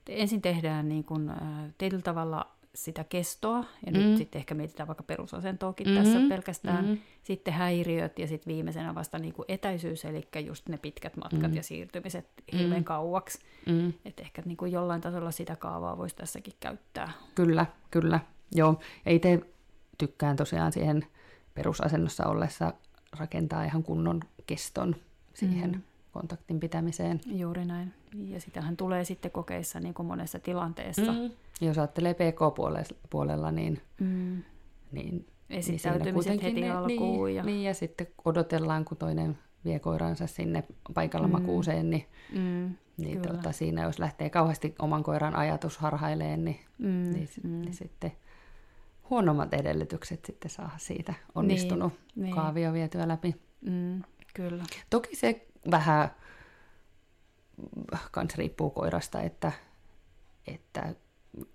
ensin 0.07 0.41
tehdään 0.41 0.89
niin 0.89 1.03
kuin, 1.03 1.31
tietyllä 1.77 2.03
tavalla 2.03 2.51
sitä 2.75 3.03
kestoa, 3.03 3.65
ja 3.85 3.91
mm. 3.91 3.99
nyt 3.99 4.17
sitten 4.17 4.39
ehkä 4.39 4.55
mietitään 4.55 4.87
vaikka 4.87 5.03
perusasentoakin 5.03 5.87
mm. 5.87 5.95
tässä 5.95 6.19
pelkästään, 6.29 6.85
mm. 6.85 6.97
sitten 7.23 7.53
häiriöt, 7.53 8.19
ja 8.19 8.27
sitten 8.27 8.53
viimeisenä 8.53 8.95
vasta 8.95 9.19
niin 9.19 9.33
kuin 9.33 9.45
etäisyys, 9.47 10.05
eli 10.05 10.27
just 10.45 10.69
ne 10.69 10.77
pitkät 10.77 11.17
matkat 11.17 11.51
mm. 11.51 11.57
ja 11.57 11.63
siirtymiset 11.63 12.25
hirveän 12.53 12.81
mm. 12.81 12.83
kauaksi. 12.83 13.39
Mm. 13.65 13.93
Että 14.05 14.21
ehkä 14.21 14.41
niin 14.45 14.57
kuin 14.57 14.71
jollain 14.71 15.01
tasolla 15.01 15.31
sitä 15.31 15.55
kaavaa 15.55 15.97
voisi 15.97 16.15
tässäkin 16.15 16.53
käyttää. 16.59 17.11
Kyllä, 17.35 17.65
kyllä. 17.91 18.19
Joo, 18.55 18.79
ja 19.05 19.11
itse 19.11 19.41
tykkään 19.97 20.35
tosiaan 20.35 20.71
siihen 20.71 21.05
perusasennossa 21.53 22.27
ollessa 22.27 22.73
rakentaa 23.19 23.63
ihan 23.63 23.83
kunnon 23.83 24.19
keston 24.47 24.95
siihen 25.33 25.71
mm. 25.71 25.81
Kontaktin 26.13 26.59
pitämiseen. 26.59 27.21
Juuri 27.25 27.65
näin. 27.65 27.93
Ja 28.25 28.41
sitähän 28.41 28.77
tulee 28.77 29.03
sitten 29.03 29.31
kokeissa 29.31 29.79
niin 29.79 29.93
kuin 29.93 30.05
monessa 30.05 30.39
tilanteessa. 30.39 31.11
Mm. 31.11 31.31
Jos 31.61 31.77
ajattelee 31.77 32.13
PK-puolella, 32.13 33.51
niin, 33.51 33.81
mm. 33.99 34.43
niin 34.91 35.25
Esittäytymiset 35.49 36.31
niin 36.31 36.41
heti 36.41 36.61
ne, 36.61 36.71
alkuun. 36.71 37.25
Niin, 37.25 37.35
ja... 37.35 37.43
niin, 37.43 37.63
ja 37.63 37.73
sitten 37.73 38.07
odotellaan, 38.25 38.85
kun 38.85 38.97
toinen 38.97 39.37
vie 39.65 39.79
koiransa 39.79 40.27
sinne 40.27 40.63
paikalla 40.93 41.27
mm. 41.27 41.31
makuuseen, 41.31 41.89
niin, 41.89 42.05
mm, 42.33 42.75
niin 42.97 43.21
tuota, 43.21 43.51
siinä 43.51 43.83
jos 43.83 43.99
lähtee 43.99 44.29
kauheasti 44.29 44.75
oman 44.79 45.03
koiran 45.03 45.35
ajatus 45.35 45.77
harhaileen, 45.77 46.45
niin, 46.45 46.59
mm, 46.77 47.11
niin, 47.13 47.29
mm. 47.43 47.61
niin 47.61 47.73
sitten 47.73 48.11
huonommat 49.09 49.53
edellytykset 49.53 50.25
sitten 50.25 50.51
saada 50.51 50.77
siitä 50.77 51.13
onnistunut 51.35 51.93
niin, 51.93 52.23
niin. 52.23 52.35
kaavio 52.35 52.73
vietyä 52.73 53.07
läpi. 53.07 53.35
Mm, 53.61 54.01
kyllä. 54.33 54.63
Toki 54.89 55.15
se 55.15 55.47
vähän 55.71 56.09
kans 58.11 58.35
riippuu 58.35 58.69
koirasta, 58.69 59.21
että, 59.21 59.51
että 60.47 60.95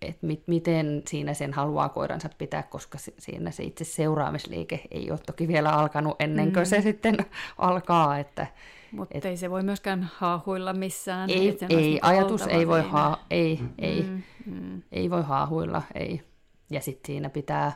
että 0.02 0.26
mit, 0.26 0.42
miten 0.46 1.02
siinä 1.08 1.34
sen 1.34 1.52
haluaa 1.52 1.88
koiransa 1.88 2.28
pitää, 2.38 2.62
koska 2.62 2.98
siinä 3.18 3.50
se 3.50 3.62
itse 3.62 3.84
seuraamisliike 3.84 4.80
ei 4.90 5.10
ole 5.10 5.18
toki 5.26 5.48
vielä 5.48 5.70
alkanut 5.70 6.16
ennen 6.18 6.52
kuin 6.52 6.62
mm. 6.62 6.68
se 6.68 6.80
sitten 6.80 7.16
alkaa. 7.58 8.18
Että, 8.18 8.46
Mutta 8.92 9.18
et, 9.18 9.24
ei 9.24 9.36
se 9.36 9.50
voi 9.50 9.62
myöskään 9.62 10.10
haahuilla 10.14 10.72
missään. 10.72 11.30
Ei, 11.30 11.58
ei 11.68 11.98
ajatus 12.02 12.46
ei 12.46 12.68
voi, 12.68 12.82
haa, 12.82 13.26
ei, 13.30 13.60
ei, 13.78 14.02
mm, 14.02 14.22
mm. 14.46 14.82
ei 14.92 15.10
voi 15.10 15.22
haahuilla, 15.22 15.82
ei. 15.94 16.22
Ja 16.70 16.80
sitten 16.80 17.06
siinä 17.06 17.30
pitää, 17.30 17.72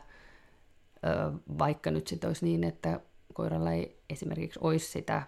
vaikka 1.58 1.90
nyt 1.90 2.06
sitten 2.06 2.28
olisi 2.28 2.44
niin, 2.44 2.64
että 2.64 3.00
koiralla 3.34 3.72
ei 3.72 3.98
esimerkiksi 4.10 4.58
olisi 4.62 4.90
sitä 4.90 5.22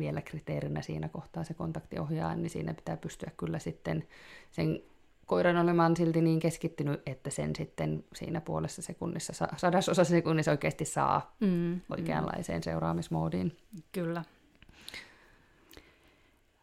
vielä 0.00 0.22
kriteerinä 0.22 0.82
siinä 0.82 1.08
kohtaa 1.08 1.44
se 1.44 1.54
kontaktiohjaa, 1.54 2.34
niin 2.34 2.50
siinä 2.50 2.74
pitää 2.74 2.96
pystyä 2.96 3.30
kyllä 3.36 3.58
sitten 3.58 4.04
sen 4.50 4.82
koiran 5.26 5.56
olemaan 5.56 5.96
silti 5.96 6.20
niin 6.20 6.40
keskittynyt, 6.40 7.02
että 7.06 7.30
sen 7.30 7.56
sitten 7.56 8.04
siinä 8.14 8.40
puolessa 8.40 8.82
sekunnissa, 8.82 9.48
sadasosa 9.56 10.04
sekunnissa 10.04 10.50
oikeasti 10.50 10.84
saa 10.84 11.36
mm, 11.40 11.48
mm. 11.48 11.80
oikeanlaiseen 11.90 12.60
mm. 12.60 12.62
seuraamismoodiin. 12.62 13.56
Kyllä. 13.92 14.24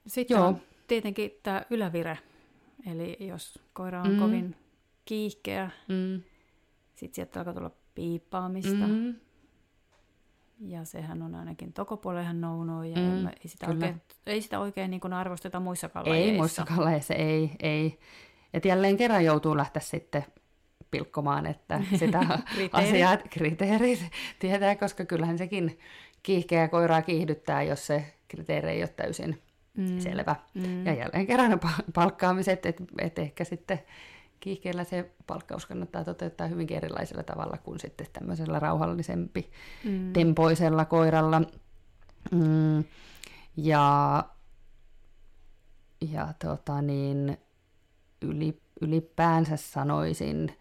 Sitten 0.07 0.35
Joo. 0.35 0.47
on 0.47 0.61
tietenkin 0.87 1.31
tämä 1.43 1.61
ylävire, 1.69 2.17
eli 2.91 3.17
jos 3.19 3.59
koira 3.73 4.01
on 4.01 4.11
mm. 4.13 4.19
kovin 4.19 4.55
kiihkeä. 5.05 5.71
Mm. 5.87 6.21
Sitten 6.95 7.15
sieltä 7.15 7.39
alkaa 7.39 7.53
tulla 7.53 7.71
piippaamista. 7.95 8.87
Mm. 8.87 9.15
Ja 10.59 10.85
sehän 10.85 11.21
on 11.21 11.35
ainakin 11.35 11.73
tokopuolella 11.73 12.33
no 12.33 12.83
ja 12.83 12.95
mm, 12.95 13.27
ei, 13.27 13.47
sitä 13.47 13.67
oikein, 13.67 14.01
ei 14.25 14.41
sitä 14.41 14.59
oikein 14.59 14.91
niin 14.91 15.13
arvosteta 15.13 15.59
muissa 15.59 15.89
lajeissa. 15.95 16.31
Ei 16.31 16.37
muissa 16.37 16.65
lajeissa, 16.77 17.13
ei, 17.13 17.51
ei. 17.59 17.99
Et 18.53 18.65
jälleen 18.65 18.97
kerran 18.97 19.25
joutuu 19.25 19.57
lähteä 19.57 19.81
sitten 19.81 20.25
pilkkomaan, 20.91 21.45
että 21.45 21.81
sitä 21.99 22.19
asiat, 22.71 23.23
kriteerit 23.29 23.99
tietää, 24.39 24.75
koska 24.75 25.05
kyllähän 25.05 25.37
sekin 25.37 25.79
kiihkeä 26.23 26.67
koiraa 26.67 27.01
kiihdyttää, 27.01 27.63
jos 27.63 27.87
se 27.87 28.13
kriteeri 28.27 28.69
ei 28.69 28.81
ole 28.81 28.87
täysin 28.87 29.41
mm. 29.77 29.99
selvä. 29.99 30.35
Mm. 30.53 30.85
Ja 30.85 30.93
jälleen 30.93 31.27
kerran 31.27 31.59
palkkaamiset, 31.93 32.65
että 32.65 32.83
et 33.01 33.19
ehkä 33.19 33.43
sitten 33.43 33.79
kiihkeellä 34.39 34.83
se 34.83 35.11
palkkaus 35.27 35.65
kannattaa 35.65 36.03
toteuttaa 36.03 36.47
hyvinkin 36.47 36.77
erilaisella 36.77 37.23
tavalla 37.23 37.57
kuin 37.57 37.79
sitten 37.79 38.07
tämmöisellä 38.13 38.59
rauhallisempi 38.59 39.49
mm. 39.83 40.13
tempoisella 40.13 40.85
koiralla. 40.85 41.41
Mm, 42.31 42.83
ja 43.57 44.23
ja 46.01 46.33
tota 46.39 46.81
niin, 46.81 47.37
yli, 48.21 48.61
ylipäänsä 48.81 49.57
sanoisin, 49.57 50.57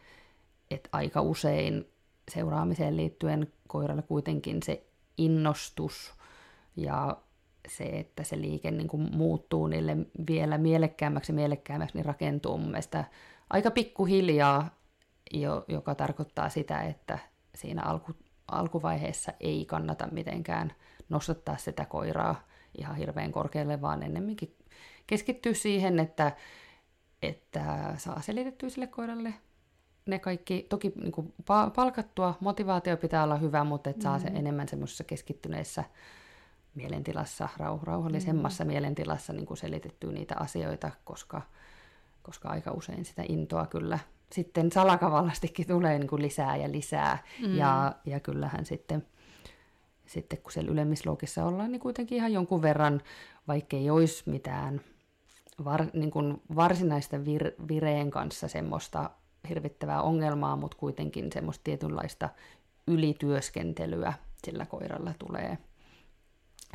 että 0.70 0.88
aika 0.92 1.20
usein 1.20 1.88
seuraamiseen 2.30 2.96
liittyen 2.96 3.52
koiralla 3.68 4.02
kuitenkin 4.02 4.62
se 4.62 4.86
innostus 5.18 6.14
ja 6.76 7.16
se, 7.68 7.84
että 7.84 8.24
se 8.24 8.40
liike 8.40 8.70
niin 8.70 8.88
kuin 8.88 9.16
muuttuu 9.16 9.66
niille 9.66 9.96
vielä 10.26 10.58
mielekkäämmäksi 10.58 11.32
ja 11.32 11.34
mielekkäämmäksi, 11.34 11.96
niin 11.96 12.04
rakentuu 12.04 12.58
mun 12.58 12.70
mielestä 12.70 13.04
aika 13.50 13.70
pikkuhiljaa, 13.70 14.70
jo, 15.32 15.64
joka 15.68 15.94
tarkoittaa 15.94 16.48
sitä, 16.48 16.80
että 16.80 17.18
siinä 17.54 17.82
alku, 17.82 18.12
alkuvaiheessa 18.48 19.32
ei 19.40 19.64
kannata 19.64 20.08
mitenkään 20.12 20.72
nostattaa 21.08 21.56
sitä 21.56 21.84
koiraa 21.84 22.46
ihan 22.78 22.96
hirveän 22.96 23.32
korkealle, 23.32 23.80
vaan 23.80 24.02
ennemminkin 24.02 24.56
keskittyä 25.06 25.54
siihen, 25.54 25.98
että, 25.98 26.32
että 27.22 27.94
saa 27.96 28.20
selitettyä 28.20 28.68
sille 28.68 28.86
koiralle 28.86 29.34
ne 30.06 30.18
kaikki, 30.18 30.66
toki 30.68 30.92
niin 30.96 31.12
kuin 31.12 31.34
palkattua, 31.74 32.38
motivaatio 32.40 32.96
pitää 32.96 33.24
olla 33.24 33.36
hyvä, 33.36 33.64
mutta 33.64 33.90
että 33.90 34.02
saa 34.02 34.18
mm. 34.18 34.22
se 34.22 34.28
enemmän 34.28 34.68
semmoisessa 34.68 35.04
keskittyneessä 35.04 35.84
mielentilassa, 36.74 37.48
rauh- 37.58 37.82
rauhallisemmassa 37.82 38.64
mm. 38.64 38.68
mielentilassa 38.68 39.32
niin 39.32 39.46
kuin 39.46 39.56
selitettyä 39.56 40.12
niitä 40.12 40.34
asioita, 40.38 40.90
koska, 41.04 41.42
koska 42.26 42.48
aika 42.48 42.72
usein 42.72 43.04
sitä 43.04 43.22
intoa 43.28 43.66
kyllä 43.66 43.98
sitten 44.32 44.72
salakavallastikin 44.72 45.66
tulee 45.66 45.98
niin 45.98 46.08
kuin 46.08 46.22
lisää 46.22 46.56
ja 46.56 46.72
lisää. 46.72 47.18
Mm. 47.46 47.56
Ja, 47.56 47.94
ja 48.04 48.20
kyllähän 48.20 48.66
sitten, 48.66 49.06
sitten 50.06 50.38
kun 50.38 50.52
siellä 50.52 50.72
ylemmisluokissa 50.72 51.44
ollaan, 51.44 51.72
niin 51.72 51.80
kuitenkin 51.80 52.16
ihan 52.16 52.32
jonkun 52.32 52.62
verran, 52.62 53.02
vaikka 53.48 53.76
ei 53.76 53.90
olisi 53.90 54.22
mitään 54.26 54.80
var, 55.64 55.86
niin 55.92 56.10
kuin 56.10 56.42
varsinaista 56.56 57.24
vir, 57.24 57.52
vireen 57.68 58.10
kanssa 58.10 58.48
semmoista 58.48 59.10
hirvittävää 59.48 60.02
ongelmaa, 60.02 60.56
mutta 60.56 60.76
kuitenkin 60.76 61.32
semmoista 61.32 61.64
tietynlaista 61.64 62.28
ylityöskentelyä 62.86 64.12
sillä 64.44 64.66
koiralla 64.66 65.14
tulee 65.18 65.58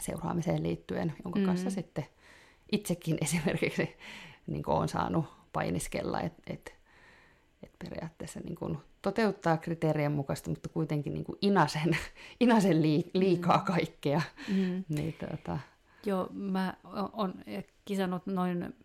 seuraamiseen 0.01 0.63
liittyen, 0.63 1.13
jonka 1.23 1.39
mm. 1.39 1.45
kanssa 1.45 1.69
sitten 1.69 2.05
itsekin 2.71 3.17
esimerkiksi 3.25 3.95
niin 4.47 4.63
olen 4.67 4.89
saanut 4.89 5.40
painiskella, 5.53 6.21
että 6.21 6.41
et, 6.53 6.75
et 7.63 7.71
periaatteessa 7.79 8.39
niin 8.39 8.55
kuin 8.55 8.77
toteuttaa 9.01 9.57
kriteerien 9.57 10.11
mukaista, 10.11 10.49
mutta 10.49 10.69
kuitenkin 10.69 11.13
niin 11.13 11.23
kuin 11.23 11.37
inasen, 11.41 11.97
inasen 12.39 12.81
liikaa 13.13 13.57
mm. 13.57 13.63
kaikkea. 13.63 14.21
Mm. 14.47 14.83
Niin, 14.89 15.15
tuota... 15.19 15.59
Joo, 16.05 16.29
mä 16.33 16.73
oon 17.13 17.33
kisannut 17.85 18.25
noin 18.25 18.75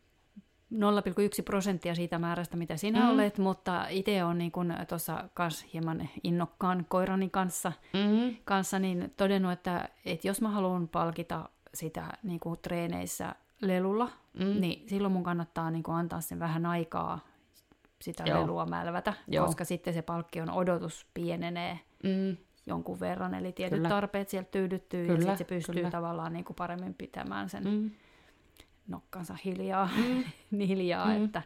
0,1 0.75 1.43
prosenttia 1.45 1.95
siitä 1.95 2.19
määrästä, 2.19 2.57
mitä 2.57 2.77
sinä 2.77 3.01
mm. 3.01 3.11
olet, 3.11 3.39
mutta 3.39 3.87
itse 3.89 4.25
olen 4.25 4.39
niin 4.39 4.53
tuossa 4.89 5.29
hieman 5.73 6.09
innokkaan 6.25 6.87
koirani 6.89 7.31
kanssa, 7.31 7.73
mm. 7.93 8.37
kanssa 8.45 8.79
niin 8.79 9.15
todennut, 9.17 9.53
että, 9.53 9.89
että 10.05 10.29
jos 10.29 10.41
mä 10.41 10.49
haluan 10.49 10.89
palkita 10.89 11.49
sitä 11.75 12.13
niin 12.23 12.41
kuin 12.41 12.59
treeneissä 12.63 13.35
lelulla, 13.61 14.11
mm. 14.39 14.61
niin 14.61 14.89
silloin 14.89 15.13
mun 15.13 15.23
kannattaa 15.23 15.71
niin 15.71 15.83
kuin 15.83 15.95
antaa 15.95 16.21
sen 16.21 16.39
vähän 16.39 16.67
aikaa 16.67 17.21
sitä 18.03 18.25
Joo. 18.27 18.41
lelua 18.41 18.67
mälvätä, 18.67 19.15
Joo. 19.29 19.47
koska 19.47 19.65
sitten 19.65 19.95
se 19.95 20.03
palkkion 20.03 20.51
odotus 20.51 21.07
pienenee 21.15 21.81
mm. 22.03 22.37
jonkun 22.67 23.01
verran, 23.01 23.35
eli 23.35 23.53
tietyt 23.53 23.77
Kyllä. 23.77 23.89
tarpeet 23.89 24.29
sieltä 24.29 24.51
tyydyttyy 24.51 25.07
Kyllä. 25.07 25.15
ja 25.15 25.21
sitten 25.21 25.39
se 25.39 25.45
pystyy 25.45 25.75
Kyllä. 25.75 25.91
tavallaan 25.91 26.33
niin 26.33 26.45
kuin 26.45 26.57
paremmin 26.57 26.95
pitämään 26.95 27.49
sen 27.49 27.65
mm 27.65 27.91
nokkansa 28.89 29.37
hiljaa, 29.45 29.89
mm. 29.97 30.59
hiljaa, 30.69 31.07
mm. 31.07 31.25
että, 31.25 31.43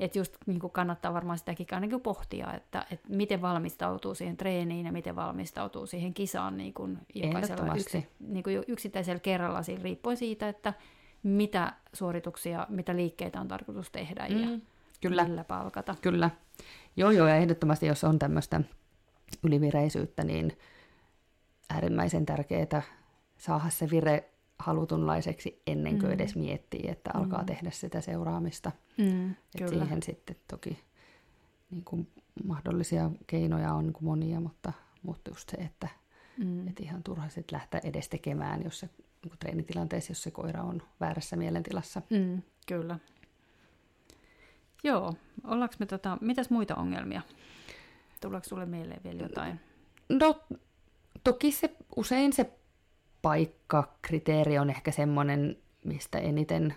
että 0.00 0.18
just 0.18 0.36
niin 0.46 0.60
kuin 0.60 0.70
kannattaa 0.70 1.14
varmaan 1.14 1.38
sitäkin 1.38 1.66
ainakin 1.72 2.00
pohtia, 2.00 2.54
että, 2.54 2.86
että 2.90 3.08
miten 3.08 3.42
valmistautuu 3.42 4.14
siihen 4.14 4.36
treeniin 4.36 4.86
ja 4.86 4.92
miten 4.92 5.16
valmistautuu 5.16 5.86
siihen 5.86 6.14
kisaan 6.14 6.56
niin 6.56 6.74
kuin 6.74 6.98
jokaisella 7.14 7.74
yksi, 7.74 8.06
niin 8.20 8.42
kuin 8.42 8.64
yksittäisellä 8.68 9.20
kerralla 9.20 9.62
siinä, 9.62 9.82
riippuen 9.82 10.16
siitä, 10.16 10.48
että 10.48 10.74
mitä 11.22 11.72
suorituksia, 11.92 12.66
mitä 12.68 12.96
liikkeitä 12.96 13.40
on 13.40 13.48
tarkoitus 13.48 13.90
tehdä 13.90 14.26
mm. 14.28 14.40
ja 14.40 14.58
Kyllä. 15.00 15.24
millä 15.24 15.44
palkata. 15.44 15.94
Kyllä. 16.02 16.30
Joo, 16.96 17.10
joo, 17.10 17.28
ja 17.28 17.36
ehdottomasti 17.36 17.86
jos 17.86 18.04
on 18.04 18.18
tämmöistä 18.18 18.60
ylivireisyyttä, 19.42 20.24
niin 20.24 20.58
äärimmäisen 21.70 22.26
tärkeää 22.26 22.82
saada 23.38 23.70
se 23.70 23.90
vire 23.90 24.30
halutunlaiseksi 24.58 25.62
ennen 25.66 25.98
kuin 25.98 26.06
mm. 26.06 26.12
edes 26.12 26.36
miettii, 26.36 26.88
että 26.88 27.10
alkaa 27.14 27.40
mm. 27.40 27.46
tehdä 27.46 27.70
sitä 27.70 28.00
seuraamista. 28.00 28.72
Mm, 28.98 29.30
Et 29.30 29.68
siihen 29.68 30.02
sitten 30.02 30.36
toki 30.48 30.78
niin 31.70 31.84
kuin 31.84 32.08
mahdollisia 32.44 33.10
keinoja 33.26 33.74
on 33.74 33.84
niin 33.84 33.92
kuin 33.92 34.04
monia, 34.04 34.40
mutta, 34.40 34.72
mutta 35.02 35.30
just 35.30 35.48
se, 35.48 35.56
että 35.56 35.88
mm. 36.38 36.68
et 36.68 36.80
ihan 36.80 37.02
turha 37.02 37.28
sitten 37.28 37.56
lähteä 37.56 37.80
edes 37.84 38.08
tekemään, 38.08 38.64
jos 38.64 38.80
se 38.80 38.88
niin 39.24 39.38
treenitilanteessa, 39.38 40.10
jos 40.10 40.22
se 40.22 40.30
koira 40.30 40.62
on 40.62 40.82
väärässä 41.00 41.36
mielentilassa. 41.36 42.02
Mm, 42.10 42.42
kyllä. 42.66 42.98
Joo, 44.84 45.14
ollaanko 45.44 45.74
me 45.78 45.86
tota, 45.86 46.18
mitäs 46.20 46.50
muita 46.50 46.74
ongelmia? 46.74 47.22
Tuleeko 48.20 48.48
sulle 48.48 48.66
mieleen 48.66 49.00
vielä 49.04 49.22
jotain? 49.22 49.60
No, 50.08 50.40
toki 51.24 51.52
se, 51.52 51.76
usein 51.96 52.32
se 52.32 52.52
paikkakriteeri 53.22 54.58
on 54.58 54.70
ehkä 54.70 54.90
semmoinen, 54.90 55.56
mistä 55.84 56.18
eniten 56.18 56.74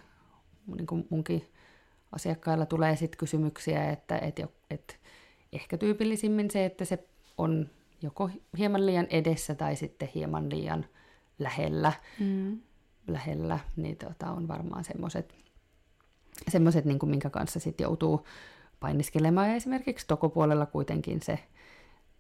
niin 0.75 0.87
kuin 0.87 1.07
munkin 1.09 1.51
asiakkailla 2.11 2.65
tulee 2.65 2.95
sitten 2.95 3.17
kysymyksiä, 3.17 3.91
että 3.91 4.17
et, 4.17 4.39
et 4.69 4.99
ehkä 5.53 5.77
tyypillisimmin 5.77 6.51
se, 6.51 6.65
että 6.65 6.85
se 6.85 7.07
on 7.37 7.69
joko 8.01 8.29
hieman 8.57 8.85
liian 8.85 9.07
edessä 9.09 9.55
tai 9.55 9.75
sitten 9.75 10.09
hieman 10.15 10.49
liian 10.49 10.85
lähellä, 11.39 11.93
mm. 12.19 12.59
lähellä 13.07 13.59
niin 13.75 13.97
tota, 13.97 14.31
on 14.31 14.47
varmaan 14.47 14.83
semmoiset, 14.83 15.35
semmoset, 16.47 16.85
niin 16.85 16.99
minkä 17.05 17.29
kanssa 17.29 17.59
sitten 17.59 17.85
joutuu 17.85 18.27
painiskelemaan. 18.79 19.49
Ja 19.49 19.55
esimerkiksi 19.55 20.07
tokopuolella 20.07 20.65
kuitenkin 20.65 21.21
se 21.21 21.39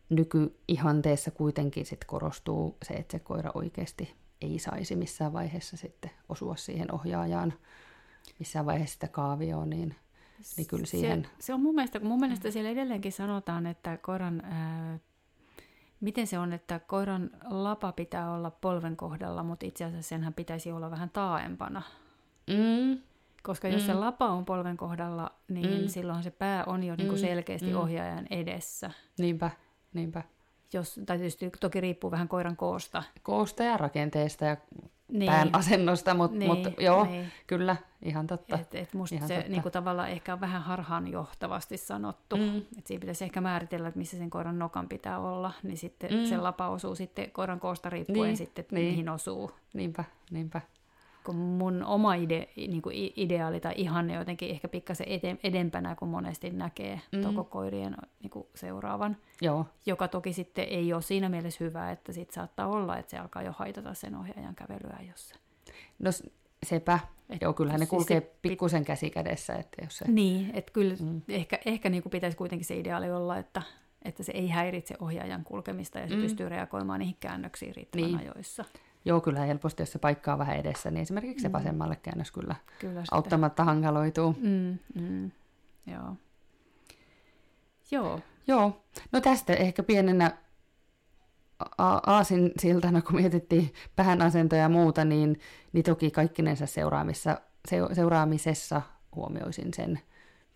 nykyihanteessa 0.09 1.31
kuitenkin 1.31 1.85
sit 1.85 2.05
korostuu 2.05 2.77
se, 2.83 2.93
että 2.93 3.11
se 3.11 3.19
koira 3.19 3.51
oikeasti 3.53 4.15
ei 4.41 4.59
saisi 4.59 4.95
missään 4.95 5.33
vaiheessa 5.33 5.77
sitten 5.77 6.11
osua 6.29 6.55
siihen 6.55 6.93
ohjaajaan, 6.93 7.53
missään 8.39 8.65
vaiheessa 8.65 8.93
sitä 8.93 9.07
kaavioon, 9.07 9.69
niin, 9.69 9.95
niin 10.57 10.67
kyllä 10.67 10.85
siihen... 10.85 11.23
Se, 11.23 11.45
se 11.45 11.53
on 11.53 11.61
mun 11.61 11.75
mielestä, 11.75 11.99
kun 11.99 12.09
mun 12.09 12.19
mielestä 12.19 12.51
siellä 12.51 12.69
edelleenkin 12.69 13.11
sanotaan, 13.11 13.65
että 13.65 13.97
koiran... 13.97 14.41
Ää, 14.45 14.99
miten 16.01 16.27
se 16.27 16.39
on, 16.39 16.53
että 16.53 16.79
koiran 16.79 17.29
lapa 17.49 17.91
pitää 17.91 18.31
olla 18.31 18.51
polven 18.51 18.97
kohdalla, 18.97 19.43
mutta 19.43 19.65
itse 19.65 19.85
asiassa 19.85 20.09
senhän 20.09 20.33
pitäisi 20.33 20.71
olla 20.71 20.91
vähän 20.91 21.09
taaempana. 21.09 21.81
Mm. 22.47 23.01
Koska 23.43 23.67
jos 23.67 23.81
mm. 23.81 23.85
se 23.85 23.93
lapa 23.93 24.29
on 24.29 24.45
polven 24.45 24.77
kohdalla, 24.77 25.31
niin 25.47 25.81
mm. 25.81 25.87
silloin 25.87 26.23
se 26.23 26.31
pää 26.31 26.63
on 26.65 26.83
jo 26.83 26.95
niin 26.95 27.07
kuin 27.07 27.19
mm. 27.19 27.27
selkeästi 27.27 27.69
mm. 27.69 27.75
ohjaajan 27.75 28.27
edessä. 28.29 28.91
Niinpä, 29.17 29.51
niinpä 29.93 30.23
jos, 30.73 30.99
tai 31.05 31.17
tietysti 31.17 31.51
toki 31.59 31.81
riippuu 31.81 32.11
vähän 32.11 32.27
koiran 32.27 32.57
koosta. 32.57 33.03
Koosta 33.23 33.63
ja 33.63 33.77
rakenteesta 33.77 34.45
ja 34.45 34.57
niin. 35.07 35.31
pään 35.31 35.49
asennosta, 35.53 36.13
mutta 36.13 36.37
niin, 36.37 36.51
mut, 36.51 36.79
joo, 36.79 37.05
niin. 37.05 37.31
kyllä, 37.47 37.75
ihan 38.01 38.27
totta. 38.27 38.59
Et, 38.59 38.75
et 38.75 38.93
musta 38.93 39.15
ihan 39.15 39.27
se 39.27 39.35
totta. 39.35 39.51
Niinku, 39.51 39.69
tavallaan 39.69 40.09
ehkä 40.09 40.33
on 40.33 40.41
vähän 40.41 40.61
harhaanjohtavasti 40.61 41.77
sanottu, 41.77 42.37
mm. 42.37 42.57
että 42.57 42.87
siinä 42.87 42.99
pitäisi 42.99 43.23
ehkä 43.23 43.41
määritellä, 43.41 43.87
että 43.87 43.97
missä 43.97 44.17
sen 44.17 44.29
koiran 44.29 44.59
nokan 44.59 44.89
pitää 44.89 45.19
olla, 45.19 45.51
niin 45.63 45.77
sitten 45.77 46.13
mm. 46.13 46.25
se 46.25 46.37
lapa 46.37 46.69
osuu 46.69 46.95
sitten 46.95 47.31
koiran 47.31 47.59
koosta 47.59 47.89
riippuen 47.89 48.27
niin, 48.27 48.37
sitten, 48.37 48.61
että 48.61 48.75
niin. 48.75 48.91
mihin 48.91 49.09
osuu. 49.09 49.51
Niinpä, 49.73 50.03
niinpä 50.31 50.61
kun 51.25 51.35
mun 51.35 51.83
oma 51.83 52.15
ide, 52.15 52.47
niin 52.55 52.81
kuin 52.81 53.13
ideaali 53.15 53.59
tai 53.59 53.73
ihanne 53.77 54.13
jotenkin 54.13 54.49
ehkä 54.49 54.67
pikkasen 54.67 55.07
edempänä 55.43 55.95
kuin 55.95 56.09
monesti 56.09 56.49
näkee 56.49 57.01
mm. 57.11 57.21
tokokoirien 57.21 57.95
niin 58.21 58.29
kuin 58.29 58.47
seuraavan. 58.55 59.17
Joo. 59.41 59.65
Joka 59.85 60.07
toki 60.07 60.33
sitten 60.33 60.65
ei 60.65 60.93
ole 60.93 61.01
siinä 61.01 61.29
mielessä 61.29 61.63
hyvä, 61.63 61.91
että 61.91 62.11
sit 62.11 62.31
saattaa 62.31 62.67
olla, 62.67 62.97
että 62.97 63.11
se 63.11 63.17
alkaa 63.17 63.43
jo 63.43 63.51
haitata 63.57 63.93
sen 63.93 64.15
ohjaajan 64.15 64.55
kävelyä 64.55 64.99
jossa. 65.07 65.35
No 65.99 66.11
sepä. 66.65 66.99
Et, 67.29 67.41
Joo, 67.41 67.53
kyllähän 67.53 67.79
ne 67.79 67.85
siis 67.85 67.89
kulkee 67.89 68.19
siis 68.19 68.31
pikkusen 68.41 68.85
käsi 68.85 69.09
kädessä. 69.09 69.53
Että 69.53 69.83
jos 69.83 69.97
se... 69.97 70.11
Niin, 70.11 70.51
että 70.53 70.71
kyllä 70.71 70.95
mm. 70.99 71.21
ehkä, 71.29 71.59
ehkä 71.65 71.89
niin 71.89 72.03
kuin 72.03 72.11
pitäisi 72.11 72.37
kuitenkin 72.37 72.65
se 72.65 72.77
ideaali 72.77 73.11
olla, 73.11 73.37
että, 73.37 73.61
että 74.01 74.23
se 74.23 74.31
ei 74.31 74.47
häiritse 74.47 74.95
ohjaajan 74.99 75.43
kulkemista 75.43 75.99
ja 75.99 76.07
se 76.07 76.15
mm. 76.15 76.21
pystyy 76.21 76.49
reagoimaan 76.49 76.99
niihin 76.99 77.17
käännöksiin 77.19 77.75
riittävän 77.75 78.07
niin. 78.07 78.19
ajoissa. 78.19 78.65
Joo, 79.05 79.21
kyllä 79.21 79.39
helposti, 79.39 79.81
jos 79.81 79.91
se 79.91 79.99
paikka 79.99 80.33
on 80.33 80.39
vähän 80.39 80.57
edessä, 80.57 80.91
niin 80.91 81.01
esimerkiksi 81.01 81.41
se 81.41 81.47
mm. 81.47 81.53
vasemmalle 81.53 81.95
käännös 81.95 82.31
kyllä, 82.31 82.55
kyllä 82.79 83.03
auttamatta 83.11 83.63
hankaloituu. 83.63 84.35
Mm, 84.41 84.77
mm, 85.01 85.31
joo. 85.87 86.15
Joo. 87.91 88.19
Joo. 88.47 88.83
No 89.11 89.21
tästä 89.21 89.53
ehkä 89.53 89.83
pienenä 89.83 90.37
aasin 91.77 92.51
siltana, 92.59 93.01
kun 93.01 93.15
mietittiin 93.15 93.73
pään 93.95 94.21
asentoja 94.21 94.61
ja 94.61 94.69
muuta, 94.69 95.05
niin, 95.05 95.39
niin 95.73 95.83
toki 95.83 96.11
kaikkinensa 96.11 96.65
seuraamissa, 96.65 97.41
se, 97.67 97.77
seuraamisessa 97.93 98.81
huomioisin 99.15 99.73
sen 99.73 99.99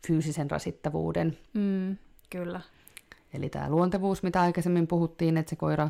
fyysisen 0.07 0.51
rasittavuuden. 0.51 1.37
Mm, 1.53 1.97
kyllä. 2.29 2.61
Eli 3.33 3.49
tämä 3.49 3.69
luontevuus, 3.69 4.23
mitä 4.23 4.41
aikaisemmin 4.41 4.87
puhuttiin, 4.87 5.37
että 5.37 5.49
se 5.49 5.55
koira 5.55 5.89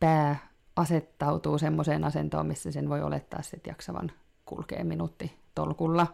pää 0.00 0.51
asettautuu 0.76 1.58
semmoiseen 1.58 2.04
asentoon, 2.04 2.46
missä 2.46 2.72
sen 2.72 2.88
voi 2.88 3.02
olettaa 3.02 3.42
sitten 3.42 3.70
jaksavan 3.70 4.12
kulkea 4.44 4.84
minuutti 4.84 5.38
tolkulla. 5.54 6.06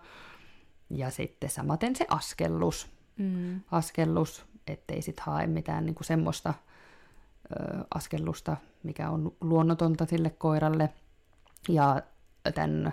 Ja 0.90 1.10
sitten 1.10 1.50
samaten 1.50 1.96
se 1.96 2.06
askellus. 2.08 2.90
Mm. 3.16 3.60
Askellus, 3.70 4.46
ettei 4.66 5.02
sitten 5.02 5.24
hae 5.26 5.46
mitään 5.46 5.86
niinku 5.86 6.04
semmoista 6.04 6.54
ö, 7.52 7.84
askellusta, 7.94 8.56
mikä 8.82 9.10
on 9.10 9.36
luonnotonta 9.40 10.06
sille 10.06 10.30
koiralle. 10.30 10.90
Ja 11.68 12.02
tämän 12.54 12.92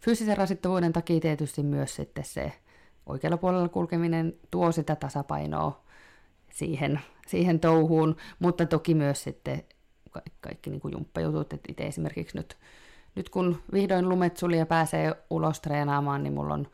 fyysisen 0.00 0.36
rasittavuuden 0.36 0.92
takia 0.92 1.20
tietysti 1.20 1.62
myös 1.62 1.96
sitten 1.96 2.24
se 2.24 2.52
oikealla 3.06 3.36
puolella 3.36 3.68
kulkeminen 3.68 4.34
tuo 4.50 4.72
sitä 4.72 4.96
tasapainoa 4.96 5.84
siihen, 6.50 7.00
siihen 7.26 7.60
touhuun, 7.60 8.16
mutta 8.38 8.66
toki 8.66 8.94
myös 8.94 9.22
sitten 9.22 9.62
kaikki, 10.14 10.38
kaikki 10.40 10.70
niin 10.70 10.80
kuin 10.80 10.92
jumppajutut, 10.92 11.52
että 11.52 11.72
itse 11.72 11.86
esimerkiksi 11.86 12.36
nyt, 12.36 12.56
nyt 13.14 13.28
kun 13.28 13.62
vihdoin 13.72 14.08
lumet 14.08 14.36
suli 14.36 14.58
ja 14.58 14.66
pääsee 14.66 15.14
ulos 15.30 15.60
treenaamaan, 15.60 16.22
niin 16.22 16.32
mulla 16.32 16.54
on 16.54 16.66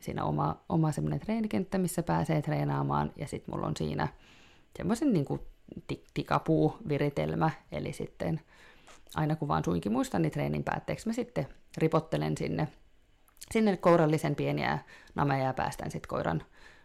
siinä 0.00 0.24
oma, 0.24 0.56
oma 0.68 0.92
semmoinen 0.92 1.20
treenikenttä, 1.20 1.78
missä 1.78 2.02
pääsee 2.02 2.42
treenaamaan, 2.42 3.12
ja 3.16 3.26
sitten 3.26 3.54
mulla 3.54 3.66
on 3.66 3.76
siinä 3.76 4.08
semmoisen 4.76 5.12
niin 5.12 5.24
kuin 5.24 5.40
tikapuu-viritelmä, 6.14 7.50
eli 7.72 7.92
sitten 7.92 8.40
aina 9.14 9.36
kun 9.36 9.48
vaan 9.48 9.64
suinkin 9.64 9.92
muistan, 9.92 10.22
niin 10.22 10.32
treenin 10.32 10.64
päätteeksi 10.64 11.06
mä 11.06 11.12
sitten 11.12 11.46
ripottelen 11.78 12.36
sinne, 12.36 12.68
sinne 13.52 13.76
kourallisen 13.76 14.34
pieniä 14.34 14.78
nameja 15.14 15.44
ja 15.44 15.54
päästän 15.54 15.90
sitten 15.90 16.08
koiran 16.08 16.42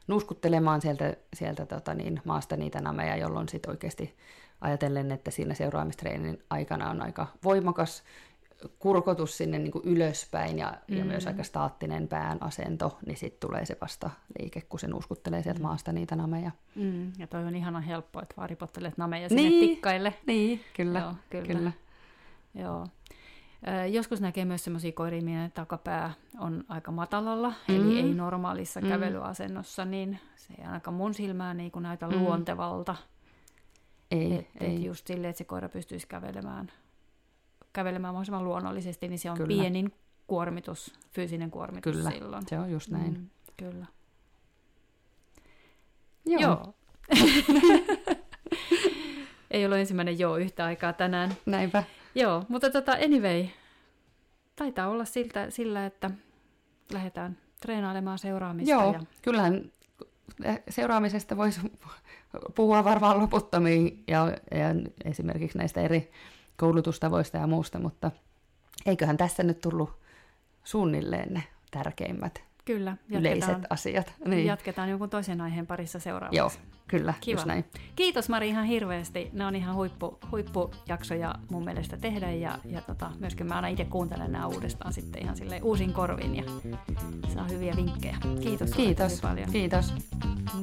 nuskuttelemaan 0.07 0.81
sieltä, 0.81 1.15
sieltä 1.33 1.65
tota 1.65 1.93
niin, 1.93 2.21
maasta 2.25 2.57
niitä 2.57 2.81
nameja, 2.81 3.15
jolloin 3.17 3.49
sitten 3.49 3.71
oikeasti 3.71 4.17
ajatellen, 4.61 5.11
että 5.11 5.31
siinä 5.31 5.53
seuraamistreenin 5.53 6.43
aikana 6.49 6.89
on 6.89 7.01
aika 7.01 7.27
voimakas 7.43 8.03
kurkotus 8.79 9.37
sinne 9.37 9.59
niin 9.59 9.71
kuin 9.71 9.85
ylöspäin 9.85 10.59
ja, 10.59 10.73
mm. 10.87 10.97
ja 10.97 11.05
myös 11.05 11.27
aika 11.27 11.43
staattinen 11.43 12.07
pään 12.07 12.37
asento, 12.43 12.97
niin 13.05 13.17
sitten 13.17 13.49
tulee 13.49 13.65
se 13.65 13.77
vasta 13.81 14.09
liike, 14.39 14.61
kun 14.61 14.79
se 14.79 14.87
nuuskuttelee 14.87 15.43
sieltä 15.43 15.59
mm. 15.59 15.63
maasta 15.63 15.91
niitä 15.91 16.15
nameja. 16.15 16.51
Mm. 16.75 17.11
Ja 17.17 17.27
toi 17.27 17.43
on 17.43 17.55
ihana 17.55 17.79
helppo, 17.79 18.21
että 18.21 18.35
vaan 18.37 18.49
ripottelet 18.49 18.97
nameja 18.97 19.29
sinne 19.29 19.41
niin, 19.41 19.69
tikkaille. 19.69 20.13
Niin, 20.27 20.61
kyllä. 20.75 20.99
Joo, 20.99 21.13
kyllä. 21.29 21.45
kyllä. 21.45 21.71
Joo. 22.55 22.87
Joskus 23.91 24.21
näkee 24.21 24.45
myös 24.45 24.63
sellaisia 24.63 24.91
koiria, 24.91 25.21
missä 25.21 25.49
takapää 25.53 26.13
on 26.39 26.63
aika 26.67 26.91
matalalla, 26.91 27.53
mm. 27.67 27.75
eli 27.75 27.99
ei 27.99 28.13
normaalissa 28.13 28.81
mm. 28.81 28.87
kävelyasennossa, 28.87 29.85
niin 29.85 30.19
se 30.35 30.53
ei 30.57 30.65
ainakaan 30.65 30.93
mun 30.93 31.13
silmään 31.13 31.57
niin 31.57 31.71
näytä 31.79 32.07
mm. 32.07 32.15
luontevalta. 32.17 32.95
Ei, 34.11 34.35
et, 34.35 34.47
ei. 34.59 34.75
Et 34.75 34.83
just 34.83 35.07
silleen, 35.07 35.29
että 35.29 35.37
se 35.37 35.43
koira 35.43 35.69
pystyisi 35.69 36.07
kävelemään, 36.07 36.71
kävelemään 37.73 38.13
mahdollisimman 38.13 38.45
luonnollisesti, 38.45 39.07
niin 39.07 39.19
se 39.19 39.31
on 39.31 39.37
kyllä. 39.37 39.61
pienin 39.61 39.93
kuormitus, 40.27 40.93
fyysinen 41.11 41.51
kuormitus 41.51 41.95
kyllä. 41.95 42.11
silloin. 42.11 42.43
se 42.47 42.59
on 42.59 42.71
just 42.71 42.89
näin. 42.89 43.13
Mm, 43.13 43.29
kyllä. 43.57 43.85
Joo. 46.25 46.41
Joo. 46.41 46.73
ei 49.51 49.65
ollut 49.65 49.77
ensimmäinen 49.77 50.19
joo 50.19 50.37
yhtä 50.37 50.65
aikaa 50.65 50.93
tänään. 50.93 51.33
Näinpä. 51.45 51.83
Joo, 52.15 52.45
mutta 52.47 52.69
tota, 52.69 52.91
anyway, 52.91 53.45
taitaa 54.55 54.87
olla 54.87 55.05
siltä, 55.05 55.49
sillä, 55.49 55.85
että 55.85 56.11
lähdetään 56.93 57.37
treenailemaan 57.61 58.19
seuraamista. 58.19 58.71
Joo, 58.71 58.93
ja... 58.93 58.99
kyllähän 59.21 59.71
seuraamisesta 60.69 61.37
voisi 61.37 61.59
puhua 62.55 62.83
varmaan 62.83 63.19
loputtomiin 63.19 64.03
ja, 64.07 64.25
ja 64.51 64.67
esimerkiksi 65.05 65.57
näistä 65.57 65.81
eri 65.81 66.11
koulutustavoista 66.57 67.37
ja 67.37 67.47
muusta, 67.47 67.79
mutta 67.79 68.11
eiköhän 68.85 69.17
tässä 69.17 69.43
nyt 69.43 69.61
tullut 69.61 69.99
suunnilleen 70.63 71.33
ne 71.33 71.43
tärkeimmät 71.71 72.48
Kyllä, 72.65 72.97
yleiset 73.09 73.57
asiat. 73.69 74.13
Niin. 74.25 74.45
Jatketaan 74.45 74.89
jonkun 74.89 75.09
toisen 75.09 75.41
aiheen 75.41 75.67
parissa 75.67 75.99
seuraavaksi. 75.99 76.37
Joo, 76.37 76.51
kyllä, 76.87 77.13
Kiva. 77.21 77.35
just 77.35 77.45
näin. 77.45 77.65
Kiitos 77.95 78.29
Mari 78.29 78.49
ihan 78.49 78.65
hirveästi. 78.65 79.29
Ne 79.33 79.45
on 79.45 79.55
ihan 79.55 79.75
huippu, 79.75 80.19
huippujaksoja 80.31 81.35
mun 81.51 81.65
mielestä 81.65 81.97
tehdä 81.97 82.31
ja, 82.31 82.59
ja 82.65 82.81
tota, 82.81 83.11
myöskin 83.19 83.47
mä 83.47 83.55
aina 83.55 83.67
itse 83.67 83.85
kuuntelen 83.85 84.31
nämä 84.31 84.47
uudestaan 84.47 84.93
sitten 84.93 85.23
ihan 85.23 85.37
silleen 85.37 85.63
uusin 85.63 85.93
korvin 85.93 86.35
ja 86.35 86.43
saa 87.33 87.47
hyviä 87.47 87.75
vinkkejä. 87.75 88.17
Kiitos. 88.41 88.71
Kiitos. 88.71 89.21
Paljon. 89.21 89.51
Kiitos. 89.51 89.93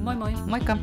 Moi 0.00 0.16
moi. 0.16 0.32
Moikka. 0.46 0.76